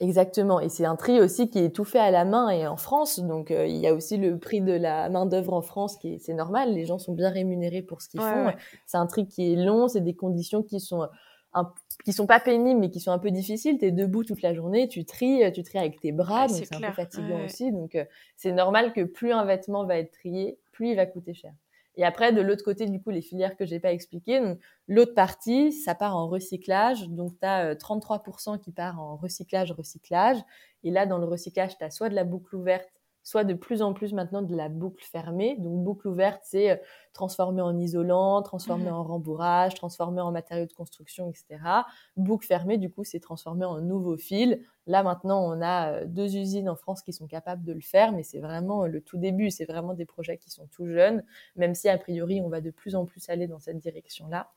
Exactement. 0.00 0.60
Et 0.60 0.70
c'est 0.70 0.86
un 0.86 0.96
tri 0.96 1.20
aussi 1.20 1.50
qui 1.50 1.58
est 1.58 1.74
tout 1.74 1.84
fait 1.84 1.98
à 1.98 2.10
la 2.10 2.24
main 2.24 2.48
et 2.48 2.66
en 2.66 2.78
France. 2.78 3.20
Donc, 3.20 3.50
euh, 3.50 3.66
il 3.66 3.76
y 3.76 3.86
a 3.86 3.94
aussi 3.94 4.16
le 4.16 4.38
prix 4.38 4.62
de 4.62 4.72
la 4.72 5.10
main-d'œuvre 5.10 5.52
en 5.52 5.60
France 5.60 5.98
qui 5.98 6.14
est, 6.14 6.18
c'est 6.18 6.32
normal. 6.32 6.72
Les 6.72 6.86
gens 6.86 6.98
sont 6.98 7.12
bien 7.12 7.28
rémunérés 7.28 7.82
pour 7.82 8.00
ce 8.00 8.08
qu'ils 8.08 8.20
font. 8.20 8.50
C'est 8.86 8.96
un 8.96 9.06
tri 9.06 9.26
qui 9.26 9.52
est 9.52 9.56
long. 9.56 9.88
C'est 9.88 10.00
des 10.00 10.14
conditions 10.14 10.62
qui 10.62 10.80
sont, 10.80 11.06
un, 11.52 11.72
qui 12.06 12.14
sont 12.14 12.26
pas 12.26 12.40
pénibles, 12.40 12.80
mais 12.80 12.90
qui 12.90 12.98
sont 12.98 13.12
un 13.12 13.18
peu 13.18 13.30
difficiles. 13.30 13.76
Tu 13.78 13.84
es 13.86 13.90
debout 13.90 14.24
toute 14.24 14.40
la 14.40 14.54
journée, 14.54 14.88
tu 14.88 15.04
tries, 15.04 15.52
tu 15.52 15.62
tries 15.62 15.78
avec 15.78 16.00
tes 16.00 16.12
bras. 16.12 16.46
donc, 16.46 16.56
c'est 16.56 16.74
un 16.74 16.80
peu 16.80 16.92
fatigant 16.92 17.44
aussi. 17.44 17.70
Donc, 17.70 17.94
euh, 17.94 18.04
c'est 18.36 18.52
normal 18.52 18.94
que 18.94 19.02
plus 19.04 19.32
un 19.32 19.44
vêtement 19.44 19.84
va 19.84 19.98
être 19.98 20.12
trié, 20.12 20.58
plus 20.72 20.90
il 20.90 20.96
va 20.96 21.04
coûter 21.04 21.34
cher. 21.34 21.52
Et 21.96 22.04
après, 22.04 22.32
de 22.32 22.40
l'autre 22.40 22.64
côté, 22.64 22.86
du 22.86 23.02
coup, 23.02 23.10
les 23.10 23.22
filières 23.22 23.56
que 23.56 23.66
j'ai 23.66 23.80
pas 23.80 23.92
expliquées, 23.92 24.40
l'autre 24.88 25.14
partie, 25.14 25.72
ça 25.72 25.94
part 25.94 26.16
en 26.16 26.28
recyclage. 26.28 27.08
Donc, 27.08 27.38
tu 27.40 27.46
as 27.46 27.74
33% 27.74 28.60
qui 28.60 28.72
part 28.72 29.00
en 29.00 29.16
recyclage, 29.16 29.72
recyclage. 29.72 30.38
Et 30.84 30.90
là, 30.90 31.06
dans 31.06 31.18
le 31.18 31.26
recyclage, 31.26 31.76
tu 31.76 31.84
as 31.84 31.90
soit 31.90 32.08
de 32.08 32.14
la 32.14 32.24
boucle 32.24 32.56
ouverte, 32.56 32.88
soit 33.22 33.44
de 33.44 33.54
plus 33.54 33.82
en 33.82 33.92
plus 33.92 34.12
maintenant 34.12 34.42
de 34.42 34.54
la 34.54 34.68
boucle 34.68 35.04
fermée. 35.04 35.56
Donc 35.58 35.84
boucle 35.84 36.08
ouverte, 36.08 36.40
c'est 36.44 36.70
euh, 36.70 36.76
transformé 37.12 37.62
en 37.62 37.78
isolant, 37.78 38.42
transformé 38.42 38.90
mmh 38.90 38.94
en 38.94 39.04
rembourrage, 39.04 39.74
transformé 39.74 40.20
en 40.20 40.32
matériaux 40.32 40.66
de 40.66 40.72
construction, 40.72 41.28
etc. 41.28 41.60
Boucle 42.16 42.46
fermée, 42.46 42.78
du 42.78 42.90
coup, 42.90 43.04
c'est 43.04 43.20
transformé 43.20 43.64
en 43.64 43.80
nouveau 43.80 44.16
fil. 44.16 44.62
Là 44.86 45.02
maintenant, 45.02 45.44
on 45.44 45.60
a 45.60 45.92
euh, 45.92 46.06
deux 46.06 46.36
usines 46.36 46.68
en 46.68 46.76
France 46.76 47.02
qui 47.02 47.12
sont 47.12 47.26
capables 47.26 47.64
de 47.64 47.72
le 47.72 47.80
faire, 47.80 48.12
mais 48.12 48.22
c'est 48.22 48.40
vraiment 48.40 48.84
euh, 48.84 48.88
le 48.88 49.00
tout 49.00 49.18
début. 49.18 49.50
C'est 49.50 49.66
vraiment 49.66 49.94
des 49.94 50.06
projets 50.06 50.38
qui 50.38 50.50
sont 50.50 50.66
tout 50.68 50.86
jeunes, 50.86 51.22
même 51.56 51.74
si 51.74 51.88
a 51.88 51.98
priori 51.98 52.40
on 52.40 52.48
va 52.48 52.60
de 52.60 52.70
plus 52.70 52.94
en 52.94 53.04
plus 53.04 53.28
aller 53.28 53.46
dans 53.46 53.60
cette 53.60 53.78
direction-là. 53.78 54.50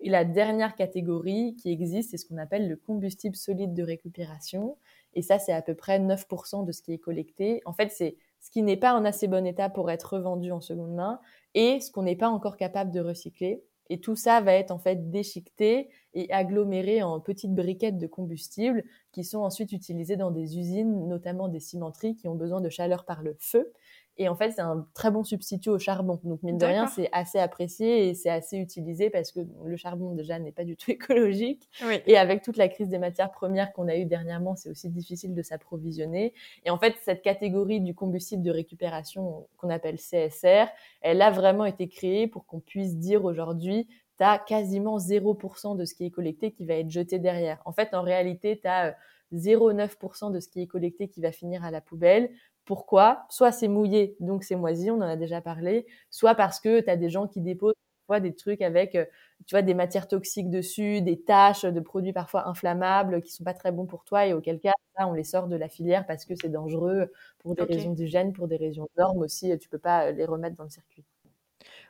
Et 0.00 0.10
la 0.10 0.24
dernière 0.24 0.74
catégorie 0.74 1.56
qui 1.56 1.70
existe, 1.70 2.10
c'est 2.10 2.18
ce 2.18 2.26
qu'on 2.26 2.36
appelle 2.36 2.68
le 2.68 2.76
combustible 2.76 3.36
solide 3.36 3.72
de 3.72 3.82
récupération. 3.82 4.76
Et 5.14 5.22
ça, 5.22 5.38
c'est 5.38 5.52
à 5.52 5.62
peu 5.62 5.74
près 5.74 5.98
9% 5.98 6.64
de 6.64 6.72
ce 6.72 6.82
qui 6.82 6.92
est 6.92 6.98
collecté. 6.98 7.62
En 7.64 7.72
fait, 7.72 7.90
c'est 7.90 8.16
ce 8.40 8.50
qui 8.50 8.62
n'est 8.62 8.76
pas 8.76 8.94
en 8.94 9.04
assez 9.04 9.28
bon 9.28 9.46
état 9.46 9.68
pour 9.68 9.90
être 9.90 10.14
revendu 10.14 10.52
en 10.52 10.60
seconde 10.60 10.94
main 10.94 11.20
et 11.54 11.80
ce 11.80 11.90
qu'on 11.90 12.02
n'est 12.02 12.16
pas 12.16 12.28
encore 12.28 12.56
capable 12.56 12.90
de 12.90 13.00
recycler. 13.00 13.64
Et 13.88 14.00
tout 14.00 14.16
ça 14.16 14.40
va 14.40 14.52
être 14.52 14.70
en 14.70 14.78
fait 14.78 15.10
déchiqueté 15.10 15.88
et 16.16 16.32
aggloméré 16.32 17.02
en 17.02 17.20
petites 17.20 17.54
briquettes 17.54 17.98
de 17.98 18.06
combustible 18.06 18.82
qui 19.12 19.22
sont 19.22 19.40
ensuite 19.40 19.70
utilisées 19.72 20.16
dans 20.16 20.30
des 20.30 20.58
usines, 20.58 21.06
notamment 21.08 21.48
des 21.48 21.60
cimenteries 21.60 22.16
qui 22.16 22.26
ont 22.26 22.34
besoin 22.34 22.62
de 22.62 22.70
chaleur 22.70 23.04
par 23.04 23.22
le 23.22 23.36
feu. 23.38 23.70
Et 24.18 24.30
en 24.30 24.34
fait, 24.34 24.52
c'est 24.52 24.62
un 24.62 24.86
très 24.94 25.10
bon 25.10 25.24
substitut 25.24 25.68
au 25.68 25.78
charbon. 25.78 26.18
Donc, 26.24 26.42
mine 26.42 26.56
de 26.56 26.64
rien, 26.64 26.86
c'est 26.86 27.10
assez 27.12 27.38
apprécié 27.38 28.08
et 28.08 28.14
c'est 28.14 28.30
assez 28.30 28.56
utilisé 28.56 29.10
parce 29.10 29.30
que 29.30 29.40
le 29.62 29.76
charbon, 29.76 30.14
déjà, 30.14 30.38
n'est 30.38 30.52
pas 30.52 30.64
du 30.64 30.74
tout 30.74 30.90
écologique. 30.90 31.68
Et 32.06 32.16
avec 32.16 32.40
toute 32.40 32.56
la 32.56 32.68
crise 32.68 32.88
des 32.88 32.98
matières 32.98 33.30
premières 33.30 33.74
qu'on 33.74 33.88
a 33.88 33.96
eue 33.96 34.06
dernièrement, 34.06 34.56
c'est 34.56 34.70
aussi 34.70 34.88
difficile 34.88 35.34
de 35.34 35.42
s'approvisionner. 35.42 36.32
Et 36.64 36.70
en 36.70 36.78
fait, 36.78 36.94
cette 37.02 37.20
catégorie 37.20 37.82
du 37.82 37.94
combustible 37.94 38.42
de 38.42 38.50
récupération 38.50 39.48
qu'on 39.58 39.68
appelle 39.68 39.96
CSR, 39.96 40.68
elle 41.02 41.20
a 41.20 41.30
vraiment 41.30 41.66
été 41.66 41.86
créée 41.86 42.26
pour 42.26 42.46
qu'on 42.46 42.60
puisse 42.60 42.96
dire 42.96 43.22
aujourd'hui, 43.26 43.86
tu 44.18 44.24
as 44.24 44.38
quasiment 44.38 44.98
0% 44.98 45.76
de 45.76 45.84
ce 45.84 45.94
qui 45.94 46.06
est 46.06 46.10
collecté 46.10 46.52
qui 46.52 46.66
va 46.66 46.74
être 46.74 46.90
jeté 46.90 47.18
derrière. 47.18 47.60
En 47.64 47.72
fait, 47.72 47.94
en 47.94 48.02
réalité, 48.02 48.58
tu 48.60 48.68
as 48.68 48.96
0,9% 49.32 50.30
de 50.32 50.40
ce 50.40 50.48
qui 50.48 50.62
est 50.62 50.66
collecté 50.66 51.08
qui 51.08 51.20
va 51.20 51.32
finir 51.32 51.64
à 51.64 51.70
la 51.70 51.80
poubelle. 51.80 52.30
Pourquoi? 52.64 53.26
Soit 53.30 53.52
c'est 53.52 53.68
mouillé, 53.68 54.16
donc 54.20 54.44
c'est 54.44 54.56
moisi, 54.56 54.90
on 54.90 54.96
en 54.96 55.02
a 55.02 55.16
déjà 55.16 55.40
parlé, 55.40 55.86
soit 56.10 56.34
parce 56.34 56.60
que 56.60 56.80
tu 56.80 56.90
as 56.90 56.96
des 56.96 57.10
gens 57.10 57.28
qui 57.28 57.40
déposent 57.40 57.74
des 58.20 58.34
trucs 58.34 58.62
avec 58.62 58.94
euh, 58.94 59.04
tu 59.46 59.54
vois 59.54 59.62
des 59.62 59.74
matières 59.74 60.08
toxiques 60.08 60.50
dessus, 60.50 61.02
des 61.02 61.20
taches 61.20 61.64
de 61.64 61.80
produits 61.80 62.12
parfois 62.12 62.48
inflammables 62.48 63.22
qui 63.22 63.32
sont 63.32 63.44
pas 63.44 63.54
très 63.54 63.72
bons 63.72 63.86
pour 63.86 64.04
toi 64.04 64.26
et 64.26 64.32
auquel 64.32 64.60
cas 64.60 64.72
on 64.98 65.12
les 65.12 65.24
sort 65.24 65.48
de 65.48 65.56
la 65.56 65.68
filière 65.68 66.06
parce 66.06 66.24
que 66.24 66.34
c'est 66.40 66.48
dangereux 66.48 67.12
pour 67.38 67.54
des 67.54 67.64
raisons 67.64 67.92
d'hygiène, 67.92 68.32
pour 68.32 68.48
des 68.48 68.56
raisons 68.56 68.84
de 68.84 69.02
normes 69.02 69.18
aussi, 69.18 69.56
tu 69.58 69.68
peux 69.68 69.78
pas 69.78 70.10
les 70.12 70.24
remettre 70.24 70.56
dans 70.56 70.64
le 70.64 70.70
circuit. 70.70 71.04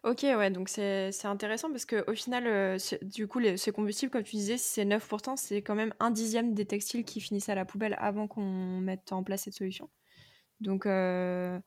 Ok, 0.07 0.23
ouais, 0.23 0.51
donc 0.53 0.69
c'est 0.69 1.11
intéressant 1.25 1.69
parce 1.69 1.85
qu'au 1.85 2.15
final, 2.15 2.47
euh, 2.47 2.79
du 3.03 3.27
coup, 3.27 3.41
les, 3.41 3.57
ce 3.57 3.73
combustible, 3.73 4.13
comme 4.13 4.23
tu 4.23 4.37
disais, 4.37 4.57
si 4.57 4.69
c'est 4.69 4.85
9%, 4.85 5.35
c'est 5.35 5.63
quand 5.63 5.75
même 5.75 5.93
un 5.99 6.13
dixième 6.13 6.55
des 6.55 6.65
textiles 6.65 7.05
qui 7.05 7.21
finissent 7.21 7.49
à 7.49 7.57
la 7.57 7.65
poubelle 7.65 7.97
avant 7.99 8.29
qu'on 8.29 8.79
mette 8.79 9.11
en 9.11 9.25
place 9.25 9.43
cette 9.43 9.55
solution. 9.55 9.91
Donc, 10.61 10.87
euh, 10.87 11.59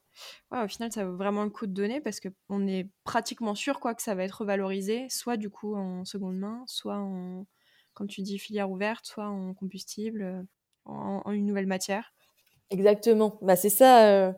ouais, 0.51 0.63
au 0.63 0.69
final, 0.69 0.89
ça 0.93 1.03
vaut 1.05 1.17
vraiment 1.17 1.43
le 1.43 1.49
coup 1.49 1.67
de 1.67 1.73
donner 1.73 1.99
parce 1.99 2.21
qu'on 2.21 2.65
est 2.65 2.89
pratiquement 3.03 3.55
sûr 3.55 3.81
quoi, 3.81 3.93
que 3.93 4.01
ça 4.01 4.15
va 4.15 4.23
être 4.23 4.39
revalorisé, 4.39 5.07
soit 5.09 5.35
du 5.35 5.49
coup 5.49 5.75
en 5.75 6.05
seconde 6.05 6.37
main, 6.37 6.63
soit 6.65 6.97
en, 6.97 7.45
comme 7.93 8.07
tu 8.07 8.21
dis, 8.21 8.39
filière 8.39 8.71
ouverte, 8.71 9.05
soit 9.05 9.27
en 9.27 9.53
combustible, 9.53 10.45
en, 10.85 11.23
en 11.25 11.31
une 11.33 11.45
nouvelle 11.45 11.67
matière. 11.67 12.13
Exactement. 12.69 13.37
Bah, 13.41 13.57
c'est 13.57 13.69
ça. 13.69 14.07
Euh, 14.07 14.33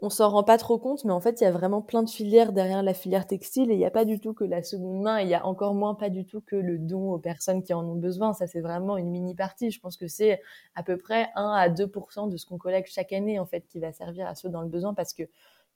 on 0.00 0.10
s'en 0.10 0.28
rend 0.30 0.44
pas 0.44 0.58
trop 0.58 0.78
compte, 0.78 1.04
mais 1.04 1.12
en 1.12 1.20
fait, 1.20 1.40
il 1.40 1.44
y 1.44 1.46
a 1.46 1.50
vraiment 1.50 1.82
plein 1.82 2.04
de 2.04 2.08
filières 2.10 2.52
derrière 2.52 2.82
la 2.84 2.94
filière 2.94 3.26
textile 3.26 3.70
et 3.70 3.74
il 3.74 3.78
n'y 3.78 3.84
a 3.84 3.90
pas 3.90 4.04
du 4.04 4.20
tout 4.20 4.32
que 4.32 4.44
la 4.44 4.62
seconde 4.62 5.02
main, 5.02 5.18
et 5.18 5.24
il 5.24 5.28
y 5.28 5.34
a 5.34 5.44
encore 5.44 5.74
moins 5.74 5.94
pas 5.94 6.08
du 6.08 6.24
tout 6.24 6.40
que 6.40 6.54
le 6.54 6.78
don 6.78 7.12
aux 7.12 7.18
personnes 7.18 7.62
qui 7.64 7.74
en 7.74 7.84
ont 7.84 7.96
besoin. 7.96 8.32
Ça, 8.32 8.46
c'est 8.46 8.60
vraiment 8.60 8.96
une 8.96 9.10
mini 9.10 9.34
partie. 9.34 9.70
Je 9.72 9.80
pense 9.80 9.96
que 9.96 10.06
c'est 10.06 10.40
à 10.76 10.84
peu 10.84 10.96
près 10.98 11.30
1 11.34 11.50
à 11.50 11.68
2% 11.68 12.28
de 12.28 12.36
ce 12.36 12.46
qu'on 12.46 12.58
collecte 12.58 12.90
chaque 12.92 13.12
année, 13.12 13.40
en 13.40 13.46
fait, 13.46 13.66
qui 13.68 13.80
va 13.80 13.92
servir 13.92 14.28
à 14.28 14.36
ceux 14.36 14.48
dans 14.48 14.62
le 14.62 14.68
besoin 14.68 14.94
parce 14.94 15.12
que 15.12 15.24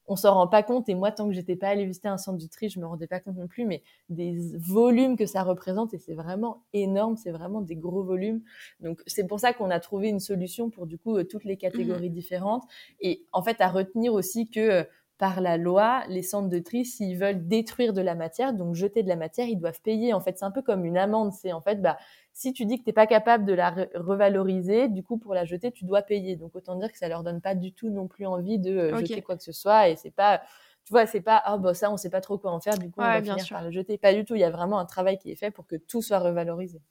on 0.07 0.15
s'en 0.15 0.33
rend 0.33 0.47
pas 0.47 0.63
compte. 0.63 0.89
Et 0.89 0.95
moi, 0.95 1.11
tant 1.11 1.27
que 1.27 1.33
j'étais 1.33 1.55
pas 1.55 1.69
allée 1.69 1.85
visiter 1.85 2.07
un 2.07 2.17
centre 2.17 2.37
du 2.37 2.49
tri, 2.49 2.69
je 2.69 2.79
me 2.79 2.85
rendais 2.85 3.07
pas 3.07 3.19
compte 3.19 3.37
non 3.37 3.47
plus, 3.47 3.65
mais 3.65 3.83
des 4.09 4.37
volumes 4.57 5.15
que 5.17 5.25
ça 5.25 5.43
représente, 5.43 5.93
et 5.93 5.97
c'est 5.97 6.13
vraiment 6.13 6.63
énorme, 6.73 7.17
c'est 7.17 7.31
vraiment 7.31 7.61
des 7.61 7.75
gros 7.75 8.03
volumes. 8.03 8.41
Donc, 8.79 9.01
c'est 9.07 9.27
pour 9.27 9.39
ça 9.39 9.53
qu'on 9.53 9.69
a 9.69 9.79
trouvé 9.79 10.09
une 10.09 10.19
solution 10.19 10.69
pour, 10.69 10.87
du 10.87 10.97
coup, 10.97 11.17
euh, 11.17 11.23
toutes 11.23 11.45
les 11.45 11.57
catégories 11.57 12.09
mmh 12.09 12.13
différentes. 12.13 12.63
Et 12.99 13.25
en 13.31 13.41
fait, 13.41 13.59
à 13.61 13.69
retenir 13.69 14.13
aussi 14.13 14.49
que, 14.49 14.59
euh, 14.59 14.83
par 15.17 15.41
la 15.41 15.57
loi, 15.57 16.03
les 16.09 16.23
centres 16.23 16.49
de 16.49 16.59
tri, 16.59 16.85
s'ils 16.85 17.17
veulent 17.17 17.47
détruire 17.47 17.93
de 17.93 18.01
la 18.01 18.15
matière, 18.15 18.53
donc 18.53 18.75
jeter 18.75 19.03
de 19.03 19.07
la 19.07 19.15
matière, 19.15 19.47
ils 19.47 19.57
doivent 19.57 19.81
payer. 19.81 20.13
En 20.13 20.19
fait, 20.19 20.37
c'est 20.37 20.45
un 20.45 20.51
peu 20.51 20.61
comme 20.61 20.85
une 20.85 20.97
amende. 20.97 21.31
C'est 21.33 21.53
en 21.53 21.61
fait, 21.61 21.81
bah, 21.81 21.97
si 22.33 22.51
tu 22.51 22.65
dis 22.65 22.79
que 22.79 22.83
tu 22.83 22.89
n'es 22.89 22.93
pas 22.93 23.07
capable 23.07 23.45
de 23.45 23.53
la 23.53 23.75
revaloriser, 23.95 24.89
du 24.89 25.03
coup, 25.03 25.17
pour 25.17 25.33
la 25.33 25.45
jeter, 25.45 25.71
tu 25.71 25.85
dois 25.85 26.01
payer. 26.01 26.35
Donc, 26.35 26.55
autant 26.55 26.75
dire 26.75 26.91
que 26.91 26.97
ça 26.97 27.07
leur 27.07 27.23
donne 27.23 27.41
pas 27.41 27.55
du 27.55 27.73
tout 27.73 27.89
non 27.89 28.07
plus 28.07 28.25
envie 28.25 28.59
de 28.59 28.71
euh, 28.75 28.97
jeter 28.97 29.21
quoi 29.21 29.37
que 29.37 29.43
ce 29.43 29.51
soit. 29.51 29.89
Et 29.89 29.95
c'est 29.95 30.11
pas, 30.11 30.39
tu 30.85 30.91
vois, 30.91 31.05
c'est 31.05 31.21
pas, 31.21 31.41
ah, 31.45 31.57
bah, 31.57 31.73
ça, 31.73 31.91
on 31.91 31.97
sait 31.97 32.09
pas 32.09 32.21
trop 32.21 32.37
quoi 32.37 32.51
en 32.51 32.59
faire, 32.59 32.77
du 32.77 32.89
coup, 32.89 32.99
on 32.99 33.03
va 33.03 33.21
finir 33.21 33.47
par 33.49 33.63
le 33.63 33.71
jeter. 33.71 33.97
Pas 33.97 34.13
du 34.13 34.25
tout. 34.25 34.35
Il 34.35 34.41
y 34.41 34.43
a 34.43 34.51
vraiment 34.51 34.79
un 34.79 34.85
travail 34.85 35.17
qui 35.19 35.31
est 35.31 35.35
fait 35.35 35.51
pour 35.51 35.67
que 35.67 35.75
tout 35.75 36.01
soit 36.01 36.19
revalorisé. 36.19 36.81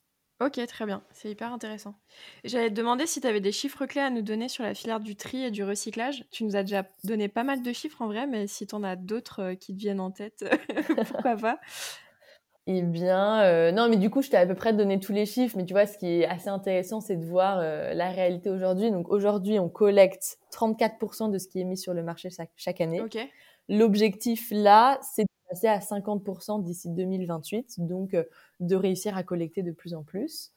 Ok, 0.45 0.59
très 0.67 0.87
bien. 0.87 1.03
C'est 1.13 1.31
hyper 1.31 1.53
intéressant. 1.53 1.95
J'allais 2.43 2.69
te 2.69 2.75
demander 2.75 3.07
si 3.07 3.21
tu 3.21 3.29
avais 3.29 3.41
des 3.41 3.53
chiffres 3.53 3.87
clés 3.87 4.01
à 4.01 4.11
nous 4.11 4.23
donner 4.23 4.49
sur 4.49 4.65
la 4.65 4.75
filière 4.75 4.99
du 4.99 5.15
tri 5.15 5.45
et 5.45 5.53
du 5.53 5.63
recyclage. 5.63 6.25
Tu 6.33 6.43
nous 6.43 6.57
as 6.57 6.63
déjà 6.63 6.85
donné 7.05 7.29
pas 7.29 7.45
mal 7.45 7.63
de 7.63 7.73
chiffres 7.73 8.03
en 8.03 8.09
vrai, 8.09 8.27
mais 8.27 8.49
si 8.49 8.67
tu 8.67 8.75
en 8.75 8.83
as 8.83 8.97
d'autres 8.97 9.41
euh, 9.41 9.55
qui 9.55 9.73
te 9.73 9.79
viennent 9.79 10.01
en 10.01 10.11
tête, 10.11 10.45
pourquoi 11.13 11.37
pas? 11.37 11.61
Eh 12.67 12.83
bien, 12.83 13.43
euh, 13.43 13.71
non, 13.71 13.89
mais 13.89 13.97
du 13.97 14.11
coup, 14.11 14.21
je 14.21 14.31
t'ai 14.31 14.37
à 14.37 14.47
peu 14.47 14.57
près 14.57 14.73
donné 14.73 14.99
tous 14.99 15.13
les 15.13 15.27
chiffres, 15.27 15.57
mais 15.57 15.65
tu 15.65 15.75
vois, 15.75 15.87
ce 15.87 15.97
qui 15.97 16.07
est 16.07 16.27
assez 16.27 16.49
intéressant, 16.49 17.01
c'est 17.01 17.17
de 17.17 17.25
voir 17.25 17.59
euh, 17.61 17.95
la 17.95 18.11
réalité 18.11 18.51
aujourd'hui. 18.51 18.91
Donc, 18.91 19.11
aujourd'hui, 19.11 19.61
on 19.61 19.69
collecte 19.69 20.39
34% 20.53 21.31
de 21.31 21.39
ce 21.39 21.47
qui 21.47 21.61
est 21.61 21.65
mis 21.65 21.77
sur 21.77 21.95
le 21.95 22.03
marché 22.03 22.31
chaque, 22.57 22.81
année. 22.81 23.01
L'objectif, 23.69 24.49
là, 24.51 24.99
c'est 25.03 25.27
à 25.69 25.79
50% 25.79 26.63
d'ici 26.63 26.89
2028, 26.89 27.77
donc 27.79 28.15
euh, 28.15 28.25
de 28.61 28.77
réussir 28.77 29.17
à 29.17 29.23
collecter 29.23 29.63
de 29.63 29.73
plus 29.73 29.95
en 29.95 30.03
plus. 30.03 30.53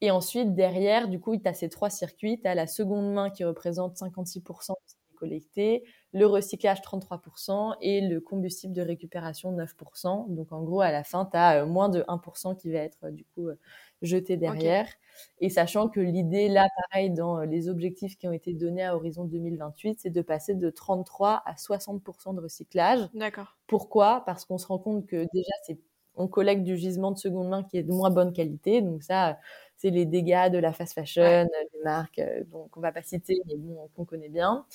Et 0.00 0.10
ensuite, 0.10 0.54
derrière, 0.54 1.08
du 1.08 1.20
coup, 1.20 1.36
tu 1.36 1.46
as 1.46 1.54
ces 1.54 1.68
trois 1.68 1.90
circuits. 1.90 2.40
Tu 2.40 2.48
as 2.48 2.54
la 2.54 2.66
seconde 2.66 3.12
main 3.12 3.30
qui 3.30 3.44
représente 3.44 3.96
56% 3.96 4.72
de 4.72 4.76
ce 4.86 4.94
qui 4.94 5.12
est 5.12 5.16
collecté, 5.16 5.84
le 6.12 6.26
recyclage 6.26 6.80
33% 6.80 7.76
et 7.82 8.00
le 8.00 8.20
combustible 8.20 8.72
de 8.72 8.82
récupération 8.82 9.52
9%. 9.52 10.34
Donc 10.34 10.52
en 10.52 10.62
gros, 10.62 10.80
à 10.80 10.90
la 10.90 11.04
fin, 11.04 11.26
tu 11.26 11.36
as 11.36 11.62
euh, 11.62 11.66
moins 11.66 11.90
de 11.90 12.02
1% 12.02 12.56
qui 12.56 12.72
va 12.72 12.78
être 12.78 12.98
euh, 13.04 13.10
du 13.10 13.24
coup 13.24 13.48
euh, 14.02 14.06
jeté 14.06 14.36
derrière. 14.36 14.86
Et 15.40 15.50
sachant 15.50 15.88
que 15.88 16.00
l'idée 16.00 16.48
là, 16.48 16.66
pareil, 16.90 17.10
dans 17.10 17.40
les 17.40 17.68
objectifs 17.68 18.16
qui 18.16 18.26
ont 18.26 18.32
été 18.32 18.54
donnés 18.54 18.84
à 18.84 18.96
horizon 18.96 19.24
2028, 19.24 20.00
c'est 20.00 20.10
de 20.10 20.22
passer 20.22 20.54
de 20.54 20.70
33 20.70 21.42
à 21.44 21.54
60% 21.54 22.34
de 22.34 22.40
recyclage. 22.40 23.08
D'accord. 23.14 23.58
Pourquoi? 23.66 24.22
Parce 24.24 24.44
qu'on 24.44 24.58
se 24.58 24.66
rend 24.66 24.78
compte 24.78 25.06
que 25.06 25.26
déjà, 25.32 25.52
c'est 25.64 25.78
on 26.16 26.28
collecte 26.28 26.64
du 26.64 26.76
gisement 26.76 27.12
de 27.12 27.18
seconde 27.18 27.48
main 27.48 27.62
qui 27.62 27.78
est 27.78 27.82
de 27.82 27.92
moins 27.92 28.10
bonne 28.10 28.32
qualité. 28.32 28.82
Donc 28.82 29.02
ça, 29.02 29.38
c'est 29.76 29.90
les 29.90 30.06
dégâts 30.06 30.50
de 30.50 30.58
la 30.58 30.72
fast 30.72 30.92
fashion, 30.92 31.44
des 31.44 31.84
marques 31.84 32.20
donc 32.50 32.76
on 32.76 32.80
va 32.80 32.92
pas 32.92 33.02
citer, 33.02 33.40
mais 33.46 33.56
bon, 33.56 33.88
qu'on 33.94 34.04
connaît 34.04 34.28
bien. 34.28 34.66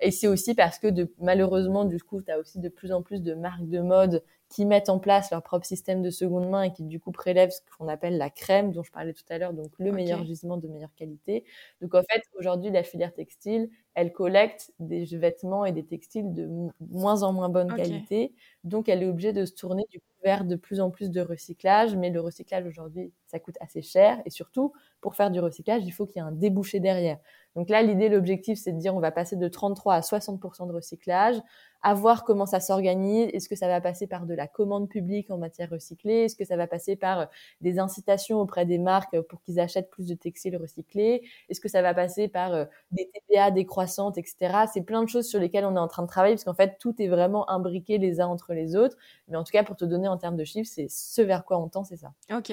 Et 0.00 0.10
c'est 0.10 0.28
aussi 0.28 0.54
parce 0.54 0.78
que 0.78 0.88
de, 0.88 1.12
malheureusement, 1.18 1.84
du 1.84 2.02
coup, 2.02 2.22
tu 2.22 2.30
as 2.30 2.38
aussi 2.38 2.58
de 2.58 2.68
plus 2.68 2.92
en 2.92 3.02
plus 3.02 3.22
de 3.22 3.34
marques 3.34 3.68
de 3.68 3.80
mode 3.80 4.24
qui 4.50 4.66
mettent 4.66 4.88
en 4.90 4.98
place 4.98 5.30
leur 5.30 5.42
propre 5.42 5.64
système 5.64 6.02
de 6.02 6.10
seconde 6.10 6.48
main 6.50 6.64
et 6.64 6.72
qui 6.72 6.82
du 6.84 7.00
coup 7.00 7.12
prélèvent 7.12 7.52
ce 7.52 7.60
qu'on 7.78 7.88
appelle 7.88 8.18
la 8.18 8.30
crème 8.30 8.72
dont 8.72 8.82
je 8.82 8.90
parlais 8.92 9.12
tout 9.14 9.24
à 9.30 9.38
l'heure, 9.38 9.52
donc 9.54 9.70
le 9.78 9.92
meilleur 9.92 10.24
gisement 10.24 10.56
de 10.56 10.66
meilleure 10.68 10.94
qualité. 10.96 11.44
Donc 11.80 11.94
en 11.94 12.02
fait, 12.02 12.22
aujourd'hui, 12.38 12.70
la 12.70 12.82
filière 12.82 13.14
textile, 13.14 13.70
elle 13.94 14.12
collecte 14.12 14.72
des 14.80 15.04
vêtements 15.04 15.64
et 15.64 15.72
des 15.72 15.84
textiles 15.84 16.34
de 16.34 16.48
moins 16.90 17.22
en 17.22 17.32
moins 17.32 17.48
bonne 17.48 17.72
qualité, 17.72 18.34
donc 18.64 18.88
elle 18.88 19.02
est 19.02 19.06
obligée 19.06 19.32
de 19.32 19.44
se 19.44 19.52
tourner 19.54 19.84
du 19.90 20.00
coup 20.00 20.06
vers 20.24 20.44
de 20.44 20.56
plus 20.56 20.80
en 20.80 20.90
plus 20.90 21.10
de 21.10 21.20
recyclage, 21.20 21.96
mais 21.96 22.10
le 22.10 22.20
recyclage 22.20 22.66
aujourd'hui, 22.66 23.12
ça 23.26 23.38
coûte 23.38 23.56
assez 23.60 23.80
cher. 23.82 24.20
Et 24.26 24.30
surtout, 24.30 24.72
pour 25.00 25.14
faire 25.14 25.30
du 25.30 25.40
recyclage, 25.40 25.82
il 25.84 25.92
faut 25.92 26.04
qu'il 26.06 26.16
y 26.16 26.18
ait 26.18 26.28
un 26.28 26.32
débouché 26.32 26.78
derrière. 26.80 27.18
Donc 27.56 27.68
là, 27.70 27.82
l'idée, 27.82 28.08
l'objectif, 28.08 28.58
c'est 28.58 28.72
de 28.72 28.78
dire 28.78 28.94
on 28.94 29.00
va 29.00 29.12
passer 29.12 29.36
de 29.36 29.48
33 29.48 29.94
à 29.94 30.00
60% 30.02 30.66
de 30.66 30.72
recyclage, 30.72 31.36
à 31.82 31.94
voir 31.94 32.24
comment 32.24 32.46
ça 32.46 32.60
s'organise. 32.60 33.30
Est-ce 33.32 33.48
que 33.48 33.56
ça 33.56 33.68
va 33.68 33.80
passer 33.80 34.06
par 34.06 34.26
de 34.26 34.34
la 34.34 34.46
commande 34.46 34.88
publique 34.88 35.30
en 35.30 35.38
matière 35.38 35.70
recyclée? 35.70 36.24
Est-ce 36.24 36.36
que 36.36 36.44
ça 36.44 36.56
va 36.56 36.66
passer 36.66 36.96
par 36.96 37.20
euh, 37.20 37.26
des 37.60 37.78
incitations 37.78 38.40
auprès 38.40 38.66
des 38.66 38.78
marques 38.78 39.18
pour 39.22 39.40
qu'ils 39.42 39.60
achètent 39.60 39.90
plus 39.90 40.06
de 40.06 40.14
textiles 40.14 40.56
recyclés? 40.56 41.22
Est-ce 41.48 41.60
que 41.60 41.68
ça 41.68 41.82
va 41.82 41.94
passer 41.94 42.28
par 42.28 42.52
euh, 42.52 42.64
des 42.92 43.10
TPA 43.10 43.50
décroissantes, 43.50 44.18
etc. 44.18 44.64
C'est 44.72 44.82
plein 44.82 45.02
de 45.02 45.08
choses 45.08 45.28
sur 45.28 45.40
lesquelles 45.40 45.64
on 45.64 45.76
est 45.76 45.80
en 45.80 45.88
train 45.88 46.02
de 46.02 46.08
travailler 46.08 46.34
parce 46.34 46.44
qu'en 46.44 46.54
fait, 46.54 46.76
tout 46.78 46.94
est 47.00 47.08
vraiment 47.08 47.48
imbriqué 47.48 47.98
les 47.98 48.20
uns 48.20 48.28
entre 48.28 48.52
les 48.52 48.76
autres. 48.76 48.96
Mais 49.28 49.36
en 49.36 49.44
tout 49.44 49.52
cas, 49.52 49.64
pour 49.64 49.76
te 49.76 49.84
donner 49.84 50.08
en 50.08 50.18
termes 50.18 50.36
de 50.36 50.44
chiffres, 50.44 50.70
c'est 50.72 50.88
ce 50.88 51.22
vers 51.22 51.44
quoi 51.44 51.58
on 51.58 51.68
tend, 51.68 51.84
c'est 51.84 51.96
ça. 51.96 52.12
Ok, 52.32 52.52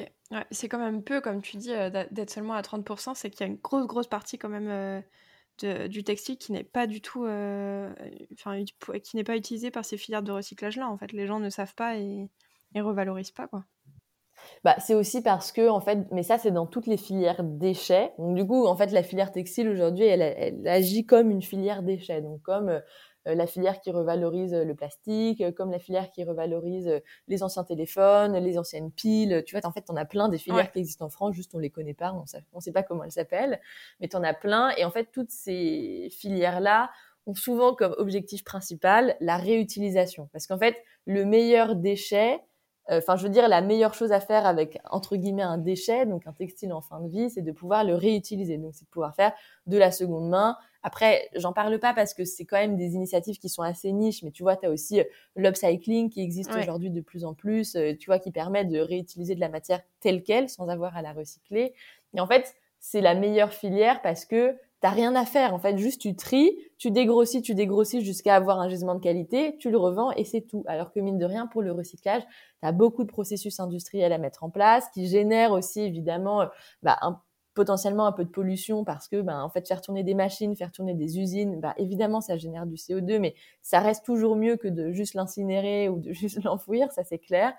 c'est 0.51 0.69
quand 0.69 0.79
même 0.79 1.03
peu, 1.03 1.21
comme 1.21 1.41
tu 1.41 1.57
dis, 1.57 1.73
euh, 1.73 1.89
d'être 2.11 2.29
seulement 2.29 2.53
à 2.53 2.61
30%, 2.61 3.13
c'est 3.15 3.29
qu'il 3.29 3.41
y 3.41 3.49
a 3.49 3.51
une 3.51 3.59
grosse, 3.61 3.87
grosse 3.87 4.07
partie 4.07 4.37
quand 4.37 4.49
même 4.49 5.03
du 5.65 6.03
textile 6.03 6.37
qui 6.37 6.51
n'est 6.51 6.63
pas 6.63 6.87
du 6.87 7.01
tout, 7.01 7.25
euh, 7.25 7.93
qui 9.03 9.15
n'est 9.15 9.23
pas 9.23 9.35
utilisé 9.35 9.71
par 9.71 9.85
ces 9.85 9.97
filières 9.97 10.23
de 10.23 10.31
recyclage-là. 10.31 10.89
En 10.89 10.97
fait, 10.97 11.11
les 11.11 11.27
gens 11.27 11.39
ne 11.39 11.49
savent 11.49 11.75
pas 11.75 11.97
et, 11.97 12.29
et 12.75 12.81
revalorisent 12.81 13.31
pas, 13.31 13.47
quoi. 13.47 13.65
Bah, 14.63 14.75
c'est 14.79 14.93
aussi 14.93 15.21
parce 15.21 15.51
que, 15.51 15.69
en 15.69 15.79
fait, 15.79 15.99
mais 16.11 16.23
ça, 16.23 16.37
c'est 16.37 16.51
dans 16.51 16.65
toutes 16.65 16.87
les 16.87 16.97
filières 16.97 17.43
déchets. 17.43 18.13
Donc, 18.17 18.35
du 18.35 18.45
coup, 18.45 18.65
en 18.65 18.75
fait, 18.75 18.91
la 18.91 19.03
filière 19.03 19.31
textile 19.31 19.69
aujourd'hui, 19.69 20.05
elle, 20.05 20.21
elle, 20.21 20.67
agit 20.67 21.05
comme 21.05 21.31
une 21.31 21.41
filière 21.41 21.83
déchets. 21.83 22.21
Donc, 22.21 22.41
comme 22.41 22.69
euh, 22.69 22.79
euh, 22.79 22.81
la 23.35 23.47
filière 23.47 23.81
qui 23.81 23.91
revalorise 23.91 24.53
euh, 24.53 24.63
le 24.63 24.75
plastique, 24.75 25.41
euh, 25.41 25.51
comme 25.51 25.71
la 25.71 25.79
filière 25.79 26.11
qui 26.11 26.23
revalorise 26.23 27.01
les 27.27 27.43
anciens 27.43 27.63
téléphones, 27.63 28.37
les 28.37 28.57
anciennes 28.57 28.91
piles. 28.91 29.43
Tu 29.45 29.55
vois, 29.57 29.65
en 29.67 29.71
fait, 29.71 29.85
on 29.89 29.95
a 29.95 30.05
plein 30.05 30.29
des 30.29 30.37
filières 30.37 30.71
qui 30.71 30.79
existent 30.79 31.05
en 31.05 31.09
France, 31.09 31.35
juste 31.35 31.53
on 31.55 31.59
les 31.59 31.69
connaît 31.69 31.93
pas, 31.93 32.13
on 32.13 32.23
ne 32.55 32.61
sait 32.61 32.71
pas 32.71 32.83
comment 32.83 33.03
elles 33.03 33.11
s'appellent, 33.11 33.59
mais 33.99 34.07
tu 34.07 34.15
en 34.15 34.23
as 34.23 34.33
plein. 34.33 34.69
Et 34.77 34.85
en 34.85 34.91
fait, 34.91 35.09
toutes 35.11 35.31
ces 35.31 36.09
filières-là 36.11 36.89
ont 37.25 37.35
souvent 37.35 37.75
comme 37.75 37.93
objectif 37.97 38.43
principal 38.43 39.17
la 39.19 39.37
réutilisation. 39.37 40.29
Parce 40.31 40.47
qu'en 40.47 40.57
fait, 40.57 40.77
le 41.05 41.25
meilleur 41.25 41.75
déchet, 41.75 42.39
enfin, 42.89 43.15
je 43.15 43.23
veux 43.23 43.29
dire, 43.29 43.47
la 43.47 43.61
meilleure 43.61 43.93
chose 43.93 44.11
à 44.11 44.19
faire 44.19 44.45
avec, 44.45 44.79
entre 44.89 45.15
guillemets, 45.15 45.41
un 45.41 45.57
déchet, 45.57 46.05
donc 46.05 46.27
un 46.27 46.33
textile 46.33 46.73
en 46.73 46.81
fin 46.81 46.99
de 47.01 47.09
vie, 47.09 47.29
c'est 47.29 47.41
de 47.41 47.51
pouvoir 47.51 47.83
le 47.83 47.95
réutiliser. 47.95 48.57
Donc, 48.57 48.75
c'est 48.75 48.85
de 48.85 48.89
pouvoir 48.89 49.15
faire 49.15 49.33
de 49.65 49.77
la 49.77 49.91
seconde 49.91 50.29
main 50.29 50.55
après, 50.87 51.29
j'en 51.35 51.51
parle 51.51 51.79
pas 51.79 51.93
parce 51.93 52.13
que 52.13 52.23
c'est 52.23 52.45
quand 52.45 52.55
même 52.55 52.77
des 52.77 52.95
initiatives 52.95 53.39
qui 53.39 53.49
sont 53.49 53.61
assez 53.61 53.91
niches, 53.91 54.23
mais 54.23 54.31
tu 54.31 54.43
vois, 54.43 54.55
tu 54.55 54.67
as 54.67 54.69
aussi 54.69 55.01
euh, 55.01 55.03
l'upcycling 55.35 56.09
qui 56.09 56.21
existe 56.21 56.55
aujourd'hui 56.55 56.89
de 56.91 57.01
plus 57.01 57.25
en 57.25 57.33
plus, 57.33 57.75
euh, 57.75 57.93
tu 57.99 58.05
vois, 58.05 58.19
qui 58.19 58.31
permet 58.31 58.63
de 58.63 58.79
réutiliser 58.79 59.35
de 59.35 59.41
la 59.41 59.49
matière 59.49 59.81
telle 59.99 60.23
qu'elle 60.23 60.47
sans 60.47 60.69
avoir 60.69 60.95
à 60.95 61.01
la 61.01 61.11
recycler. 61.11 61.73
Et 62.13 62.21
en 62.21 62.25
fait, 62.25 62.55
c'est 62.79 63.01
la 63.01 63.15
meilleure 63.15 63.51
filière 63.51 64.01
parce 64.01 64.23
que 64.23 64.55
t'as 64.87 64.93
rien 64.93 65.15
à 65.15 65.25
faire. 65.25 65.53
En 65.53 65.59
fait, 65.59 65.77
juste 65.77 65.99
tu 65.99 66.15
tries, 66.15 66.57
tu 66.77 66.91
dégrossis, 66.91 67.41
tu 67.41 67.55
dégrossis 67.55 68.05
jusqu'à 68.05 68.35
avoir 68.35 68.61
un 68.61 68.69
gisement 68.69 68.95
de 68.95 69.01
qualité, 69.01 69.57
tu 69.59 69.69
le 69.69 69.77
revends 69.77 70.11
et 70.13 70.23
c'est 70.23 70.39
tout. 70.39 70.63
Alors 70.65 70.93
que 70.93 71.01
mine 71.01 71.17
de 71.17 71.25
rien, 71.25 71.45
pour 71.45 71.61
le 71.61 71.73
recyclage, 71.73 72.23
tu 72.23 72.67
as 72.67 72.71
beaucoup 72.71 73.03
de 73.03 73.09
processus 73.09 73.59
industriels 73.59 74.13
à 74.13 74.17
mettre 74.17 74.45
en 74.45 74.49
place 74.49 74.85
qui 74.93 75.07
génèrent 75.07 75.51
aussi 75.51 75.81
évidemment 75.81 76.43
euh, 76.43 76.45
bah, 76.83 76.97
potentiellement 77.53 78.05
un 78.05 78.13
peu 78.13 78.23
de 78.23 78.29
pollution 78.29 78.85
parce 78.85 79.09
que 79.09 79.19
ben 79.21 79.41
en 79.41 79.49
fait 79.49 79.67
faire 79.67 79.81
tourner 79.81 80.03
des 80.03 80.13
machines, 80.13 80.55
faire 80.55 80.71
tourner 80.71 80.93
des 80.93 81.19
usines, 81.19 81.59
bah 81.59 81.73
évidemment 81.77 82.21
ça 82.21 82.37
génère 82.37 82.65
du 82.65 82.75
CO2 82.75 83.19
mais 83.19 83.35
ça 83.61 83.79
reste 83.79 84.05
toujours 84.05 84.37
mieux 84.37 84.55
que 84.55 84.69
de 84.69 84.93
juste 84.93 85.15
l'incinérer 85.15 85.89
ou 85.89 85.99
de 85.99 86.13
juste 86.13 86.41
l'enfouir, 86.45 86.93
ça 86.93 87.03
c'est 87.03 87.19
clair. 87.19 87.53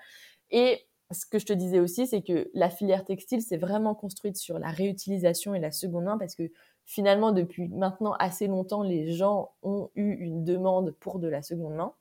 Et 0.51 0.87
ce 1.11 1.27
que 1.27 1.39
je 1.39 1.47
te 1.47 1.53
disais 1.53 1.81
aussi, 1.81 2.07
c'est 2.07 2.23
que 2.23 2.51
la 2.55 2.71
filière 2.71 3.05
textile 3.05 3.43
s'est 3.43 3.57
vraiment 3.57 3.95
construite 3.95 4.37
sur 4.37 4.59
la 4.59 4.71
réutilisation 4.71 5.55
et 5.55 5.61
la 5.61 5.73
seconde 5.73 6.05
main 6.05 6.19
parce 6.19 6.35
que 6.35 6.51
finalement, 6.89 7.33
depuis 7.33 7.69
maintenant 7.69 8.15
assez 8.15 8.47
longtemps, 8.47 8.83
les 8.83 9.13
gens 9.13 9.51
ont 9.63 9.91
eu 9.95 10.11
une 10.11 10.43
demande 10.43 10.93
pour 10.93 11.19
de 11.19 11.29
la 11.29 11.43
seconde 11.43 11.75
main. 11.75 11.93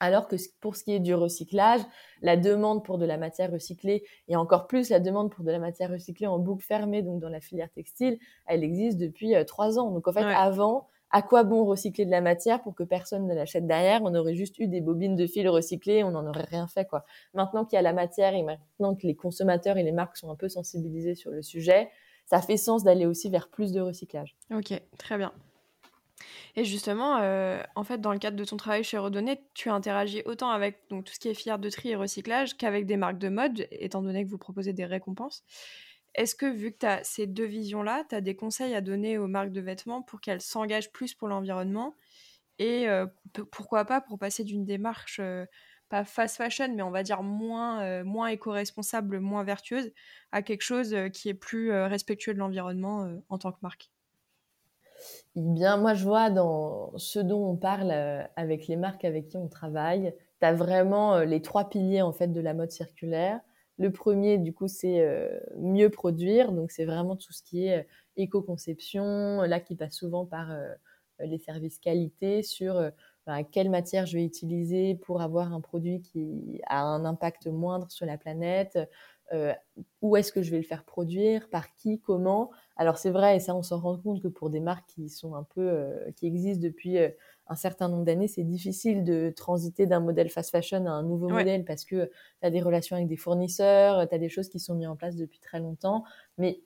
Alors 0.00 0.26
que 0.26 0.36
pour 0.60 0.74
ce 0.74 0.84
qui 0.84 0.92
est 0.92 1.00
du 1.00 1.14
recyclage, 1.14 1.82
la 2.22 2.38
demande 2.38 2.82
pour 2.82 2.96
de 2.96 3.04
la 3.04 3.18
matière 3.18 3.52
recyclée 3.52 4.04
et 4.28 4.34
encore 4.34 4.66
plus 4.66 4.88
la 4.88 5.00
demande 5.00 5.30
pour 5.30 5.44
de 5.44 5.52
la 5.52 5.58
matière 5.58 5.90
recyclée 5.90 6.26
en 6.26 6.38
boucle 6.38 6.64
fermée, 6.64 7.02
donc 7.02 7.20
dans 7.20 7.28
la 7.28 7.40
filière 7.40 7.70
textile, 7.70 8.18
elle 8.46 8.64
existe 8.64 8.98
depuis 8.98 9.36
euh, 9.36 9.44
trois 9.44 9.78
ans. 9.78 9.90
Donc 9.90 10.08
en 10.08 10.12
fait, 10.12 10.24
avant, 10.24 10.88
à 11.10 11.20
quoi 11.20 11.44
bon 11.44 11.66
recycler 11.66 12.06
de 12.06 12.10
la 12.10 12.22
matière 12.22 12.62
pour 12.62 12.74
que 12.74 12.84
personne 12.84 13.26
ne 13.26 13.34
l'achète 13.34 13.66
derrière? 13.66 14.00
On 14.02 14.14
aurait 14.14 14.34
juste 14.34 14.58
eu 14.58 14.66
des 14.66 14.80
bobines 14.80 15.14
de 15.14 15.26
fil 15.26 15.46
recyclées, 15.46 16.02
on 16.04 16.12
n'en 16.12 16.26
aurait 16.26 16.46
rien 16.48 16.66
fait 16.66 16.86
quoi. 16.86 17.04
Maintenant 17.34 17.66
qu'il 17.66 17.76
y 17.76 17.78
a 17.78 17.82
la 17.82 17.92
matière 17.92 18.34
et 18.34 18.42
maintenant 18.42 18.94
que 18.94 19.06
les 19.06 19.14
consommateurs 19.14 19.76
et 19.76 19.82
les 19.82 19.92
marques 19.92 20.16
sont 20.16 20.30
un 20.30 20.36
peu 20.36 20.48
sensibilisés 20.48 21.14
sur 21.14 21.30
le 21.30 21.42
sujet, 21.42 21.90
ça 22.26 22.40
fait 22.40 22.56
sens 22.56 22.84
d'aller 22.84 23.06
aussi 23.06 23.30
vers 23.30 23.48
plus 23.48 23.72
de 23.72 23.80
recyclage. 23.80 24.36
Ok, 24.50 24.72
très 24.98 25.18
bien. 25.18 25.32
Et 26.54 26.64
justement, 26.64 27.18
euh, 27.18 27.62
en 27.74 27.84
fait, 27.84 28.00
dans 28.00 28.12
le 28.12 28.18
cadre 28.18 28.36
de 28.36 28.44
ton 28.44 28.56
travail 28.56 28.84
chez 28.84 28.98
Redonné, 28.98 29.40
tu 29.54 29.70
interagis 29.70 30.22
autant 30.26 30.50
avec 30.50 30.80
donc, 30.90 31.04
tout 31.04 31.14
ce 31.14 31.18
qui 31.18 31.28
est 31.28 31.34
filière 31.34 31.58
de 31.58 31.70
tri 31.70 31.90
et 31.90 31.96
recyclage 31.96 32.56
qu'avec 32.56 32.86
des 32.86 32.96
marques 32.96 33.18
de 33.18 33.28
mode, 33.28 33.66
étant 33.70 34.02
donné 34.02 34.24
que 34.24 34.30
vous 34.30 34.38
proposez 34.38 34.72
des 34.72 34.84
récompenses. 34.84 35.44
Est-ce 36.14 36.34
que, 36.34 36.46
vu 36.46 36.72
que 36.72 36.78
tu 36.78 36.86
as 36.86 37.02
ces 37.04 37.26
deux 37.26 37.46
visions-là, 37.46 38.04
tu 38.08 38.14
as 38.14 38.20
des 38.20 38.36
conseils 38.36 38.74
à 38.74 38.82
donner 38.82 39.16
aux 39.16 39.28
marques 39.28 39.52
de 39.52 39.62
vêtements 39.62 40.02
pour 40.02 40.20
qu'elles 40.20 40.42
s'engagent 40.42 40.92
plus 40.92 41.14
pour 41.14 41.28
l'environnement 41.28 41.94
Et 42.58 42.88
euh, 42.88 43.06
pourquoi 43.50 43.86
pas 43.86 44.02
pour 44.02 44.18
passer 44.18 44.44
d'une 44.44 44.66
démarche, 44.66 45.20
euh, 45.20 45.46
pas 45.92 46.04
fast 46.04 46.38
fashion, 46.38 46.74
mais 46.74 46.82
on 46.82 46.90
va 46.90 47.02
dire 47.02 47.22
moins, 47.22 48.02
moins 48.02 48.28
éco-responsable, 48.28 49.20
moins 49.20 49.44
vertueuse, 49.44 49.92
à 50.32 50.42
quelque 50.42 50.62
chose 50.62 50.96
qui 51.12 51.28
est 51.28 51.34
plus 51.34 51.70
respectueux 51.70 52.32
de 52.32 52.38
l'environnement 52.38 53.08
en 53.28 53.36
tant 53.36 53.52
que 53.52 53.58
marque 53.60 53.92
eh 55.36 55.40
bien, 55.40 55.76
moi, 55.76 55.94
je 55.94 56.04
vois 56.04 56.30
dans 56.30 56.92
ce 56.96 57.18
dont 57.18 57.44
on 57.50 57.56
parle 57.56 57.90
euh, 57.90 58.22
avec 58.36 58.68
les 58.68 58.76
marques 58.76 59.04
avec 59.04 59.28
qui 59.28 59.36
on 59.36 59.48
travaille, 59.48 60.14
tu 60.40 60.46
as 60.46 60.52
vraiment 60.52 61.14
euh, 61.14 61.24
les 61.24 61.42
trois 61.42 61.68
piliers 61.68 62.02
en 62.02 62.12
fait 62.12 62.28
de 62.28 62.40
la 62.40 62.54
mode 62.54 62.70
circulaire. 62.70 63.40
Le 63.78 63.90
premier, 63.90 64.38
du 64.38 64.52
coup, 64.52 64.68
c'est 64.68 65.00
euh, 65.00 65.28
mieux 65.56 65.90
produire. 65.90 66.52
Donc, 66.52 66.70
c'est 66.70 66.84
vraiment 66.84 67.16
tout 67.16 67.32
ce 67.32 67.42
qui 67.42 67.66
est 67.66 67.86
éco-conception, 68.16 69.42
là 69.42 69.60
qui 69.60 69.74
passe 69.74 69.94
souvent 69.94 70.26
par 70.26 70.54
les 71.18 71.38
services 71.38 71.78
qualité 71.78 72.42
sur 72.42 72.90
ben, 73.26 73.44
quelle 73.44 73.70
matière 73.70 74.06
je 74.06 74.16
vais 74.16 74.24
utiliser 74.24 74.96
pour 74.96 75.20
avoir 75.20 75.52
un 75.52 75.60
produit 75.60 76.00
qui 76.02 76.60
a 76.66 76.82
un 76.82 77.04
impact 77.04 77.46
moindre 77.46 77.90
sur 77.90 78.06
la 78.06 78.18
planète, 78.18 78.78
euh, 79.32 79.54
où 80.02 80.16
est-ce 80.16 80.32
que 80.32 80.42
je 80.42 80.50
vais 80.50 80.58
le 80.58 80.62
faire 80.62 80.84
produire, 80.84 81.48
par 81.48 81.74
qui, 81.76 82.00
comment? 82.00 82.50
Alors 82.76 82.98
c'est 82.98 83.10
vrai, 83.10 83.36
et 83.36 83.40
ça 83.40 83.54
on 83.54 83.62
s'en 83.62 83.80
rend 83.80 83.96
compte 83.96 84.20
que 84.22 84.28
pour 84.28 84.50
des 84.50 84.60
marques 84.60 84.88
qui 84.88 85.08
sont 85.08 85.34
un 85.34 85.44
peu, 85.44 85.62
euh, 85.62 86.10
qui 86.16 86.26
existent 86.26 86.62
depuis 86.62 86.98
euh, 86.98 87.08
un 87.46 87.54
certain 87.54 87.88
nombre 87.88 88.04
d'années, 88.04 88.28
c'est 88.28 88.42
difficile 88.42 89.04
de 89.04 89.32
transiter 89.34 89.86
d'un 89.86 90.00
modèle 90.00 90.28
fast 90.28 90.50
fashion 90.50 90.84
à 90.86 90.90
un 90.90 91.02
nouveau 91.02 91.28
modèle 91.28 91.64
parce 91.64 91.84
que 91.84 92.10
tu 92.40 92.46
as 92.46 92.50
des 92.50 92.60
relations 92.60 92.96
avec 92.96 93.08
des 93.08 93.16
fournisseurs, 93.16 94.06
tu 94.08 94.14
as 94.14 94.18
des 94.18 94.28
choses 94.28 94.48
qui 94.48 94.58
sont 94.58 94.74
mises 94.74 94.88
en 94.88 94.96
place 94.96 95.16
depuis 95.16 95.40
très 95.40 95.60
longtemps. 95.60 96.04
Mais 96.38 96.62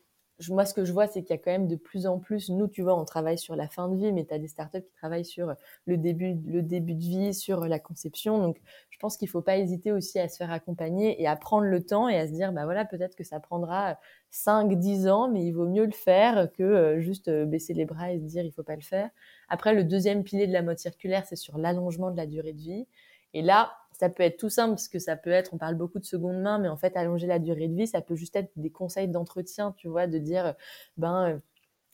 moi, 0.51 0.66
ce 0.66 0.74
que 0.74 0.84
je 0.84 0.93
vois, 0.93 1.07
c'est 1.07 1.22
qu'il 1.22 1.34
y 1.34 1.39
a 1.39 1.43
quand 1.43 1.51
même 1.51 1.66
de 1.66 1.76
plus 1.76 2.07
en 2.07 2.18
plus, 2.18 2.51
nous, 2.51 2.68
tu 2.68 2.82
vois, 2.82 2.99
on 2.99 3.05
travaille 3.05 3.39
sur 3.39 3.57
la 3.57 3.68
fin 3.68 3.89
de 3.89 3.97
vie, 3.97 4.12
mais 4.12 4.24
tu 4.24 4.34
as 4.34 4.39
des 4.39 4.49
startups 4.49 4.82
qui 4.82 4.93
travaillent 4.93 5.24
sur 5.24 5.55
le 5.87 5.97
début, 5.97 6.37
le 6.47 6.62
début 6.62 6.95
de 6.95 7.01
vie, 7.03 7.34
sur 7.34 7.66
la 7.66 7.78
conception. 7.78 8.39
Donc, 8.39 8.59
je 8.91 8.99
pense 8.99 9.16
qu'il 9.16 9.28
faut 9.28 9.41
pas 9.41 9.57
hésiter 9.57 9.93
aussi 9.93 10.18
à 10.18 10.28
se 10.28 10.37
faire 10.37 10.53
accompagner 10.53 11.20
et 11.20 11.26
à 11.26 11.37
prendre 11.37 11.66
le 11.66 11.84
temps 11.84 12.09
et 12.09 12.18
à 12.18 12.26
se 12.26 12.32
dire, 12.32 12.53
bah 12.53 12.64
voilà, 12.64 12.84
peut-être 12.84 13.16
que 13.16 13.24
ça 13.24 13.41
prendra 13.41 13.99
5, 14.30 14.78
10 14.78 15.09
ans, 15.09 15.28
mais 15.30 15.45
il 15.45 15.53
vaut 15.53 15.68
mieux 15.68 15.87
le 15.87 15.93
faire 15.93 16.53
que 16.53 16.62
euh, 16.62 17.01
juste 17.01 17.28
euh, 17.28 17.47
baisser 17.47 17.72
les 17.72 17.87
bras 17.87 18.12
et 18.12 18.18
se 18.18 18.24
dire, 18.24 18.45
il 18.45 18.53
faut 18.53 18.62
pas 18.62 18.76
le 18.76 18.82
faire. 18.82 19.09
Après, 19.49 19.74
le 19.74 19.84
deuxième 19.84 20.22
pilier 20.22 20.47
de 20.47 20.53
la 20.53 20.62
mode 20.62 20.78
circulaire, 20.78 21.24
c'est 21.26 21.37
sur 21.37 21.57
l'allongement 21.57 22.11
de 22.11 22.16
la 22.16 22.26
durée 22.26 22.53
de 22.53 22.61
vie. 22.61 22.87
Et 23.32 23.43
là, 23.43 23.72
ça 23.99 24.11
peut 24.11 24.22
être 24.22 24.36
tout 24.38 24.51
simple 24.51 24.72
parce 24.72 24.88
que 24.88 24.99
ça 24.99 25.16
peut 25.16 25.30
être, 25.30 25.55
on 25.55 25.59
parle 25.59 25.74
beaucoup 25.76 25.99
de 25.99 26.05
seconde 26.05 26.40
main, 26.40 26.59
mais 26.59 26.68
en 26.68 26.76
fait, 26.76 26.97
allonger 26.97 27.26
la 27.26 27.38
durée 27.38 27.68
de 27.68 27.74
vie, 27.74 27.86
ça 27.86 28.03
peut 28.03 28.14
juste 28.16 28.36
être 28.36 28.51
des 28.57 28.70
conseils 28.70 29.09
d'entretien, 29.09 29.72
tu 29.76 29.88
vois, 29.88 30.07
de 30.07 30.18
dire, 30.18 30.55
ben, 30.99 31.30
euh, 31.30 31.38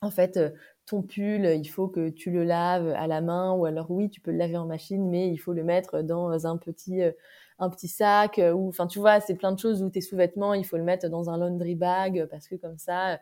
en 0.00 0.10
fait, 0.10 0.36
euh, 0.36 0.50
ton 0.86 1.02
pull, 1.02 1.44
il 1.46 1.66
faut 1.66 1.88
que 1.88 2.08
tu 2.10 2.30
le 2.30 2.44
laves 2.44 2.88
à 2.88 3.06
la 3.06 3.20
main, 3.20 3.52
ou 3.52 3.66
alors 3.66 3.90
oui, 3.90 4.10
tu 4.10 4.20
peux 4.20 4.32
le 4.32 4.38
laver 4.38 4.56
en 4.56 4.66
machine, 4.66 5.08
mais 5.10 5.28
il 5.30 5.38
faut 5.38 5.52
le 5.52 5.64
mettre 5.64 6.02
dans 6.02 6.46
un 6.46 6.56
petit, 6.56 7.02
euh, 7.02 7.12
un 7.62 7.70
petit 7.70 7.88
sac 7.88 8.40
ou 8.54 8.68
enfin 8.68 8.86
tu 8.86 8.98
vois 8.98 9.20
c'est 9.20 9.34
plein 9.34 9.52
de 9.52 9.58
choses 9.58 9.82
où 9.82 9.88
tes 9.88 10.00
sous-vêtements 10.00 10.52
il 10.52 10.64
faut 10.64 10.76
le 10.76 10.82
mettre 10.82 11.08
dans 11.08 11.30
un 11.30 11.38
laundry 11.38 11.76
bag 11.76 12.26
parce 12.30 12.48
que 12.48 12.56
comme 12.56 12.76
ça 12.76 13.20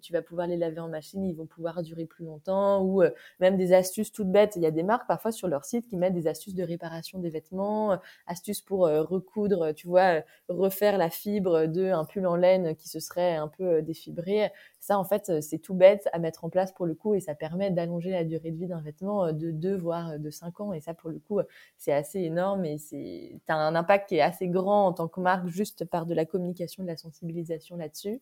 tu 0.00 0.12
vas 0.12 0.22
pouvoir 0.22 0.46
les 0.46 0.56
laver 0.56 0.80
en 0.80 0.88
machine 0.88 1.24
ils 1.24 1.34
vont 1.34 1.46
pouvoir 1.46 1.82
durer 1.82 2.06
plus 2.06 2.24
longtemps 2.24 2.82
ou 2.82 3.02
même 3.40 3.56
des 3.56 3.72
astuces 3.74 4.10
toutes 4.12 4.30
bêtes 4.30 4.54
il 4.56 4.62
y 4.62 4.66
a 4.66 4.70
des 4.70 4.84
marques 4.84 5.06
parfois 5.06 5.32
sur 5.32 5.48
leur 5.48 5.64
site 5.64 5.86
qui 5.86 5.96
mettent 5.96 6.14
des 6.14 6.28
astuces 6.28 6.54
de 6.54 6.62
réparation 6.62 7.18
des 7.18 7.28
vêtements 7.28 7.98
astuces 8.26 8.62
pour 8.62 8.86
recoudre 8.86 9.72
tu 9.74 9.86
vois 9.86 10.22
refaire 10.48 10.96
la 10.96 11.10
fibre 11.10 11.66
de 11.66 11.90
un 11.90 12.04
pull 12.04 12.26
en 12.26 12.36
laine 12.36 12.74
qui 12.76 12.88
se 12.88 13.00
serait 13.00 13.34
un 13.34 13.48
peu 13.48 13.82
défibré 13.82 14.50
ça, 14.84 14.98
en 14.98 15.04
fait, 15.04 15.40
c'est 15.40 15.58
tout 15.60 15.72
bête 15.72 16.10
à 16.12 16.18
mettre 16.18 16.44
en 16.44 16.50
place 16.50 16.70
pour 16.70 16.84
le 16.84 16.94
coup 16.94 17.14
et 17.14 17.20
ça 17.20 17.34
permet 17.34 17.70
d'allonger 17.70 18.10
la 18.10 18.22
durée 18.22 18.50
de 18.50 18.58
vie 18.58 18.66
d'un 18.66 18.82
vêtement 18.82 19.24
euh, 19.24 19.32
de 19.32 19.50
2 19.50 19.78
voire 19.78 20.10
euh, 20.10 20.18
de 20.18 20.28
5 20.28 20.60
ans. 20.60 20.74
Et 20.74 20.80
ça, 20.82 20.92
pour 20.92 21.08
le 21.08 21.18
coup, 21.18 21.40
c'est 21.78 21.94
assez 21.94 22.20
énorme 22.20 22.66
et 22.66 22.76
c'est, 22.76 23.40
as 23.48 23.56
un 23.56 23.73
impact 23.74 24.08
qui 24.08 24.16
est 24.16 24.20
assez 24.20 24.48
grand 24.48 24.86
en 24.86 24.92
tant 24.92 25.08
que 25.08 25.20
marque 25.20 25.46
juste 25.48 25.84
par 25.84 26.06
de 26.06 26.14
la 26.14 26.24
communication, 26.24 26.82
de 26.82 26.88
la 26.88 26.96
sensibilisation 26.96 27.76
là-dessus. 27.76 28.20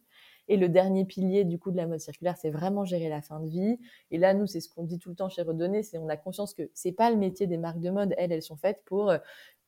Et 0.49 0.57
le 0.57 0.69
dernier 0.69 1.05
pilier 1.05 1.45
du 1.45 1.59
coup 1.59 1.71
de 1.71 1.77
la 1.77 1.87
mode 1.87 2.01
circulaire, 2.01 2.37
c'est 2.37 2.51
vraiment 2.51 2.85
gérer 2.85 3.09
la 3.09 3.23
fin 3.23 3.41
de 3.41 3.49
vie. 3.49 3.79
Et 4.11 4.19
là, 4.19 4.35
nous, 4.35 4.47
c'est 4.47 4.61
ce 4.61 4.69
qu'on 4.69 4.85
dit 4.85 4.99
tout 4.99 5.11
le 5.11 5.15
temps 5.15 5.29
chez 5.29 5.43
Redonné, 5.43 5.83
c'est 5.83 5.99
on 5.99 6.09
a 6.09 6.17
conscience 6.17 6.55
que 6.55 6.71
c'est 6.75 6.93
pas 6.93 7.11
le 7.11 7.17
métier 7.17 7.47
des 7.47 7.59
marques 7.59 7.81
de 7.81 7.91
mode. 7.91 8.15
Elles, 8.19 8.33
elles 8.33 8.43
sont 8.43 8.57
faites 8.57 8.83
pour 8.85 9.11
euh, 9.11 9.19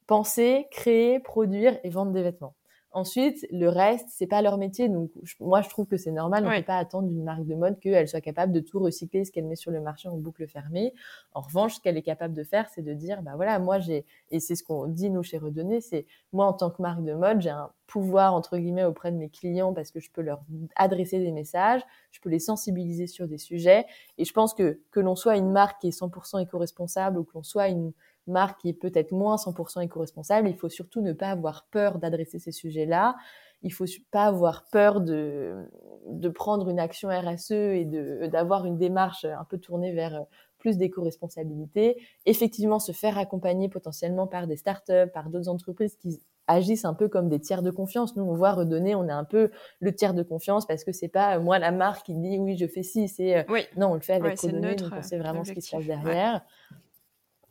penser, 0.07 0.67
créer, 0.71 1.21
produire 1.21 1.79
et 1.85 1.91
vendre 1.91 2.13
des 2.13 2.23
vêtements. 2.23 2.55
Ensuite, 2.95 3.45
le 3.51 3.69
reste, 3.69 4.07
c'est 4.09 4.29
pas 4.29 4.41
leur 4.41 4.57
métier. 4.57 4.89
Donc, 4.89 5.11
moi, 5.41 5.63
je 5.63 5.69
trouve 5.69 5.85
que 5.87 5.97
c'est 5.97 6.13
normal. 6.13 6.47
On 6.47 6.51
ne 6.51 6.59
peut 6.59 6.63
pas 6.63 6.79
attendre 6.79 7.09
d'une 7.09 7.25
marque 7.25 7.45
de 7.45 7.57
mode 7.57 7.81
qu'elle 7.81 8.07
soit 8.07 8.21
capable 8.21 8.53
de 8.53 8.61
tout 8.61 8.79
recycler, 8.79 9.25
ce 9.25 9.33
qu'elle 9.33 9.47
met 9.47 9.57
sur 9.57 9.73
le 9.73 9.81
marché 9.81 10.09
en 10.09 10.17
boucle 10.17 10.47
fermée. 10.47 10.95
En 11.33 11.41
revanche, 11.41 11.75
ce 11.75 11.81
qu'elle 11.81 11.97
est 11.97 12.03
capable 12.03 12.35
de 12.35 12.45
faire, 12.45 12.69
c'est 12.73 12.83
de 12.83 12.95
dire, 12.95 13.21
bah 13.23 13.33
voilà, 13.35 13.59
moi, 13.59 13.81
j'ai, 13.81 14.07
et 14.31 14.39
c'est 14.39 14.55
ce 14.55 14.63
qu'on 14.63 14.87
dit, 14.87 15.11
nous, 15.11 15.25
chez 15.25 15.39
Redonné, 15.39 15.81
c'est, 15.81 16.07
moi, 16.33 16.47
en 16.47 16.53
tant 16.53 16.71
que 16.71 16.81
marque 16.81 17.03
de 17.03 17.15
mode, 17.15 17.41
j'ai 17.41 17.51
un 17.51 17.73
pouvoir, 17.89 18.33
entre 18.33 18.59
guillemets, 18.59 18.85
auprès 18.85 19.11
de 19.11 19.17
mes 19.17 19.29
clients 19.29 19.75
parce 19.75 19.91
que 19.91 19.99
je 19.99 20.13
peux 20.13 20.23
leur 20.23 20.45
adresser 20.77 21.19
des 21.19 21.33
messages, 21.33 21.83
je 22.13 22.21
peux 22.21 22.31
les 22.31 22.39
sensibiliser 22.39 23.09
sur 23.09 23.27
des 23.27 23.39
sujets. 23.39 23.87
Et 24.19 24.25
je 24.25 24.33
pense 24.33 24.55
que, 24.55 24.81
que 24.93 25.01
l'on 25.01 25.17
soit 25.17 25.37
une 25.37 25.51
marque 25.51 25.81
qui 25.81 25.89
est 25.89 25.99
100% 25.99 26.41
éco-responsable 26.41 27.19
ou 27.19 27.25
que 27.25 27.33
l'on 27.35 27.43
soit 27.43 27.67
une, 27.67 27.93
marque 28.27 28.61
qui 28.61 28.69
est 28.69 28.75
peut-être 28.75 29.13
moins 29.13 29.37
100% 29.37 29.83
éco-responsable, 29.83 30.49
il 30.49 30.57
faut 30.57 30.69
surtout 30.69 31.01
ne 31.01 31.13
pas 31.13 31.29
avoir 31.29 31.67
peur 31.71 31.99
d'adresser 31.99 32.39
ces 32.39 32.53
sujets-là. 32.53 33.17
Il 33.63 33.73
faut 33.73 33.87
pas 34.11 34.25
avoir 34.25 34.67
peur 34.71 35.01
de, 35.01 35.67
de 36.07 36.29
prendre 36.29 36.69
une 36.69 36.79
action 36.79 37.09
RSE 37.09 37.53
et 37.53 37.85
de, 37.85 38.27
d'avoir 38.27 38.67
une 38.67 38.77
démarche 38.77 39.25
un 39.25 39.45
peu 39.45 39.59
tournée 39.59 39.93
vers 39.93 40.27
plus 40.59 40.79
d'éco-responsabilité. 40.79 42.03
Effectivement, 42.25 42.79
se 42.79 42.93
faire 42.93 43.19
accompagner 43.19 43.69
potentiellement 43.69 44.27
par 44.27 44.47
des 44.47 44.57
startups, 44.57 45.11
par 45.13 45.29
d'autres 45.29 45.49
entreprises 45.49 45.97
qui 45.97 46.21
agissent 46.47 46.85
un 46.85 46.95
peu 46.95 47.09
comme 47.09 47.29
des 47.29 47.41
tiers 47.41 47.63
de 47.63 47.71
confiance. 47.71 48.17
Nous, 48.17 48.25
on 48.25 48.35
voit 48.35 48.53
redonner, 48.53 48.95
on 48.95 49.07
est 49.09 49.13
un 49.13 49.25
peu 49.25 49.51
le 49.81 49.95
tiers 49.95 50.15
de 50.15 50.23
confiance 50.23 50.67
parce 50.67 50.85
que 50.85 50.93
c'est 50.93 51.09
pas 51.09 51.39
moi 51.39 51.59
la 51.59 51.71
marque 51.71 52.07
qui 52.07 52.15
dit 52.15 52.39
oui, 52.39 52.57
je 52.57 52.67
fais 52.67 52.83
ci, 52.83 53.09
c'est 53.09 53.47
non, 53.77 53.89
on 53.89 53.95
le 53.95 54.01
fait 54.01 54.15
avec 54.15 54.43
ouais, 54.43 54.53
donc 54.53 54.93
on 54.97 55.03
sait 55.03 55.19
vraiment 55.19 55.45
ce 55.45 55.53
qui 55.53 55.63
se 55.63 55.77
passe 55.77 55.87
derrière. 55.87 56.43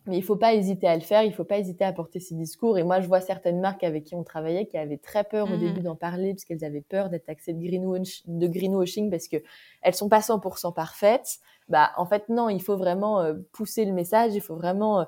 Mais 0.06 0.18
il 0.18 0.22
faut 0.22 0.36
pas 0.36 0.54
hésiter 0.54 0.86
à 0.86 0.94
le 0.94 1.00
faire, 1.00 1.22
il 1.22 1.32
faut 1.32 1.44
pas 1.44 1.58
hésiter 1.58 1.84
à 1.84 1.92
porter 1.92 2.20
ses 2.20 2.34
discours. 2.34 2.76
Et 2.78 2.82
moi, 2.82 3.00
je 3.00 3.06
vois 3.06 3.22
certaines 3.22 3.60
marques 3.60 3.84
avec 3.84 4.04
qui 4.04 4.14
on 4.14 4.22
travaillait 4.22 4.66
qui 4.66 4.76
avaient 4.76 4.98
très 4.98 5.24
peur 5.24 5.50
au 5.50 5.56
mmh 5.56 5.60
début 5.60 5.80
d'en 5.80 5.96
parler 5.96 6.34
parce 6.34 6.44
qu'elles 6.44 6.64
avaient 6.64 6.82
peur 6.82 7.08
d'être 7.08 7.24
taxées 7.24 7.54
de, 7.54 7.58
de 7.58 8.46
greenwashing 8.46 9.10
parce 9.10 9.28
que 9.28 9.38
elles 9.82 9.94
sont 9.94 10.10
pas 10.10 10.20
100% 10.20 10.74
parfaites. 10.74 11.38
Bah, 11.68 11.92
en 11.96 12.04
fait, 12.04 12.28
non, 12.28 12.50
il 12.50 12.60
faut 12.60 12.76
vraiment 12.76 13.20
euh, 13.20 13.34
pousser 13.52 13.86
le 13.86 13.92
message, 13.92 14.34
il 14.34 14.42
faut 14.42 14.56
vraiment 14.56 15.00
euh, 15.00 15.04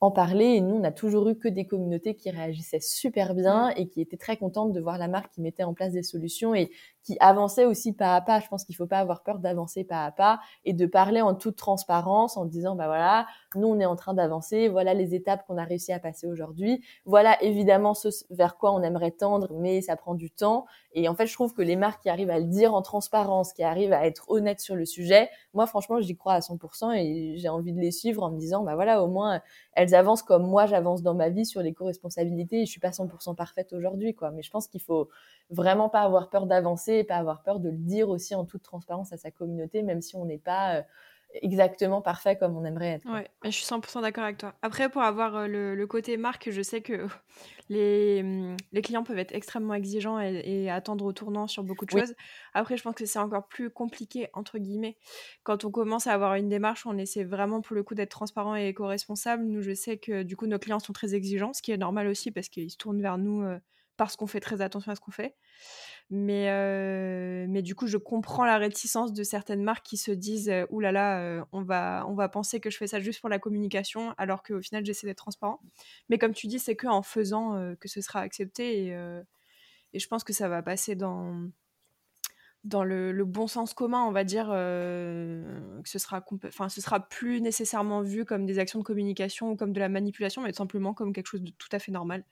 en 0.00 0.10
parler. 0.10 0.44
Et 0.44 0.60
nous, 0.60 0.76
on 0.76 0.84
a 0.84 0.92
toujours 0.92 1.28
eu 1.28 1.36
que 1.36 1.48
des 1.48 1.66
communautés 1.66 2.14
qui 2.14 2.30
réagissaient 2.30 2.80
super 2.80 3.34
bien 3.34 3.70
mmh. 3.70 3.74
et 3.76 3.88
qui 3.88 4.00
étaient 4.00 4.18
très 4.18 4.36
contentes 4.36 4.72
de 4.72 4.80
voir 4.80 4.98
la 4.98 5.08
marque 5.08 5.32
qui 5.32 5.40
mettait 5.40 5.64
en 5.64 5.74
place 5.74 5.92
des 5.92 6.02
solutions 6.02 6.54
et 6.54 6.70
qui 7.08 7.16
avançait 7.20 7.64
aussi 7.64 7.94
pas 7.94 8.14
à 8.14 8.20
pas. 8.20 8.38
Je 8.38 8.48
pense 8.48 8.64
qu'il 8.64 8.76
faut 8.76 8.86
pas 8.86 8.98
avoir 8.98 9.22
peur 9.22 9.38
d'avancer 9.38 9.82
pas 9.82 10.04
à 10.04 10.12
pas 10.12 10.40
et 10.66 10.74
de 10.74 10.84
parler 10.84 11.22
en 11.22 11.34
toute 11.34 11.56
transparence 11.56 12.36
en 12.36 12.44
disant 12.44 12.76
bah 12.76 12.84
voilà, 12.84 13.26
nous 13.54 13.66
on 13.66 13.80
est 13.80 13.86
en 13.86 13.96
train 13.96 14.12
d'avancer, 14.12 14.68
voilà 14.68 14.92
les 14.92 15.14
étapes 15.14 15.46
qu'on 15.46 15.56
a 15.56 15.64
réussi 15.64 15.90
à 15.90 16.00
passer 16.00 16.26
aujourd'hui, 16.26 16.84
voilà 17.06 17.42
évidemment 17.42 17.94
ce 17.94 18.08
vers 18.28 18.58
quoi 18.58 18.74
on 18.74 18.82
aimerait 18.82 19.12
tendre, 19.12 19.48
mais 19.54 19.80
ça 19.80 19.96
prend 19.96 20.14
du 20.14 20.30
temps. 20.30 20.66
Et 20.92 21.08
en 21.08 21.14
fait, 21.14 21.26
je 21.26 21.32
trouve 21.32 21.54
que 21.54 21.62
les 21.62 21.76
marques 21.76 22.02
qui 22.02 22.10
arrivent 22.10 22.30
à 22.30 22.38
le 22.38 22.46
dire 22.46 22.74
en 22.74 22.82
transparence, 22.82 23.54
qui 23.54 23.62
arrivent 23.62 23.94
à 23.94 24.04
être 24.04 24.28
honnêtes 24.28 24.60
sur 24.60 24.76
le 24.76 24.84
sujet, 24.84 25.30
moi 25.54 25.66
franchement, 25.66 26.00
j'y 26.02 26.14
crois 26.14 26.34
à 26.34 26.40
100% 26.40 26.94
et 26.94 27.38
j'ai 27.38 27.48
envie 27.48 27.72
de 27.72 27.80
les 27.80 27.90
suivre 27.90 28.22
en 28.22 28.30
me 28.30 28.38
disant 28.38 28.64
bah 28.64 28.74
voilà, 28.74 29.02
au 29.02 29.06
moins 29.06 29.40
elles 29.72 29.94
avancent 29.94 30.22
comme 30.22 30.46
moi 30.46 30.66
j'avance 30.66 31.02
dans 31.02 31.14
ma 31.14 31.30
vie 31.30 31.46
sur 31.46 31.62
l'éco-responsabilité 31.62 32.66
je 32.66 32.70
suis 32.70 32.80
pas 32.80 32.90
100% 32.90 33.34
parfaite 33.34 33.72
aujourd'hui 33.72 34.14
quoi. 34.14 34.30
Mais 34.30 34.42
je 34.42 34.50
pense 34.50 34.66
qu'il 34.68 34.82
faut 34.82 35.08
vraiment 35.50 35.88
pas 35.88 36.02
avoir 36.02 36.28
peur 36.28 36.46
d'avancer 36.46 36.97
et 36.98 37.04
pas 37.04 37.16
avoir 37.16 37.42
peur 37.42 37.60
de 37.60 37.70
le 37.70 37.76
dire 37.76 38.08
aussi 38.08 38.34
en 38.34 38.44
toute 38.44 38.62
transparence 38.62 39.12
à 39.12 39.16
sa 39.16 39.30
communauté, 39.30 39.82
même 39.82 40.00
si 40.00 40.16
on 40.16 40.24
n'est 40.24 40.38
pas 40.38 40.76
euh, 40.76 40.82
exactement 41.42 42.00
parfait 42.00 42.36
comme 42.36 42.56
on 42.56 42.64
aimerait 42.64 42.94
être. 42.94 43.12
Ouais, 43.12 43.28
je 43.44 43.50
suis 43.50 43.66
100% 43.66 44.02
d'accord 44.02 44.24
avec 44.24 44.38
toi. 44.38 44.54
Après, 44.62 44.88
pour 44.88 45.02
avoir 45.02 45.36
euh, 45.36 45.46
le, 45.46 45.86
côté 45.86 46.16
marque, 46.16 46.50
je 46.50 46.62
sais 46.62 46.80
que 46.80 47.06
les, 47.68 48.20
hum, 48.22 48.56
les 48.72 48.82
clients 48.82 49.04
peuvent 49.04 49.18
être 49.18 49.34
extrêmement 49.34 49.74
exigeants 49.74 50.18
et, 50.18 50.70
attendre 50.70 51.04
au 51.04 51.12
tournant 51.12 51.46
sur 51.46 51.62
beaucoup 51.62 51.86
de 51.86 51.90
choses. 51.90 52.14
Après, 52.54 52.76
je 52.76 52.82
pense 52.82 52.94
que 52.94 53.06
c'est 53.06 53.18
encore 53.18 53.46
plus 53.46 53.70
compliqué, 53.70 54.28
entre 54.34 54.58
guillemets, 54.58 54.96
quand 55.42 55.64
on 55.64 55.70
commence 55.70 56.06
à 56.06 56.12
avoir 56.12 56.34
une 56.34 56.48
démarche 56.48 56.86
où 56.86 56.90
on 56.90 56.98
essaie 56.98 57.24
vraiment 57.24 57.60
pour 57.60 57.74
le 57.74 57.82
coup 57.82 57.94
d'être 57.94 58.10
transparent 58.10 58.56
et 58.56 58.68
éco-responsable. 58.68 59.44
Nous, 59.44 59.62
je 59.62 59.74
sais 59.74 59.98
que 59.98 60.22
du 60.22 60.36
coup, 60.36 60.46
nos 60.46 60.58
clients 60.58 60.80
sont 60.80 60.92
très 60.92 61.14
exigeants, 61.14 61.52
ce 61.52 61.62
qui 61.62 61.72
est 61.72 61.76
normal 61.76 62.06
aussi 62.06 62.30
parce 62.30 62.48
qu'ils 62.48 62.70
se 62.70 62.76
tournent 62.76 63.00
vers 63.00 63.18
nous 63.18 63.42
euh, 63.42 63.58
parce 63.96 64.16
qu'on 64.16 64.26
fait 64.26 64.40
très 64.40 64.60
attention 64.60 64.92
à 64.92 64.94
ce 64.94 65.00
qu'on 65.00 65.10
fait. 65.10 65.34
Mais, 66.10 67.46
mais 67.48 67.62
du 67.62 67.74
coup, 67.74 67.86
je 67.86 67.98
comprends 67.98 68.46
la 68.46 68.56
réticence 68.58 69.12
de 69.12 69.22
certaines 69.22 69.62
marques 69.62 69.84
qui 69.84 69.96
se 69.98 70.10
disent 70.10 70.50
Ouh 70.70 70.80
là 70.80 70.90
là, 70.92 71.46
on, 71.52 71.62
va, 71.62 72.06
on 72.08 72.14
va 72.14 72.28
penser 72.28 72.60
que 72.60 72.70
je 72.70 72.78
fais 72.78 72.86
ça 72.86 73.00
juste 73.00 73.20
pour 73.20 73.28
la 73.28 73.38
communication, 73.38 74.14
alors 74.16 74.42
qu'au 74.42 74.60
final, 74.62 74.84
j'essaie 74.86 75.06
d'être 75.06 75.18
transparent. 75.18 75.60
Mais 76.08 76.18
comme 76.18 76.32
tu 76.32 76.46
dis, 76.46 76.58
c'est 76.58 76.76
qu'en 76.76 77.02
faisant 77.02 77.74
que 77.78 77.88
ce 77.88 78.00
sera 78.00 78.20
accepté. 78.20 78.86
Et, 78.86 78.96
et, 79.92 79.98
je 79.98 80.08
pense 80.08 80.24
que 80.24 80.32
ça 80.32 80.48
va 80.48 80.62
passer 80.62 80.94
dans, 80.94 81.50
dans 82.64 82.84
le, 82.84 83.24
bon 83.24 83.46
sens 83.46 83.74
commun, 83.74 84.04
on 84.04 84.12
va 84.12 84.24
dire, 84.24 84.46
que 84.48 85.88
ce 85.88 85.98
sera, 85.98 86.24
enfin, 86.46 86.68
ce 86.68 86.80
sera 86.80 87.00
plus 87.00 87.40
nécessairement 87.40 88.02
vu 88.02 88.24
comme 88.24 88.46
des 88.46 88.58
actions 88.58 88.78
de 88.78 88.84
communication 88.84 89.50
ou 89.52 89.56
comme 89.56 89.72
de 89.72 89.80
la 89.80 89.88
manipulation, 89.88 90.42
mais 90.42 90.52
simplement 90.52 90.94
comme 90.94 91.12
quelque 91.12 91.26
chose 91.26 91.42
de 91.42 91.50
tout 91.50 91.68
à 91.72 91.78
fait 91.78 91.92
normal. 91.92 92.24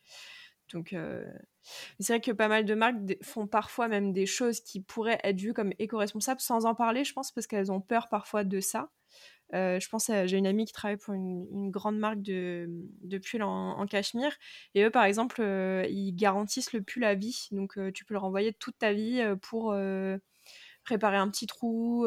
Donc, 0.72 0.92
euh, 0.92 1.24
c'est 2.00 2.14
vrai 2.14 2.20
que 2.20 2.32
pas 2.32 2.48
mal 2.48 2.64
de 2.64 2.74
marques 2.74 2.96
font 3.22 3.46
parfois 3.46 3.88
même 3.88 4.12
des 4.12 4.26
choses 4.26 4.60
qui 4.60 4.80
pourraient 4.80 5.20
être 5.22 5.40
vues 5.40 5.52
comme 5.52 5.72
éco-responsables 5.78 6.40
sans 6.40 6.66
en 6.66 6.74
parler, 6.74 7.04
je 7.04 7.12
pense, 7.12 7.32
parce 7.32 7.46
qu'elles 7.46 7.72
ont 7.72 7.80
peur 7.80 8.08
parfois 8.08 8.44
de 8.44 8.60
ça. 8.60 8.90
Euh, 9.54 9.78
je 9.78 9.88
pense, 9.88 10.10
j'ai 10.24 10.36
une 10.36 10.46
amie 10.46 10.64
qui 10.64 10.72
travaille 10.72 10.96
pour 10.96 11.14
une, 11.14 11.70
grande 11.70 11.98
marque 11.98 12.20
de, 12.20 12.66
de 13.02 13.18
pull 13.18 13.42
en, 13.42 13.86
cachemire, 13.86 14.36
et 14.74 14.82
eux, 14.84 14.90
par 14.90 15.04
exemple, 15.04 15.40
euh, 15.40 15.86
ils 15.88 16.12
garantissent 16.12 16.72
le 16.72 16.82
pull 16.82 17.04
à 17.04 17.14
vie, 17.14 17.48
donc 17.52 17.78
tu 17.94 18.04
peux 18.04 18.14
le 18.14 18.20
renvoyer 18.20 18.52
toute 18.52 18.78
ta 18.78 18.92
vie 18.92 19.22
pour 19.42 19.76
préparer 20.84 21.16
un 21.16 21.30
petit 21.30 21.46
trou 21.46 22.06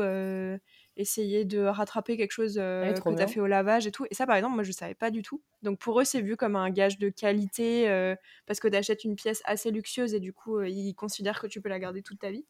essayer 0.99 1.45
de 1.45 1.63
rattraper 1.63 2.17
quelque 2.17 2.33
chose 2.33 2.57
euh, 2.59 2.91
que 2.91 3.15
tu 3.15 3.21
as 3.21 3.27
fait 3.27 3.39
au 3.39 3.47
lavage 3.47 3.87
et 3.87 3.91
tout. 3.91 4.05
Et 4.11 4.13
ça, 4.13 4.27
par 4.27 4.35
exemple, 4.35 4.55
moi, 4.55 4.63
je 4.63 4.71
savais 4.73 4.93
pas 4.93 5.11
du 5.11 5.21
tout. 5.21 5.41
Donc, 5.63 5.79
pour 5.79 5.99
eux, 6.01 6.03
c'est 6.03 6.21
vu 6.21 6.35
comme 6.35 6.57
un 6.57 6.69
gage 6.69 6.99
de 6.99 7.07
qualité 7.07 7.89
euh, 7.89 8.15
parce 8.45 8.59
que 8.59 8.67
tu 8.67 8.75
achètes 8.75 9.05
une 9.05 9.15
pièce 9.15 9.41
assez 9.45 9.71
luxueuse 9.71 10.13
et 10.13 10.19
du 10.19 10.33
coup, 10.33 10.57
euh, 10.57 10.67
ils 10.67 10.93
considèrent 10.93 11.39
que 11.39 11.47
tu 11.47 11.61
peux 11.61 11.69
la 11.69 11.79
garder 11.79 12.01
toute 12.01 12.19
ta 12.19 12.31
vie. 12.31 12.45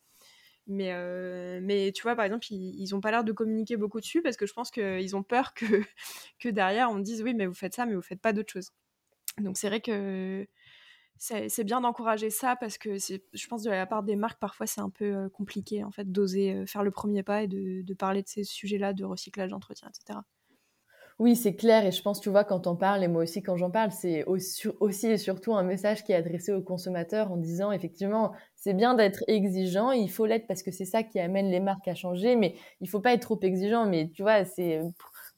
Mais, 0.67 0.93
mais 1.61 1.91
tu 1.91 2.03
vois, 2.03 2.15
par 2.15 2.25
exemple, 2.25 2.45
ils, 2.51 2.93
ont 2.93 3.01
pas 3.01 3.09
l'air 3.09 3.23
de 3.23 3.31
communiquer 3.31 3.75
beaucoup 3.75 3.99
dessus 3.99 4.21
parce 4.21 4.37
que 4.37 4.45
je 4.45 4.53
pense 4.53 4.69
qu'ils 4.69 5.15
ont 5.15 5.23
peur 5.23 5.55
que, 5.55 5.65
que 6.39 6.47
derrière, 6.47 6.91
on 6.91 6.99
dise 6.99 7.23
oui, 7.23 7.33
mais 7.33 7.47
vous 7.47 7.55
faites 7.55 7.73
ça, 7.73 7.87
mais 7.87 7.95
vous 7.95 8.03
faites 8.03 8.21
pas 8.21 8.33
d'autre 8.33 8.53
chose. 8.53 8.69
Donc, 9.39 9.57
c'est 9.57 9.67
vrai 9.67 9.81
que 9.81 10.45
c'est 11.19 11.63
bien 11.65 11.81
d'encourager 11.81 12.29
ça 12.29 12.55
parce 12.55 12.77
que 12.77 12.97
je 12.97 13.47
pense 13.47 13.63
de 13.63 13.69
la 13.69 13.85
part 13.85 14.03
des 14.03 14.15
marques 14.15 14.39
parfois 14.39 14.65
c'est 14.65 14.79
un 14.79 14.89
peu 14.89 15.05
euh, 15.05 15.29
compliqué 15.29 15.83
en 15.83 15.91
fait 15.91 16.09
d'oser 16.09 16.53
euh, 16.53 16.65
faire 16.65 16.81
le 16.81 16.91
premier 16.91 17.23
pas 17.23 17.43
et 17.43 17.47
de, 17.47 17.93
parler 17.93 18.23
de 18.23 18.27
ces 18.27 18.45
sujets-là 18.45 18.93
de 18.93 19.03
recyclage, 19.03 19.49
d'entretien, 19.49 19.89
etc. 19.89 20.19
Oui, 21.19 21.35
c'est 21.35 21.57
clair 21.57 21.85
et 21.85 21.91
je 21.91 22.01
pense, 22.01 22.21
tu 22.21 22.29
vois, 22.29 22.45
quand 22.45 22.65
on 22.65 22.77
parle, 22.77 23.03
et 23.03 23.09
moi 23.09 23.23
aussi 23.23 23.43
quand 23.43 23.57
j'en 23.57 23.69
parle, 23.69 23.91
c'est 23.91 24.23
aussi, 24.23 25.07
et 25.07 25.17
surtout 25.17 25.53
un 25.53 25.63
message 25.63 26.05
qui 26.05 26.13
est 26.13 26.15
adressé 26.15 26.53
aux 26.53 26.61
consommateurs 26.61 27.29
en 27.29 27.35
disant 27.35 27.73
effectivement, 27.73 28.31
c'est 28.55 28.73
bien 28.73 28.93
d'être 28.93 29.25
exigeant, 29.27 29.91
il 29.91 30.09
faut 30.09 30.25
l'être 30.25 30.47
parce 30.47 30.63
que 30.63 30.71
c'est 30.71 30.85
ça 30.85 31.03
qui 31.03 31.19
amène 31.19 31.51
les 31.51 31.59
marques 31.59 31.89
à 31.89 31.95
changer, 31.95 32.37
mais 32.37 32.55
il 32.79 32.87
faut 32.87 33.01
pas 33.01 33.11
être 33.13 33.23
trop 33.23 33.39
exigeant, 33.41 33.85
mais 33.85 34.09
tu 34.15 34.21
vois, 34.21 34.45
c'est 34.45 34.79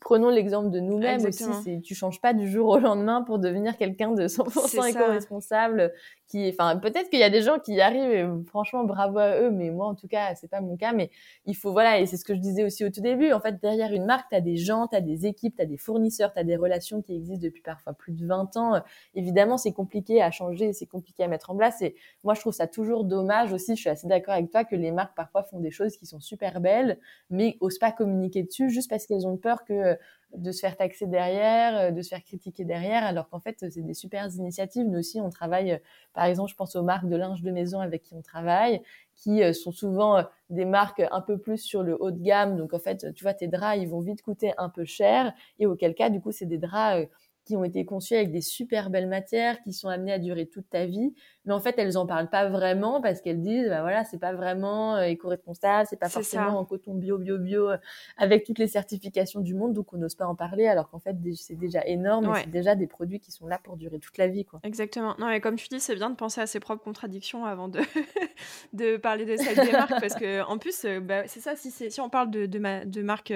prenons 0.02 0.30
l'exemple 0.30 0.70
de 0.72 0.82
nous-mêmes 0.82 1.26
aussi. 1.26 1.82
Tu 1.82 1.96
changes 1.96 2.20
pas 2.20 2.34
du 2.34 2.50
jour 2.52 2.68
au 2.68 2.80
lendemain 2.80 3.22
pour 3.22 3.40
devenir 3.40 3.78
quelqu'un 3.78 4.12
de 4.12 4.28
100% 4.28 4.90
éco-responsable. 4.90 5.94
Qui, 6.32 6.54
peut-être 6.54 7.10
qu'il 7.10 7.20
y 7.20 7.24
a 7.24 7.30
des 7.30 7.42
gens 7.42 7.60
qui 7.60 7.74
y 7.74 7.82
arrivent. 7.82 8.12
Et 8.12 8.26
franchement, 8.48 8.86
bravo 8.86 9.18
à 9.20 9.42
eux. 9.42 9.52
Mais 9.52 9.70
moi, 9.70 9.88
en 9.88 9.96
tout 9.96 10.08
cas, 10.08 10.34
c'est 10.36 10.48
pas 10.48 10.62
mon 10.62 10.78
cas. 10.78 10.94
Mais 10.94 11.10
il 11.46 11.56
faut, 11.56 11.74
voilà, 11.74 12.00
et 12.00 12.06
c'est 12.06 12.16
ce 12.16 12.24
que 12.24 12.34
je 12.34 12.40
disais 12.40 12.64
aussi 12.64 12.86
au 12.86 12.90
tout 12.90 13.02
début. 13.02 13.34
En 13.34 13.42
fait, 13.42 13.62
derrière 13.62 13.92
une 13.92 14.06
marque, 14.06 14.30
tu 14.30 14.36
as 14.36 14.42
des 14.42 14.56
gens, 14.56 14.88
tu 14.88 14.96
as 14.96 15.02
des 15.02 15.26
équipes, 15.26 15.58
tu 15.58 15.62
as 15.62 15.66
des 15.66 15.76
fournisseurs, 15.76 16.32
tu 16.32 16.40
as 16.40 16.46
des 16.46 16.56
relations 16.56 17.02
qui 17.02 17.16
existent 17.16 17.44
depuis 17.44 17.62
parfois 17.62 17.94
plus 17.94 18.14
de 18.14 18.26
20 18.26 18.56
ans. 18.56 18.82
Évidemment, 19.14 19.58
c'est 19.58 19.74
compliqué 19.74 20.22
à 20.22 20.32
changer, 20.32 20.72
c'est 20.72 20.86
compliqué 20.86 21.24
à 21.24 21.28
mettre 21.28 21.50
en 21.50 21.56
place. 21.58 21.82
Et 21.82 21.96
moi, 22.24 22.34
je 22.34 22.40
trouve 22.40 22.54
ça 22.54 22.68
toujours 22.68 23.04
dommage 23.04 23.52
aussi. 23.52 23.76
Je 23.76 23.82
suis 23.82 23.90
assez 23.90 24.08
d'accord 24.08 24.36
avec 24.36 24.52
toi 24.52 24.64
que 24.64 24.78
les 24.78 24.92
marques 24.92 25.16
parfois 25.16 25.44
font 25.44 25.60
des 25.60 25.72
choses 25.72 25.98
qui 25.98 26.06
sont 26.06 26.22
super 26.22 26.62
belles, 26.62 26.98
mais 27.30 27.58
osent 27.60 27.78
pas 27.78 27.92
communiquer 27.92 28.44
dessus 28.44 28.70
juste 28.70 28.90
parce 28.90 29.06
qu'elles 29.06 29.28
ont 29.28 29.38
peur 29.38 29.66
que 29.66 29.98
de 30.36 30.52
se 30.52 30.60
faire 30.60 30.78
taxer 30.78 31.08
derrière, 31.08 31.78
euh, 31.78 31.92
de 31.92 32.02
se 32.02 32.10
faire 32.10 32.24
critiquer 32.24 32.66
derrière, 32.66 33.04
alors 33.04 33.30
qu'en 33.30 33.40
fait, 33.40 33.58
c'est 33.70 33.82
des 33.82 33.94
super 33.94 34.28
initiatives. 34.28 34.88
Nous 34.88 35.00
aussi, 35.00 35.20
on 35.22 35.30
travaille, 35.30 35.74
euh, 35.74 35.78
par 36.14 36.26
exemple, 36.26 36.50
je 36.50 36.56
pense 36.56 36.76
aux 36.76 36.84
marques 36.84 37.08
de 37.08 37.16
linge 37.16 37.42
de 37.42 37.52
maison 37.52 37.80
avec 37.80 38.04
qui 38.04 38.16
on 38.16 38.22
travaille, 38.22 38.82
qui 39.16 39.44
euh, 39.44 39.54
sont 39.54 39.72
souvent 39.72 40.24
des 40.50 40.66
marques 40.66 41.04
un 41.12 41.22
peu 41.22 41.38
plus 41.38 41.58
sur 41.58 41.84
le 41.84 42.02
haut 42.02 42.12
de 42.12 42.22
gamme. 42.22 42.58
Donc, 42.58 42.74
en 42.74 42.80
fait, 42.80 43.14
tu 43.14 43.24
vois, 43.24 43.34
tes 43.34 43.48
draps, 43.48 43.82
ils 43.82 43.88
vont 43.90 44.00
vite 44.00 44.22
coûter 44.22 44.54
un 44.58 44.70
peu 44.70 44.86
cher. 44.86 45.34
Et 45.60 45.66
auquel 45.66 45.96
cas, 45.96 46.10
du 46.10 46.22
coup, 46.22 46.32
c'est 46.32 46.46
des 46.46 46.58
draps 46.58 47.08
qui 47.46 47.56
ont 47.56 47.64
été 47.64 47.86
conçues 47.86 48.16
avec 48.16 48.32
des 48.32 48.42
super 48.42 48.90
belles 48.90 49.08
matières, 49.08 49.62
qui 49.64 49.74
sont 49.74 49.90
amenées 49.90 50.14
à 50.14 50.20
durer 50.20 50.46
toute 50.46 50.70
ta 50.70 50.86
vie. 50.86 51.14
Mais 51.46 51.54
en 51.54 51.60
fait, 51.60 51.74
elles 51.80 51.98
en 51.98 52.06
parlent 52.06 52.30
pas 52.30 52.50
vraiment 52.50 53.02
parce 53.02 53.20
qu'elles 53.22 53.42
disent, 53.42 53.68
bah 53.68 53.82
voilà, 53.82 54.04
c'est 54.04 54.20
pas 54.20 54.34
vraiment 54.34 54.96
euh, 54.96 55.04
éco-responsable, 55.04 55.88
c'est 55.90 56.00
pas 56.00 56.10
forcément 56.10 56.60
en 56.60 56.66
coton 56.66 56.94
bio, 56.94 57.18
bio, 57.18 57.40
bio, 57.40 57.70
euh, 57.70 57.78
avec 58.18 58.44
toutes 58.44 58.60
les 58.60 58.68
certifications 58.68 59.42
du 59.42 59.56
monde, 59.56 59.74
donc 59.74 59.92
on 59.94 59.98
n'ose 59.98 60.14
pas 60.14 60.28
en 60.28 60.36
parler, 60.36 60.68
alors 60.68 60.90
qu'en 60.90 61.00
fait, 61.00 61.16
c'est 61.36 61.58
déjà 61.58 61.86
énorme 61.86 62.32
c'est 62.36 62.50
déjà 62.52 62.76
des 62.76 62.88
produits 62.88 63.20
qui 63.20 63.32
sont 63.32 63.48
là 63.48 63.60
pour 63.64 63.76
durer 63.76 64.00
toute 64.00 64.18
la 64.18 64.28
vie, 64.28 64.46
quoi. 64.46 64.60
Exactement. 64.64 65.16
Non, 65.18 65.28
mais 65.28 65.42
comme 65.42 65.56
tu 65.56 65.68
dis, 65.68 65.80
c'est 65.80 65.96
bien 65.96 66.10
de 66.10 66.16
penser 66.16 66.42
à 66.42 66.48
ses 66.48 66.60
propres 66.60 66.84
contradictions 66.84 67.46
avant 67.46 67.68
de, 67.68 67.80
de 68.74 68.98
parler 68.98 69.26
de 69.26 69.36
celles 69.36 69.66
des 69.66 69.72
marques 69.72 70.00
parce 70.00 70.16
que, 70.16 70.44
en 70.44 70.58
plus, 70.60 70.86
euh, 70.86 71.00
bah, 71.00 71.28
c'est 71.28 71.40
ça, 71.40 71.56
si, 71.56 71.72
si 71.72 72.02
on 72.02 72.10
parle 72.10 72.30
de, 72.30 72.46
de, 72.46 72.86
de 72.86 73.02
marques 73.02 73.34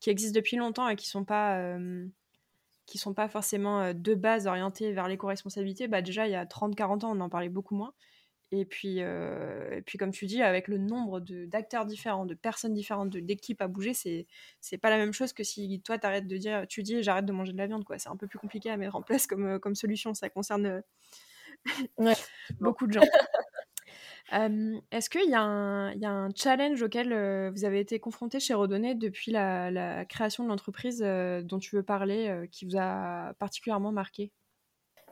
qui 0.00 0.10
existent 0.10 0.36
depuis 0.36 0.56
longtemps 0.56 0.88
et 0.88 0.96
qui 0.96 1.08
sont 1.08 1.24
pas 1.24 1.76
qui 2.86 2.98
sont 2.98 3.14
pas 3.14 3.28
forcément 3.28 3.80
euh, 3.80 3.92
de 3.92 4.14
base 4.14 4.46
orientés 4.46 4.92
vers 4.92 5.08
l'éco-responsabilité, 5.08 5.88
bah 5.88 6.02
déjà 6.02 6.26
il 6.26 6.32
y 6.32 6.36
a 6.36 6.44
30-40 6.46 7.04
ans 7.04 7.16
on 7.16 7.20
en 7.20 7.28
parlait 7.28 7.48
beaucoup 7.48 7.74
moins. 7.74 7.94
Et 8.54 8.66
puis, 8.66 8.98
euh, 9.00 9.70
et 9.78 9.80
puis 9.82 9.96
comme 9.96 10.10
tu 10.12 10.26
dis, 10.26 10.42
avec 10.42 10.68
le 10.68 10.76
nombre 10.76 11.20
d'acteurs 11.20 11.86
différents, 11.86 12.26
de 12.26 12.34
personnes 12.34 12.74
différentes, 12.74 13.08
d'équipes 13.16 13.62
à 13.62 13.66
bouger, 13.66 13.94
c'est 13.94 14.26
c'est 14.60 14.76
pas 14.76 14.90
la 14.90 14.98
même 14.98 15.12
chose 15.14 15.32
que 15.32 15.42
si 15.42 15.80
toi 15.82 15.98
t'arrêtes 15.98 16.26
de 16.26 16.36
dire, 16.36 16.66
tu 16.68 16.82
dis 16.82 17.02
j'arrête 17.02 17.24
de 17.24 17.32
manger 17.32 17.52
de 17.52 17.58
la 17.58 17.66
viande 17.66 17.84
quoi. 17.84 17.98
C'est 17.98 18.10
un 18.10 18.16
peu 18.16 18.26
plus 18.26 18.38
compliqué 18.38 18.70
à 18.70 18.76
mettre 18.76 18.94
en 18.96 19.02
place 19.02 19.26
comme, 19.26 19.46
euh, 19.46 19.58
comme 19.58 19.74
solution. 19.74 20.12
Ça 20.14 20.28
concerne 20.28 20.82
beaucoup 22.60 22.86
de 22.86 22.92
gens. 22.92 23.00
Est-ce 24.30 25.10
qu'il 25.10 25.28
y, 25.28 25.34
a 25.34 25.40
un 25.42 26.28
challenge 26.34 26.82
auquel 26.82 27.50
vous 27.50 27.64
avez 27.64 27.80
été 27.80 27.98
confronté 28.00 28.40
chez 28.40 28.54
Redonné 28.54 28.94
depuis 28.94 29.32
la, 29.32 30.04
création 30.06 30.44
de 30.44 30.48
l'entreprise 30.48 31.00
dont 31.00 31.58
tu 31.58 31.76
veux 31.76 31.82
parler, 31.82 32.46
qui 32.50 32.64
vous 32.64 32.76
a 32.78 33.34
particulièrement 33.38 33.92
marqué? 33.92 34.32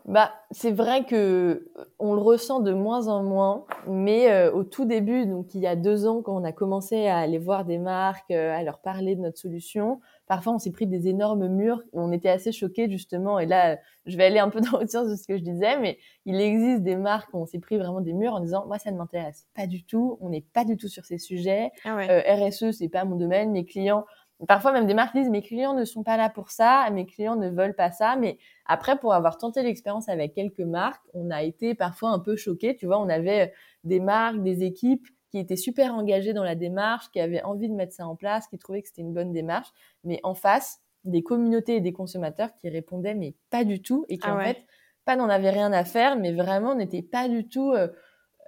Bah, 0.06 0.32
c'est 0.50 0.72
vrai 0.72 1.04
que 1.04 1.70
on 1.98 2.14
le 2.14 2.22
ressent 2.22 2.61
de 2.61 2.72
moins 2.72 3.08
en 3.08 3.22
moins, 3.22 3.66
mais 3.86 4.48
au 4.48 4.64
tout 4.64 4.86
début, 4.86 5.26
donc 5.26 5.54
il 5.54 5.61
y 5.61 5.66
a 5.66 5.76
deux 5.76 6.06
ans, 6.06 6.22
quand 6.22 6.34
on 6.34 6.44
a 6.44 6.52
commencé 6.52 7.06
à 7.06 7.18
aller 7.18 7.38
voir 7.38 7.64
des 7.66 7.78
marques, 7.78 8.30
à 8.30 8.62
leur 8.62 8.78
parler 8.78 9.14
de 9.14 9.20
notre 9.20 9.38
solution, 9.38 10.00
parfois 10.31 10.53
on 10.53 10.61
s'est 10.61 10.70
pris 10.70 10.87
des 10.87 11.09
énormes 11.09 11.49
murs 11.49 11.83
on 11.93 12.12
était 12.12 12.28
assez 12.28 12.53
choqués 12.53 12.89
justement. 12.89 13.41
Et 13.41 13.47
là 13.47 13.78
je 14.07 14.16
vais 14.16 14.26
aller 14.26 14.39
un 14.39 14.49
peu 14.49 14.61
dans 14.72 14.78
le 14.78 14.87
sens 14.87 15.09
de 15.09 15.16
ce 15.16 15.26
que 15.26 15.37
je 15.37 15.43
disais 15.43 15.76
mais 15.81 15.99
il 16.24 16.41
existe 16.41 16.85
des 16.85 16.95
marques 16.95 17.35
où 17.35 17.39
on 17.39 17.47
s'est 17.47 17.59
pris 17.59 17.78
vraiment 17.78 18.01
des 18.01 18.12
murs 18.12 18.35
en 18.35 18.39
disant 18.41 18.64
moi 18.68 18.78
ça 18.78 18.93
ne 18.93 18.97
m'intéresse 18.97 19.49
pas 19.57 19.66
du 19.66 19.83
tout. 19.83 20.18
On 20.20 20.28
n'est 20.28 20.47
pas 20.53 20.64
du 20.64 20.76
tout 20.76 20.87
sur 20.87 21.05
ces 21.05 21.18
sujets. 21.18 21.72
Ah 21.85 21.99
euh, 21.99 22.22
RSE 22.49 22.70
c'est 22.70 22.89
pas 22.89 23.05
mon 23.05 23.16
domaine. 23.16 23.51
Mes 23.51 23.64
clients 23.64 24.05
parfois 24.47 24.70
même 24.70 24.87
des 24.87 24.95
marques 24.95 25.16
disent 25.16 25.31
mes 25.31 25.43
clients 25.43 25.74
ne 25.74 25.85
sont 25.85 26.05
pas 26.05 26.16
là 26.16 26.31
pour 26.31 26.53
ça. 26.53 26.89
Mes 26.93 27.07
clients 27.07 27.35
ne 27.35 27.51
veulent 27.51 27.74
pas 27.74 27.91
ça. 27.91 28.14
Mais 28.14 28.39
après 28.66 29.01
pour 29.01 29.14
avoir 29.14 29.37
tenté 29.37 29.64
l'expérience 29.64 30.09
avec 30.09 30.33
quelques 30.33 30.61
marques 30.61 31.03
on 31.12 31.33
a 31.33 31.43
été 31.43 31.74
parfois 31.74 32.11
un 32.11 32.20
peu 32.20 32.37
choqués. 32.37 32.76
Tu 32.76 32.87
vois 32.87 33.01
on 33.01 33.09
avait 33.09 33.53
des 33.83 33.99
marques 33.99 34.45
des 34.45 34.62
équipes 34.62 35.09
qui 35.31 35.39
étaient 35.39 35.57
super 35.57 35.95
engagés 35.95 36.33
dans 36.33 36.45
la 36.45 36.55
démarche, 36.55 37.11
qui 37.11 37.20
avaient 37.20 37.43
envie 37.43 37.68
de 37.68 37.74
mettre 37.74 37.93
ça 37.93 38.07
en 38.07 38.16
place, 38.16 38.49
qui 38.49 38.59
trouvaient 38.59 38.83
que 38.83 38.89
c'était 38.89 39.03
une 39.03 39.14
bonne 39.14 39.33
démarche, 39.33 39.68
mais 40.05 40.20
en 40.22 40.35
face, 40.35 40.81
des 41.05 41.22
communautés 41.22 41.76
et 41.76 41.81
des 41.81 41.93
consommateurs 41.93 42.55
qui 42.57 42.68
répondaient 42.68 43.14
mais 43.14 43.35
pas 43.51 43.64
du 43.64 43.81
tout 43.81 44.05
et 44.09 44.18
qui 44.18 44.28
ah 44.28 44.37
en 44.37 44.41
fait 44.41 44.66
pas 45.05 45.16
n'en 45.16 45.28
avaient 45.28 45.51
rien 45.51 45.72
à 45.72 45.85
faire, 45.85 46.18
mais 46.18 46.33
vraiment 46.33 46.74
n'étaient 46.74 47.03
pas 47.03 47.28
du 47.28 47.49
tout 47.49 47.72
euh, 47.72 47.89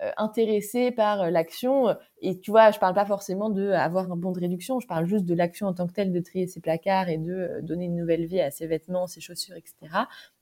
euh, 0.02 0.10
intéressés 0.16 0.90
par 0.90 1.22
euh, 1.22 1.30
l'action. 1.30 1.96
Et 2.20 2.38
tu 2.40 2.50
vois, 2.50 2.70
je 2.70 2.78
parle 2.78 2.94
pas 2.94 3.06
forcément 3.06 3.50
de 3.50 3.70
avoir 3.70 4.10
un 4.12 4.16
bon 4.16 4.32
de 4.32 4.40
réduction, 4.40 4.78
je 4.78 4.86
parle 4.86 5.06
juste 5.06 5.24
de 5.24 5.34
l'action 5.34 5.66
en 5.66 5.74
tant 5.74 5.86
que 5.86 5.92
telle, 5.92 6.12
de 6.12 6.20
trier 6.20 6.46
ses 6.46 6.60
placards 6.60 7.08
et 7.08 7.18
de 7.18 7.60
donner 7.62 7.86
une 7.86 7.96
nouvelle 7.96 8.26
vie 8.26 8.40
à 8.40 8.50
ses 8.50 8.66
vêtements, 8.66 9.06
ses 9.06 9.20
chaussures, 9.20 9.56
etc. 9.56 9.74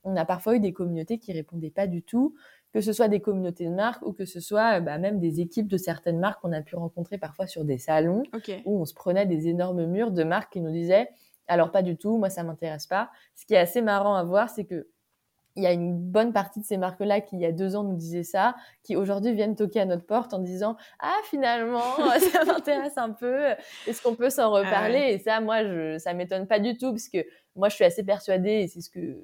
On 0.02 0.16
a 0.16 0.24
parfois 0.24 0.56
eu 0.56 0.60
des 0.60 0.72
communautés 0.72 1.18
qui 1.18 1.32
répondaient 1.32 1.70
pas 1.70 1.86
du 1.86 2.02
tout 2.02 2.34
que 2.72 2.80
ce 2.80 2.92
soit 2.92 3.08
des 3.08 3.20
communautés 3.20 3.66
de 3.66 3.74
marques 3.74 4.02
ou 4.02 4.12
que 4.12 4.24
ce 4.24 4.40
soit 4.40 4.80
bah, 4.80 4.98
même 4.98 5.18
des 5.18 5.40
équipes 5.40 5.68
de 5.68 5.76
certaines 5.76 6.18
marques 6.18 6.40
qu'on 6.40 6.52
a 6.52 6.62
pu 6.62 6.76
rencontrer 6.76 7.18
parfois 7.18 7.46
sur 7.46 7.64
des 7.64 7.78
salons 7.78 8.22
où 8.64 8.80
on 8.80 8.84
se 8.84 8.94
prenait 8.94 9.26
des 9.26 9.48
énormes 9.48 9.86
murs 9.86 10.12
de 10.12 10.24
marques 10.24 10.52
qui 10.52 10.60
nous 10.60 10.70
disaient 10.70 11.08
alors 11.48 11.72
pas 11.72 11.82
du 11.82 11.96
tout, 11.96 12.16
moi 12.16 12.30
ça 12.30 12.44
m'intéresse 12.44 12.86
pas. 12.86 13.10
Ce 13.34 13.44
qui 13.44 13.54
est 13.54 13.58
assez 13.58 13.82
marrant 13.82 14.14
à 14.14 14.22
voir, 14.22 14.48
c'est 14.48 14.64
que 14.64 14.86
il 15.56 15.64
y 15.64 15.66
a 15.66 15.72
une 15.72 15.98
bonne 15.98 16.32
partie 16.32 16.60
de 16.60 16.64
ces 16.64 16.76
marques-là 16.76 17.20
qui, 17.20 17.36
il 17.36 17.42
y 17.42 17.46
a 17.46 17.52
deux 17.52 17.74
ans, 17.74 17.82
nous 17.82 17.96
disaient 17.96 18.22
ça, 18.22 18.54
qui 18.84 18.94
aujourd'hui 18.94 19.34
viennent 19.34 19.56
toquer 19.56 19.80
à 19.80 19.84
notre 19.84 20.06
porte 20.06 20.32
en 20.32 20.38
disant 20.38 20.76
Ah, 21.00 21.16
finalement, 21.24 21.96
ça 22.32 22.44
m'intéresse 22.44 22.96
un 22.96 23.10
peu, 23.10 23.46
est-ce 23.86 24.00
qu'on 24.00 24.14
peut 24.14 24.30
s'en 24.30 24.54
ah 24.54 24.60
reparler? 24.60 25.10
Et 25.10 25.18
ça, 25.18 25.40
moi, 25.40 25.64
je, 25.64 25.98
ça 25.98 26.14
m'étonne 26.14 26.46
pas 26.46 26.60
du 26.60 26.76
tout, 26.76 26.90
parce 26.90 27.08
que 27.08 27.18
moi, 27.56 27.68
je 27.68 27.74
suis 27.74 27.84
assez 27.84 28.04
persuadée, 28.04 28.60
et 28.60 28.68
c'est 28.68 28.80
ce 28.80 28.90
que 28.90 29.18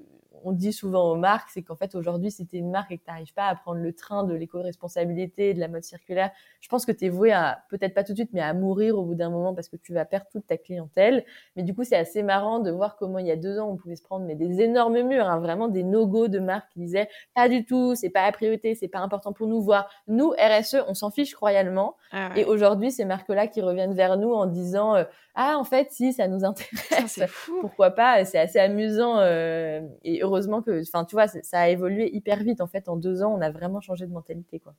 on 0.44 0.52
dit 0.52 0.72
souvent 0.72 1.10
aux 1.10 1.16
marques, 1.16 1.50
c'est 1.50 1.62
qu'en 1.62 1.76
fait 1.76 1.94
aujourd'hui, 1.94 2.30
si 2.30 2.46
tu 2.46 2.56
es 2.56 2.58
une 2.58 2.70
marque 2.70 2.92
et 2.92 2.98
que 2.98 3.04
tu 3.04 3.10
n'arrives 3.10 3.32
pas 3.34 3.46
à 3.46 3.54
prendre 3.54 3.80
le 3.80 3.92
train 3.92 4.24
de 4.24 4.34
l'éco-responsabilité, 4.34 5.54
de 5.54 5.60
la 5.60 5.68
mode 5.68 5.84
circulaire, 5.84 6.30
je 6.60 6.68
pense 6.68 6.86
que 6.86 6.92
tu 6.92 7.06
es 7.06 7.08
voué 7.08 7.32
à, 7.32 7.62
peut-être 7.70 7.94
pas 7.94 8.04
tout 8.04 8.12
de 8.12 8.18
suite, 8.18 8.30
mais 8.32 8.40
à 8.40 8.54
mourir 8.54 8.98
au 8.98 9.04
bout 9.04 9.14
d'un 9.14 9.30
moment 9.30 9.54
parce 9.54 9.68
que 9.68 9.76
tu 9.76 9.92
vas 9.92 10.04
perdre 10.04 10.26
toute 10.30 10.46
ta 10.46 10.56
clientèle. 10.56 11.24
Mais 11.56 11.62
du 11.62 11.74
coup, 11.74 11.84
c'est 11.84 11.96
assez 11.96 12.22
marrant 12.22 12.58
de 12.58 12.70
voir 12.70 12.96
comment 12.96 13.18
il 13.18 13.26
y 13.26 13.30
a 13.30 13.36
deux 13.36 13.58
ans, 13.58 13.68
on 13.68 13.76
pouvait 13.76 13.96
se 13.96 14.02
prendre 14.02 14.26
mais 14.26 14.34
des 14.34 14.60
énormes 14.60 15.00
murs, 15.02 15.28
hein, 15.28 15.38
vraiment 15.38 15.68
des 15.68 15.82
no-go 15.82 16.28
de 16.28 16.38
marques 16.38 16.70
qui 16.72 16.80
disaient 16.80 17.08
pas 17.34 17.48
du 17.48 17.64
tout, 17.64 17.94
c'est 17.94 18.10
pas 18.10 18.24
la 18.26 18.32
priorité, 18.32 18.74
c'est 18.74 18.88
pas 18.88 19.00
important 19.00 19.32
pour 19.32 19.46
nous, 19.46 19.60
voir 19.60 19.88
nous, 20.06 20.30
RSE, 20.30 20.76
on 20.88 20.94
s'en 20.94 21.10
fiche 21.10 21.34
royalement. 21.34 21.96
Ah 22.12 22.30
et 22.36 22.44
aujourd'hui, 22.44 22.90
ces 22.90 23.04
marques-là 23.04 23.46
qui 23.46 23.60
reviennent 23.60 23.94
vers 23.94 24.16
nous 24.16 24.32
en 24.32 24.46
disant, 24.46 24.94
euh, 24.96 25.04
ah, 25.34 25.58
en 25.58 25.64
fait, 25.64 25.88
si, 25.90 26.12
ça 26.12 26.28
nous 26.28 26.44
intéresse, 26.44 27.20
pourquoi 27.60 27.90
pas, 27.90 28.24
c'est 28.24 28.38
assez 28.38 28.58
amusant 28.58 29.18
euh, 29.18 29.80
et 30.02 30.24
heureusement 30.26 30.62
que, 30.62 30.82
enfin, 30.82 31.04
tu 31.04 31.14
vois, 31.14 31.28
ça 31.28 31.60
a 31.60 31.68
évolué 31.68 32.14
hyper 32.14 32.42
vite. 32.42 32.60
En 32.60 32.66
fait, 32.66 32.88
en 32.88 32.96
deux 32.96 33.22
ans, 33.22 33.34
on 33.36 33.40
a 33.40 33.50
vraiment 33.50 33.80
changé 33.80 34.06
de 34.06 34.12
mentalité, 34.12 34.60
quoi. 34.60 34.74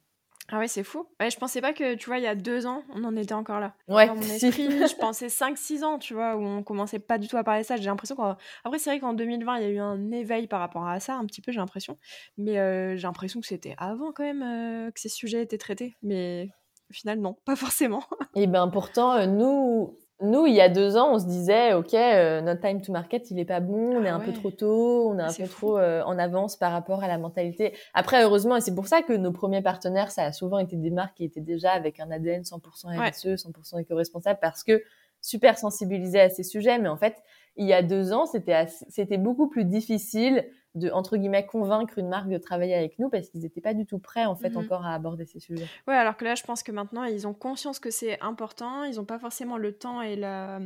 Ah 0.49 0.59
ouais, 0.59 0.69
c'est 0.69 0.83
fou. 0.83 1.05
Ouais, 1.19 1.29
je 1.29 1.37
pensais 1.37 1.59
pas 1.59 1.73
que, 1.73 1.95
tu 1.95 2.05
vois, 2.05 2.19
il 2.19 2.23
y 2.23 2.27
a 2.27 2.35
deux 2.35 2.67
ans, 2.67 2.81
on 2.95 3.03
en 3.03 3.17
était 3.17 3.33
encore 3.33 3.59
là. 3.59 3.73
Ouais. 3.89 4.07
Dans 4.07 4.15
mon 4.15 4.21
esprit, 4.21 4.69
je 4.69 4.95
pensais 4.95 5.27
5-6 5.27 5.83
ans, 5.83 5.99
tu 5.99 6.13
vois, 6.13 6.37
où 6.37 6.41
on 6.41 6.63
commençait 6.63 6.99
pas 6.99 7.17
du 7.17 7.27
tout 7.27 7.35
à 7.35 7.43
parler 7.43 7.63
de 7.63 7.65
ça. 7.65 7.75
J'ai 7.75 7.85
l'impression 7.85 8.15
qu'après, 8.15 8.79
c'est 8.79 8.89
vrai 8.91 8.99
qu'en 9.01 9.13
2020, 9.13 9.57
il 9.57 9.63
y 9.63 9.65
a 9.65 9.69
eu 9.69 9.79
un 9.79 10.09
éveil 10.11 10.47
par 10.47 10.61
rapport 10.61 10.87
à 10.87 11.01
ça, 11.01 11.15
un 11.15 11.25
petit 11.25 11.41
peu, 11.41 11.51
j'ai 11.51 11.59
l'impression. 11.59 11.97
Mais 12.37 12.59
euh, 12.59 12.95
j'ai 12.95 13.07
l'impression 13.07 13.41
que 13.41 13.47
c'était 13.47 13.75
avant 13.77 14.13
quand 14.13 14.23
même 14.23 14.41
euh, 14.41 14.91
que 14.91 15.01
ces 15.01 15.09
sujets 15.09 15.41
étaient 15.41 15.57
traités. 15.57 15.97
Mais 16.01 16.49
au 16.89 16.93
final, 16.93 17.19
non, 17.19 17.35
pas 17.43 17.57
forcément. 17.57 18.03
Et 18.35 18.43
eh 18.43 18.47
ben 18.47 18.69
pourtant, 18.69 19.15
euh, 19.15 19.25
nous, 19.25 19.97
nous, 20.21 20.47
il 20.47 20.55
y 20.55 20.61
a 20.61 20.69
deux 20.69 20.97
ans, 20.97 21.13
on 21.13 21.19
se 21.19 21.25
disait, 21.25 21.73
OK, 21.73 21.93
euh, 21.93 22.41
notre 22.41 22.61
time 22.61 22.81
to 22.81 22.91
market, 22.91 23.29
il 23.29 23.39
est 23.39 23.45
pas 23.45 23.59
bon, 23.59 23.97
on 23.97 24.03
est 24.03 24.09
ah 24.09 24.15
un 24.15 24.19
peu 24.19 24.33
trop 24.33 24.49
tôt, 24.49 25.09
on 25.09 25.19
est 25.19 25.21
un 25.21 25.31
peu 25.31 25.47
trop 25.47 25.77
euh, 25.77 26.01
en 26.03 26.17
avance 26.17 26.55
par 26.55 26.71
rapport 26.71 27.03
à 27.03 27.07
la 27.07 27.19
mentalité. 27.19 27.73
Après, 27.93 28.23
heureusement, 28.23 28.55
et 28.55 28.61
c'est 28.61 28.73
pour 28.73 28.87
ça 28.87 29.03
que 29.03 29.13
nos 29.13 29.31
premiers 29.31 29.61
partenaires, 29.61 30.09
ça 30.09 30.23
a 30.23 30.31
souvent 30.31 30.57
été 30.57 30.75
des 30.75 30.89
marques 30.89 31.17
qui 31.17 31.23
étaient 31.23 31.39
déjà 31.39 31.71
avec 31.71 31.99
un 31.99 32.09
ADN 32.09 32.41
100% 32.41 32.97
RSE, 32.97 33.45
100% 33.45 33.79
éco-responsable, 33.79 34.39
parce 34.41 34.63
que 34.63 34.81
super 35.21 35.57
sensibilisés 35.59 36.21
à 36.21 36.29
ces 36.29 36.43
sujets. 36.43 36.79
Mais 36.79 36.89
en 36.89 36.97
fait, 36.97 37.15
il 37.55 37.67
y 37.67 37.73
a 37.73 37.83
deux 37.83 38.11
ans, 38.11 38.25
c'était 38.25 38.65
c'était 38.89 39.17
beaucoup 39.17 39.49
plus 39.49 39.65
difficile 39.65 40.45
de 40.75 40.89
entre 40.91 41.17
guillemets 41.17 41.45
convaincre 41.45 41.97
une 41.97 42.09
marque 42.09 42.29
de 42.29 42.37
travailler 42.37 42.75
avec 42.75 42.99
nous 42.99 43.09
parce 43.09 43.29
qu'ils 43.29 43.41
n'étaient 43.41 43.61
pas 43.61 43.73
du 43.73 43.85
tout 43.85 43.99
prêts 43.99 44.25
en 44.25 44.35
fait 44.35 44.51
mmh 44.51 44.57
encore 44.57 44.85
à 44.85 44.93
aborder 44.93 45.25
ces 45.25 45.39
sujets. 45.39 45.67
Ouais, 45.87 45.95
alors 45.95 46.17
que 46.17 46.25
là, 46.25 46.35
je 46.35 46.43
pense 46.43 46.63
que 46.63 46.71
maintenant 46.71 47.03
ils 47.03 47.27
ont 47.27 47.33
conscience 47.33 47.79
que 47.79 47.89
c'est 47.89 48.19
important, 48.21 48.83
ils 48.83 48.97
n'ont 48.97 49.05
pas 49.05 49.19
forcément 49.19 49.57
le 49.57 49.73
temps 49.73 50.01
et 50.01 50.15
la, 50.15 50.59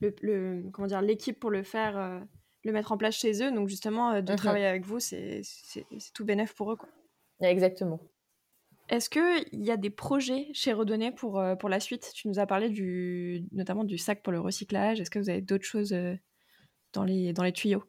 le, 0.00 0.62
comment 0.72 0.88
dire 0.88 1.02
l'équipe 1.02 1.38
pour 1.38 1.50
le 1.50 1.62
faire, 1.62 1.98
euh, 1.98 2.20
le 2.64 2.72
mettre 2.72 2.92
en 2.92 2.96
place 2.96 3.16
chez 3.16 3.42
eux. 3.42 3.52
Donc 3.52 3.68
justement, 3.68 4.12
euh, 4.12 4.20
de 4.22 4.32
mmh 4.32 4.36
travailler 4.36 4.66
avec 4.66 4.84
vous, 4.84 5.00
c'est 5.00 5.42
tout 6.14 6.24
bénéf 6.24 6.54
pour 6.54 6.72
eux 6.72 6.76
quoi. 6.76 6.88
Exactement. 7.40 8.00
Est-ce 8.88 9.08
qu'il 9.08 9.64
y 9.64 9.70
a 9.70 9.78
des 9.78 9.90
projets 9.90 10.48
chez 10.52 10.72
Redonné 10.72 11.10
pour, 11.10 11.38
euh, 11.38 11.56
pour 11.56 11.68
la 11.68 11.80
suite? 11.80 12.12
Tu 12.14 12.28
nous 12.28 12.38
as 12.38 12.46
parlé 12.46 12.68
du, 12.68 13.44
notamment 13.52 13.82
du 13.82 13.96
sac 13.96 14.22
pour 14.22 14.32
le 14.32 14.40
recyclage. 14.40 15.00
Est-ce 15.00 15.10
que 15.10 15.18
vous 15.18 15.30
avez 15.30 15.40
d'autres 15.40 15.64
choses 15.64 15.96
dans 16.92 17.02
les, 17.02 17.32
dans 17.32 17.42
les 17.42 17.52
tuyaux? 17.52 17.84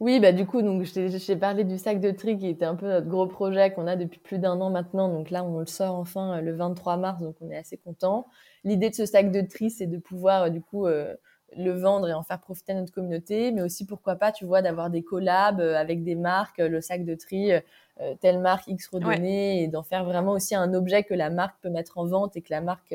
Oui, 0.00 0.20
bah 0.20 0.32
du 0.32 0.46
coup, 0.46 0.62
donc 0.62 0.82
je 0.82 1.26
t'ai 1.26 1.36
parlé 1.36 1.64
du 1.64 1.78
sac 1.78 2.00
de 2.00 2.10
tri 2.10 2.38
qui 2.38 2.48
était 2.48 2.64
un 2.64 2.74
peu 2.74 2.86
notre 2.86 3.06
gros 3.06 3.26
projet 3.26 3.72
qu'on 3.72 3.86
a 3.86 3.96
depuis 3.96 4.20
plus 4.20 4.38
d'un 4.38 4.60
an 4.60 4.70
maintenant. 4.70 5.08
Donc 5.08 5.30
là, 5.30 5.42
on 5.44 5.58
le 5.58 5.66
sort 5.66 5.94
enfin 5.94 6.40
le 6.40 6.54
23 6.54 6.96
mars, 6.96 7.22
donc 7.22 7.36
on 7.40 7.50
est 7.50 7.56
assez 7.56 7.76
content. 7.76 8.26
L'idée 8.64 8.90
de 8.90 8.94
ce 8.94 9.06
sac 9.06 9.30
de 9.30 9.40
tri, 9.40 9.70
c'est 9.70 9.86
de 9.86 9.98
pouvoir 9.98 10.50
du 10.50 10.60
coup 10.60 10.86
le 11.56 11.70
vendre 11.70 12.08
et 12.08 12.12
en 12.12 12.22
faire 12.22 12.40
profiter 12.40 12.74
notre 12.74 12.92
communauté, 12.92 13.52
mais 13.52 13.62
aussi 13.62 13.86
pourquoi 13.86 14.16
pas, 14.16 14.32
tu 14.32 14.44
vois, 14.44 14.62
d'avoir 14.62 14.90
des 14.90 15.02
collabs 15.02 15.60
euh, 15.60 15.76
avec 15.76 16.02
des 16.02 16.14
marques, 16.14 16.58
euh, 16.58 16.68
le 16.68 16.80
sac 16.80 17.04
de 17.04 17.14
tri, 17.14 17.52
euh, 17.52 17.60
telle 18.20 18.40
marque 18.40 18.66
X 18.66 18.88
redonnée, 18.88 19.62
et 19.62 19.68
d'en 19.68 19.82
faire 19.82 20.04
vraiment 20.04 20.32
aussi 20.32 20.54
un 20.54 20.74
objet 20.74 21.04
que 21.04 21.14
la 21.14 21.30
marque 21.30 21.56
peut 21.62 21.70
mettre 21.70 21.98
en 21.98 22.06
vente 22.06 22.36
et 22.36 22.42
que 22.42 22.50
la 22.50 22.60
marque 22.60 22.94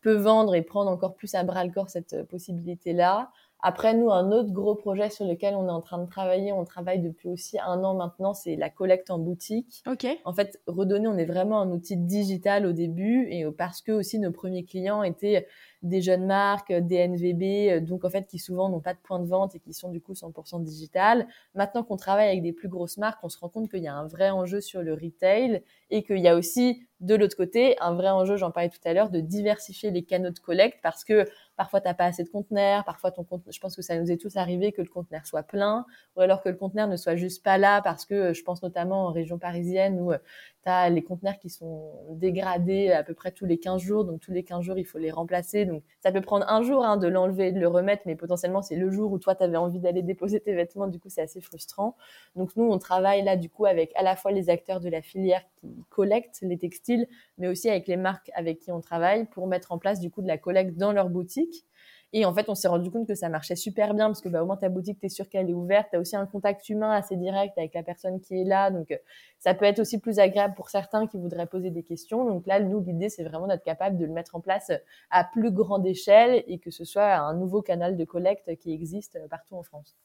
peut 0.00 0.14
vendre 0.14 0.54
et 0.54 0.62
prendre 0.62 0.90
encore 0.90 1.14
plus 1.14 1.34
à 1.34 1.42
bras 1.42 1.64
le 1.64 1.72
corps 1.72 1.88
cette 1.88 2.22
possibilité-là. 2.24 3.30
Après, 3.60 3.94
nous, 3.94 4.10
un 4.10 4.30
autre 4.30 4.52
gros 4.52 4.74
projet 4.74 5.10
sur 5.10 5.26
lequel 5.26 5.54
on 5.54 5.66
est 5.66 5.72
en 5.72 5.80
train 5.80 5.98
de 5.98 6.08
travailler, 6.08 6.52
on 6.52 6.64
travaille 6.64 7.00
depuis 7.00 7.28
aussi 7.28 7.58
un 7.58 7.82
an 7.82 7.94
maintenant, 7.94 8.34
c'est 8.34 8.56
la 8.56 8.70
collecte 8.70 9.10
en 9.10 9.18
boutique. 9.18 9.82
Ok. 9.86 10.06
En 10.24 10.32
fait, 10.32 10.60
redonner, 10.66 11.08
on 11.08 11.18
est 11.18 11.24
vraiment 11.24 11.60
un 11.60 11.70
outil 11.70 11.96
digital 11.96 12.66
au 12.66 12.72
début 12.72 13.26
et 13.30 13.44
parce 13.56 13.82
que 13.82 13.92
aussi 13.92 14.18
nos 14.18 14.30
premiers 14.30 14.64
clients 14.64 15.02
étaient 15.02 15.46
des 15.82 16.00
jeunes 16.02 16.26
marques, 16.26 16.72
des 16.72 17.06
NVB, 17.06 17.42
euh, 17.42 17.80
donc 17.80 18.04
en 18.04 18.10
fait 18.10 18.26
qui 18.26 18.38
souvent 18.38 18.68
n'ont 18.68 18.80
pas 18.80 18.94
de 18.94 18.98
point 18.98 19.20
de 19.20 19.26
vente 19.26 19.54
et 19.54 19.60
qui 19.60 19.72
sont 19.72 19.90
du 19.90 20.00
coup 20.00 20.12
100% 20.12 20.62
digital. 20.62 21.26
Maintenant 21.54 21.84
qu'on 21.84 21.96
travaille 21.96 22.28
avec 22.28 22.42
des 22.42 22.52
plus 22.52 22.68
grosses 22.68 22.96
marques, 22.96 23.20
on 23.22 23.28
se 23.28 23.38
rend 23.38 23.48
compte 23.48 23.70
qu'il 23.70 23.82
y 23.82 23.88
a 23.88 23.94
un 23.94 24.06
vrai 24.06 24.30
enjeu 24.30 24.60
sur 24.60 24.82
le 24.82 24.94
retail 24.94 25.62
et 25.90 26.02
qu'il 26.02 26.18
y 26.18 26.28
a 26.28 26.34
aussi 26.34 26.82
de 27.00 27.14
l'autre 27.14 27.36
côté 27.36 27.76
un 27.80 27.94
vrai 27.94 28.08
enjeu, 28.08 28.36
j'en 28.36 28.50
parlais 28.50 28.70
tout 28.70 28.80
à 28.84 28.92
l'heure, 28.92 29.08
de 29.10 29.20
diversifier 29.20 29.90
les 29.92 30.02
canaux 30.02 30.30
de 30.30 30.38
collecte 30.38 30.80
parce 30.82 31.04
que 31.04 31.28
parfois 31.56 31.80
t'as 31.80 31.94
pas 31.94 32.06
assez 32.06 32.24
de 32.24 32.28
conteneurs, 32.28 32.84
parfois 32.84 33.12
ton 33.12 33.22
compte, 33.22 33.44
je 33.48 33.60
pense 33.60 33.76
que 33.76 33.82
ça 33.82 33.96
nous 34.00 34.10
est 34.10 34.16
tous 34.16 34.36
arrivé 34.36 34.72
que 34.72 34.82
le 34.82 34.88
conteneur 34.88 35.24
soit 35.24 35.44
plein 35.44 35.86
ou 36.16 36.20
alors 36.20 36.42
que 36.42 36.48
le 36.48 36.56
conteneur 36.56 36.88
ne 36.88 36.96
soit 36.96 37.14
juste 37.14 37.44
pas 37.44 37.56
là 37.56 37.82
parce 37.82 38.04
que 38.04 38.32
je 38.32 38.42
pense 38.42 38.62
notamment 38.62 39.06
en 39.06 39.12
région 39.12 39.38
parisienne 39.38 40.00
où 40.00 40.12
tu 40.12 40.68
as 40.68 40.90
les 40.90 41.02
conteneurs 41.02 41.38
qui 41.38 41.50
sont 41.50 41.92
dégradés 42.10 42.90
à 42.90 43.04
peu 43.04 43.14
près 43.14 43.30
tous 43.30 43.46
les 43.46 43.58
15 43.58 43.80
jours 43.80 44.04
donc 44.04 44.20
tous 44.20 44.32
les 44.32 44.42
15 44.42 44.62
jours 44.62 44.78
il 44.78 44.84
faut 44.84 44.98
les 44.98 45.12
remplacer 45.12 45.66
donc 45.68 45.82
ça 46.00 46.12
peut 46.12 46.20
prendre 46.20 46.46
un 46.48 46.62
jour 46.62 46.84
hein, 46.84 46.96
de 46.96 47.06
l'enlever 47.06 47.48
et 47.48 47.52
de 47.52 47.60
le 47.60 47.68
remettre, 47.68 48.02
mais 48.06 48.16
potentiellement 48.16 48.62
c'est 48.62 48.76
le 48.76 48.90
jour 48.90 49.12
où 49.12 49.18
toi 49.18 49.34
tu 49.34 49.42
avais 49.42 49.56
envie 49.56 49.78
d'aller 49.78 50.02
déposer 50.02 50.40
tes 50.40 50.54
vêtements, 50.54 50.86
du 50.86 50.98
coup 50.98 51.08
c'est 51.08 51.22
assez 51.22 51.40
frustrant. 51.40 51.96
Donc 52.36 52.56
nous 52.56 52.64
on 52.64 52.78
travaille 52.78 53.22
là 53.22 53.36
du 53.36 53.48
coup 53.48 53.66
avec 53.66 53.92
à 53.94 54.02
la 54.02 54.16
fois 54.16 54.32
les 54.32 54.50
acteurs 54.50 54.80
de 54.80 54.88
la 54.88 55.02
filière 55.02 55.42
qui 55.60 55.84
collectent 55.90 56.40
les 56.42 56.58
textiles, 56.58 57.06
mais 57.38 57.48
aussi 57.48 57.68
avec 57.68 57.86
les 57.86 57.96
marques 57.96 58.30
avec 58.34 58.60
qui 58.60 58.72
on 58.72 58.80
travaille 58.80 59.26
pour 59.26 59.46
mettre 59.46 59.72
en 59.72 59.78
place 59.78 60.00
du 60.00 60.10
coup 60.10 60.22
de 60.22 60.28
la 60.28 60.38
collecte 60.38 60.76
dans 60.76 60.92
leur 60.92 61.08
boutique 61.08 61.64
et 62.12 62.24
en 62.24 62.32
fait, 62.32 62.48
on 62.48 62.54
s'est 62.54 62.68
rendu 62.68 62.90
compte 62.90 63.06
que 63.06 63.14
ça 63.14 63.28
marchait 63.28 63.56
super 63.56 63.92
bien 63.92 64.06
parce 64.06 64.22
que 64.22 64.30
bah, 64.30 64.42
au 64.42 64.46
moins 64.46 64.56
ta 64.56 64.70
boutique, 64.70 64.98
tu 64.98 65.06
es 65.06 65.08
sûr 65.10 65.28
qu'elle 65.28 65.50
est 65.50 65.54
ouverte. 65.54 65.88
Tu 65.90 65.96
as 65.96 66.00
aussi 66.00 66.16
un 66.16 66.26
contact 66.26 66.68
humain 66.68 66.90
assez 66.90 67.16
direct 67.16 67.58
avec 67.58 67.74
la 67.74 67.82
personne 67.82 68.20
qui 68.20 68.40
est 68.40 68.44
là. 68.44 68.70
Donc, 68.70 68.90
euh, 68.90 68.96
ça 69.38 69.52
peut 69.52 69.66
être 69.66 69.78
aussi 69.78 70.00
plus 70.00 70.18
agréable 70.18 70.54
pour 70.54 70.70
certains 70.70 71.06
qui 71.06 71.18
voudraient 71.18 71.46
poser 71.46 71.70
des 71.70 71.82
questions. 71.82 72.24
Donc 72.24 72.46
là, 72.46 72.60
nous, 72.60 72.80
l'idée, 72.80 73.10
c'est 73.10 73.24
vraiment 73.24 73.46
d'être 73.46 73.64
capable 73.64 73.98
de 73.98 74.06
le 74.06 74.12
mettre 74.12 74.36
en 74.36 74.40
place 74.40 74.72
à 75.10 75.24
plus 75.24 75.50
grande 75.50 75.86
échelle 75.86 76.42
et 76.46 76.58
que 76.58 76.70
ce 76.70 76.84
soit 76.84 77.14
un 77.16 77.34
nouveau 77.34 77.60
canal 77.60 77.96
de 77.96 78.04
collecte 78.04 78.56
qui 78.56 78.72
existe 78.72 79.18
partout 79.28 79.56
en 79.56 79.62
France. 79.62 79.96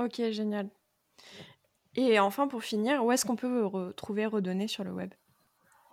Ok, 0.00 0.20
génial. 0.30 0.68
Et 1.94 2.18
enfin, 2.18 2.48
pour 2.48 2.62
finir, 2.62 3.04
où 3.04 3.12
est-ce 3.12 3.24
qu'on 3.24 3.36
peut 3.36 3.64
retrouver 3.64 4.26
Redonner 4.26 4.66
sur 4.66 4.82
le 4.82 4.92
web? 4.92 5.12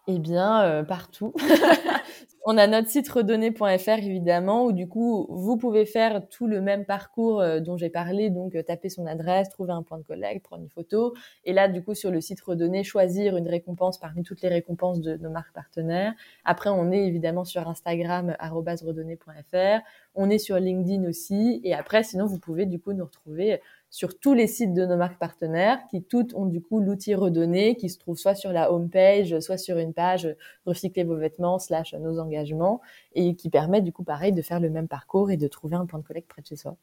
Eh 0.07 0.17
bien, 0.17 0.63
euh, 0.63 0.83
partout. 0.83 1.33
On 2.51 2.57
a 2.57 2.65
notre 2.65 2.89
site 2.89 3.07
redonner.fr 3.09 3.99
évidemment 3.99 4.65
où 4.65 4.71
du 4.71 4.87
coup 4.87 5.27
vous 5.29 5.55
pouvez 5.55 5.85
faire 5.85 6.27
tout 6.29 6.47
le 6.47 6.61
même 6.61 6.83
parcours 6.83 7.41
euh, 7.41 7.59
dont 7.59 7.77
j'ai 7.77 7.91
parlé, 7.91 8.31
donc 8.31 8.55
euh, 8.55 8.63
taper 8.63 8.89
son 8.89 9.05
adresse, 9.05 9.49
trouver 9.49 9.71
un 9.71 9.83
point 9.83 9.99
de 9.99 10.03
collecte, 10.03 10.45
prendre 10.45 10.63
une 10.63 10.69
photo. 10.71 11.13
Et 11.45 11.53
là 11.53 11.67
du 11.67 11.83
coup 11.83 11.93
sur 11.93 12.09
le 12.09 12.21
site 12.21 12.41
redonner 12.41 12.83
choisir 12.83 13.37
une 13.37 13.47
récompense 13.47 13.99
parmi 13.99 14.23
toutes 14.23 14.41
les 14.41 14.49
récompenses 14.49 14.99
de 14.99 15.15
nos 15.17 15.29
marques 15.29 15.53
partenaires. 15.53 16.15
Après 16.43 16.71
on 16.71 16.91
est 16.91 17.05
évidemment 17.05 17.45
sur 17.45 17.67
Instagram 17.67 18.35
redonner.fr, 18.41 19.83
on 20.15 20.31
est 20.31 20.39
sur 20.39 20.57
LinkedIn 20.57 21.07
aussi. 21.07 21.61
Et 21.63 21.75
après 21.75 22.01
sinon 22.01 22.25
vous 22.25 22.39
pouvez 22.39 22.65
du 22.65 22.79
coup 22.79 22.93
nous 22.93 23.05
retrouver 23.05 23.61
sur 23.89 24.19
tous 24.19 24.33
les 24.33 24.47
sites 24.47 24.73
de 24.73 24.85
nos 24.85 24.97
marques 24.97 25.19
partenaires 25.19 25.79
qui 25.89 26.03
toutes 26.03 26.33
ont 26.35 26.45
du 26.45 26.61
coup 26.61 26.79
l'outil 26.79 27.15
redonné 27.15 27.75
qui 27.75 27.89
se 27.89 27.97
trouve 27.97 28.17
soit 28.17 28.35
sur 28.35 28.51
la 28.51 28.71
home 28.71 28.89
page, 28.89 29.39
soit 29.39 29.57
sur 29.57 29.77
une 29.77 29.93
page 29.93 30.27
recycler 30.65 31.03
vos 31.03 31.15
vêtements 31.15 31.59
slash 31.59 31.93
nos 31.93 32.19
engagements 32.19 32.81
et 33.13 33.35
qui 33.35 33.49
permet 33.49 33.81
du 33.81 33.91
coup 33.91 34.03
pareil 34.03 34.33
de 34.33 34.41
faire 34.41 34.59
le 34.59 34.69
même 34.69 34.87
parcours 34.87 35.31
et 35.31 35.37
de 35.37 35.47
trouver 35.47 35.75
un 35.75 35.85
point 35.85 35.99
de 35.99 36.05
collecte 36.05 36.29
près 36.29 36.41
de 36.41 36.47
chez 36.47 36.55
soi. 36.55 36.77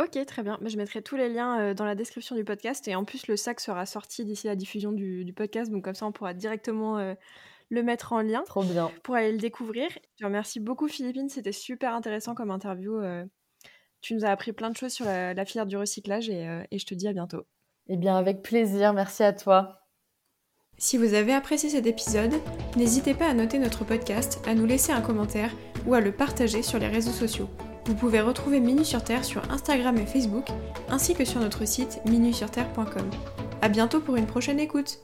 Ok, 0.00 0.18
très 0.26 0.42
bien. 0.42 0.58
Je 0.64 0.76
mettrai 0.76 1.02
tous 1.02 1.14
les 1.14 1.28
liens 1.28 1.60
euh, 1.60 1.74
dans 1.74 1.84
la 1.84 1.94
description 1.94 2.34
du 2.34 2.44
podcast 2.44 2.88
et 2.88 2.96
en 2.96 3.04
plus 3.04 3.28
le 3.28 3.36
sac 3.36 3.60
sera 3.60 3.86
sorti 3.86 4.24
d'ici 4.24 4.48
la 4.48 4.56
diffusion 4.56 4.90
du, 4.90 5.32
podcast, 5.36 5.70
donc 5.70 5.84
comme 5.84 5.94
ça 5.94 6.06
on 6.06 6.10
pourra 6.10 6.34
directement 6.34 6.98
euh, 6.98 7.14
le 7.68 7.82
mettre 7.82 8.12
en 8.12 8.20
lien. 8.20 8.42
Trop 8.46 8.64
bien. 8.64 8.90
Pour 9.04 9.14
aller 9.14 9.30
le 9.30 9.38
découvrir. 9.38 9.88
Je 10.18 10.24
remercie 10.24 10.58
beaucoup 10.58 10.88
Philippine, 10.88 11.28
c'était 11.28 11.52
super 11.52 11.94
intéressant 11.94 12.34
comme 12.34 12.50
interview. 12.50 12.98
Euh, 13.00 13.24
tu 14.04 14.14
nous 14.14 14.26
as 14.26 14.30
appris 14.30 14.52
plein 14.52 14.70
de 14.70 14.76
choses 14.76 14.92
sur 14.92 15.06
la, 15.06 15.44
filière 15.46 15.64
du 15.64 15.78
recyclage 15.78 16.28
euh, 16.30 16.62
et, 16.70 16.78
je 16.78 16.84
te 16.84 16.94
dis 16.94 17.08
à 17.08 17.14
bientôt. 17.14 17.44
Eh 17.88 17.96
bien, 17.96 18.16
avec 18.16 18.42
plaisir. 18.42 18.92
Merci 18.92 19.22
à 19.22 19.32
toi. 19.32 19.80
Si 20.76 20.98
vous 20.98 21.14
avez 21.14 21.32
apprécié 21.32 21.70
cet 21.70 21.86
épisode, 21.86 22.34
n'hésitez 22.76 23.14
pas 23.14 23.28
à 23.28 23.34
noter 23.34 23.58
notre 23.58 23.84
podcast, 23.84 24.42
à 24.46 24.54
nous 24.54 24.66
laisser 24.66 24.92
un 24.92 25.00
commentaire 25.00 25.52
ou 25.86 25.94
à 25.94 26.00
le 26.00 26.12
partager 26.12 26.62
sur 26.62 26.78
les 26.78 26.88
réseaux 26.88 27.12
sociaux. 27.12 27.48
Vous 27.86 27.94
pouvez 27.94 28.20
retrouver 28.20 28.60
Minu 28.60 28.84
sur 28.84 29.02
Terre 29.02 29.24
sur 29.24 29.50
Instagram 29.50 29.96
et 29.96 30.06
Facebook, 30.06 30.48
ainsi 30.90 31.14
que 31.14 31.24
sur 31.24 31.40
notre 31.40 31.64
site 31.64 32.00
minusurterre.com. 32.04 33.08
À 33.62 33.68
bientôt 33.70 34.00
pour 34.00 34.16
une 34.16 34.26
prochaine 34.26 34.60
écoute. 34.60 34.98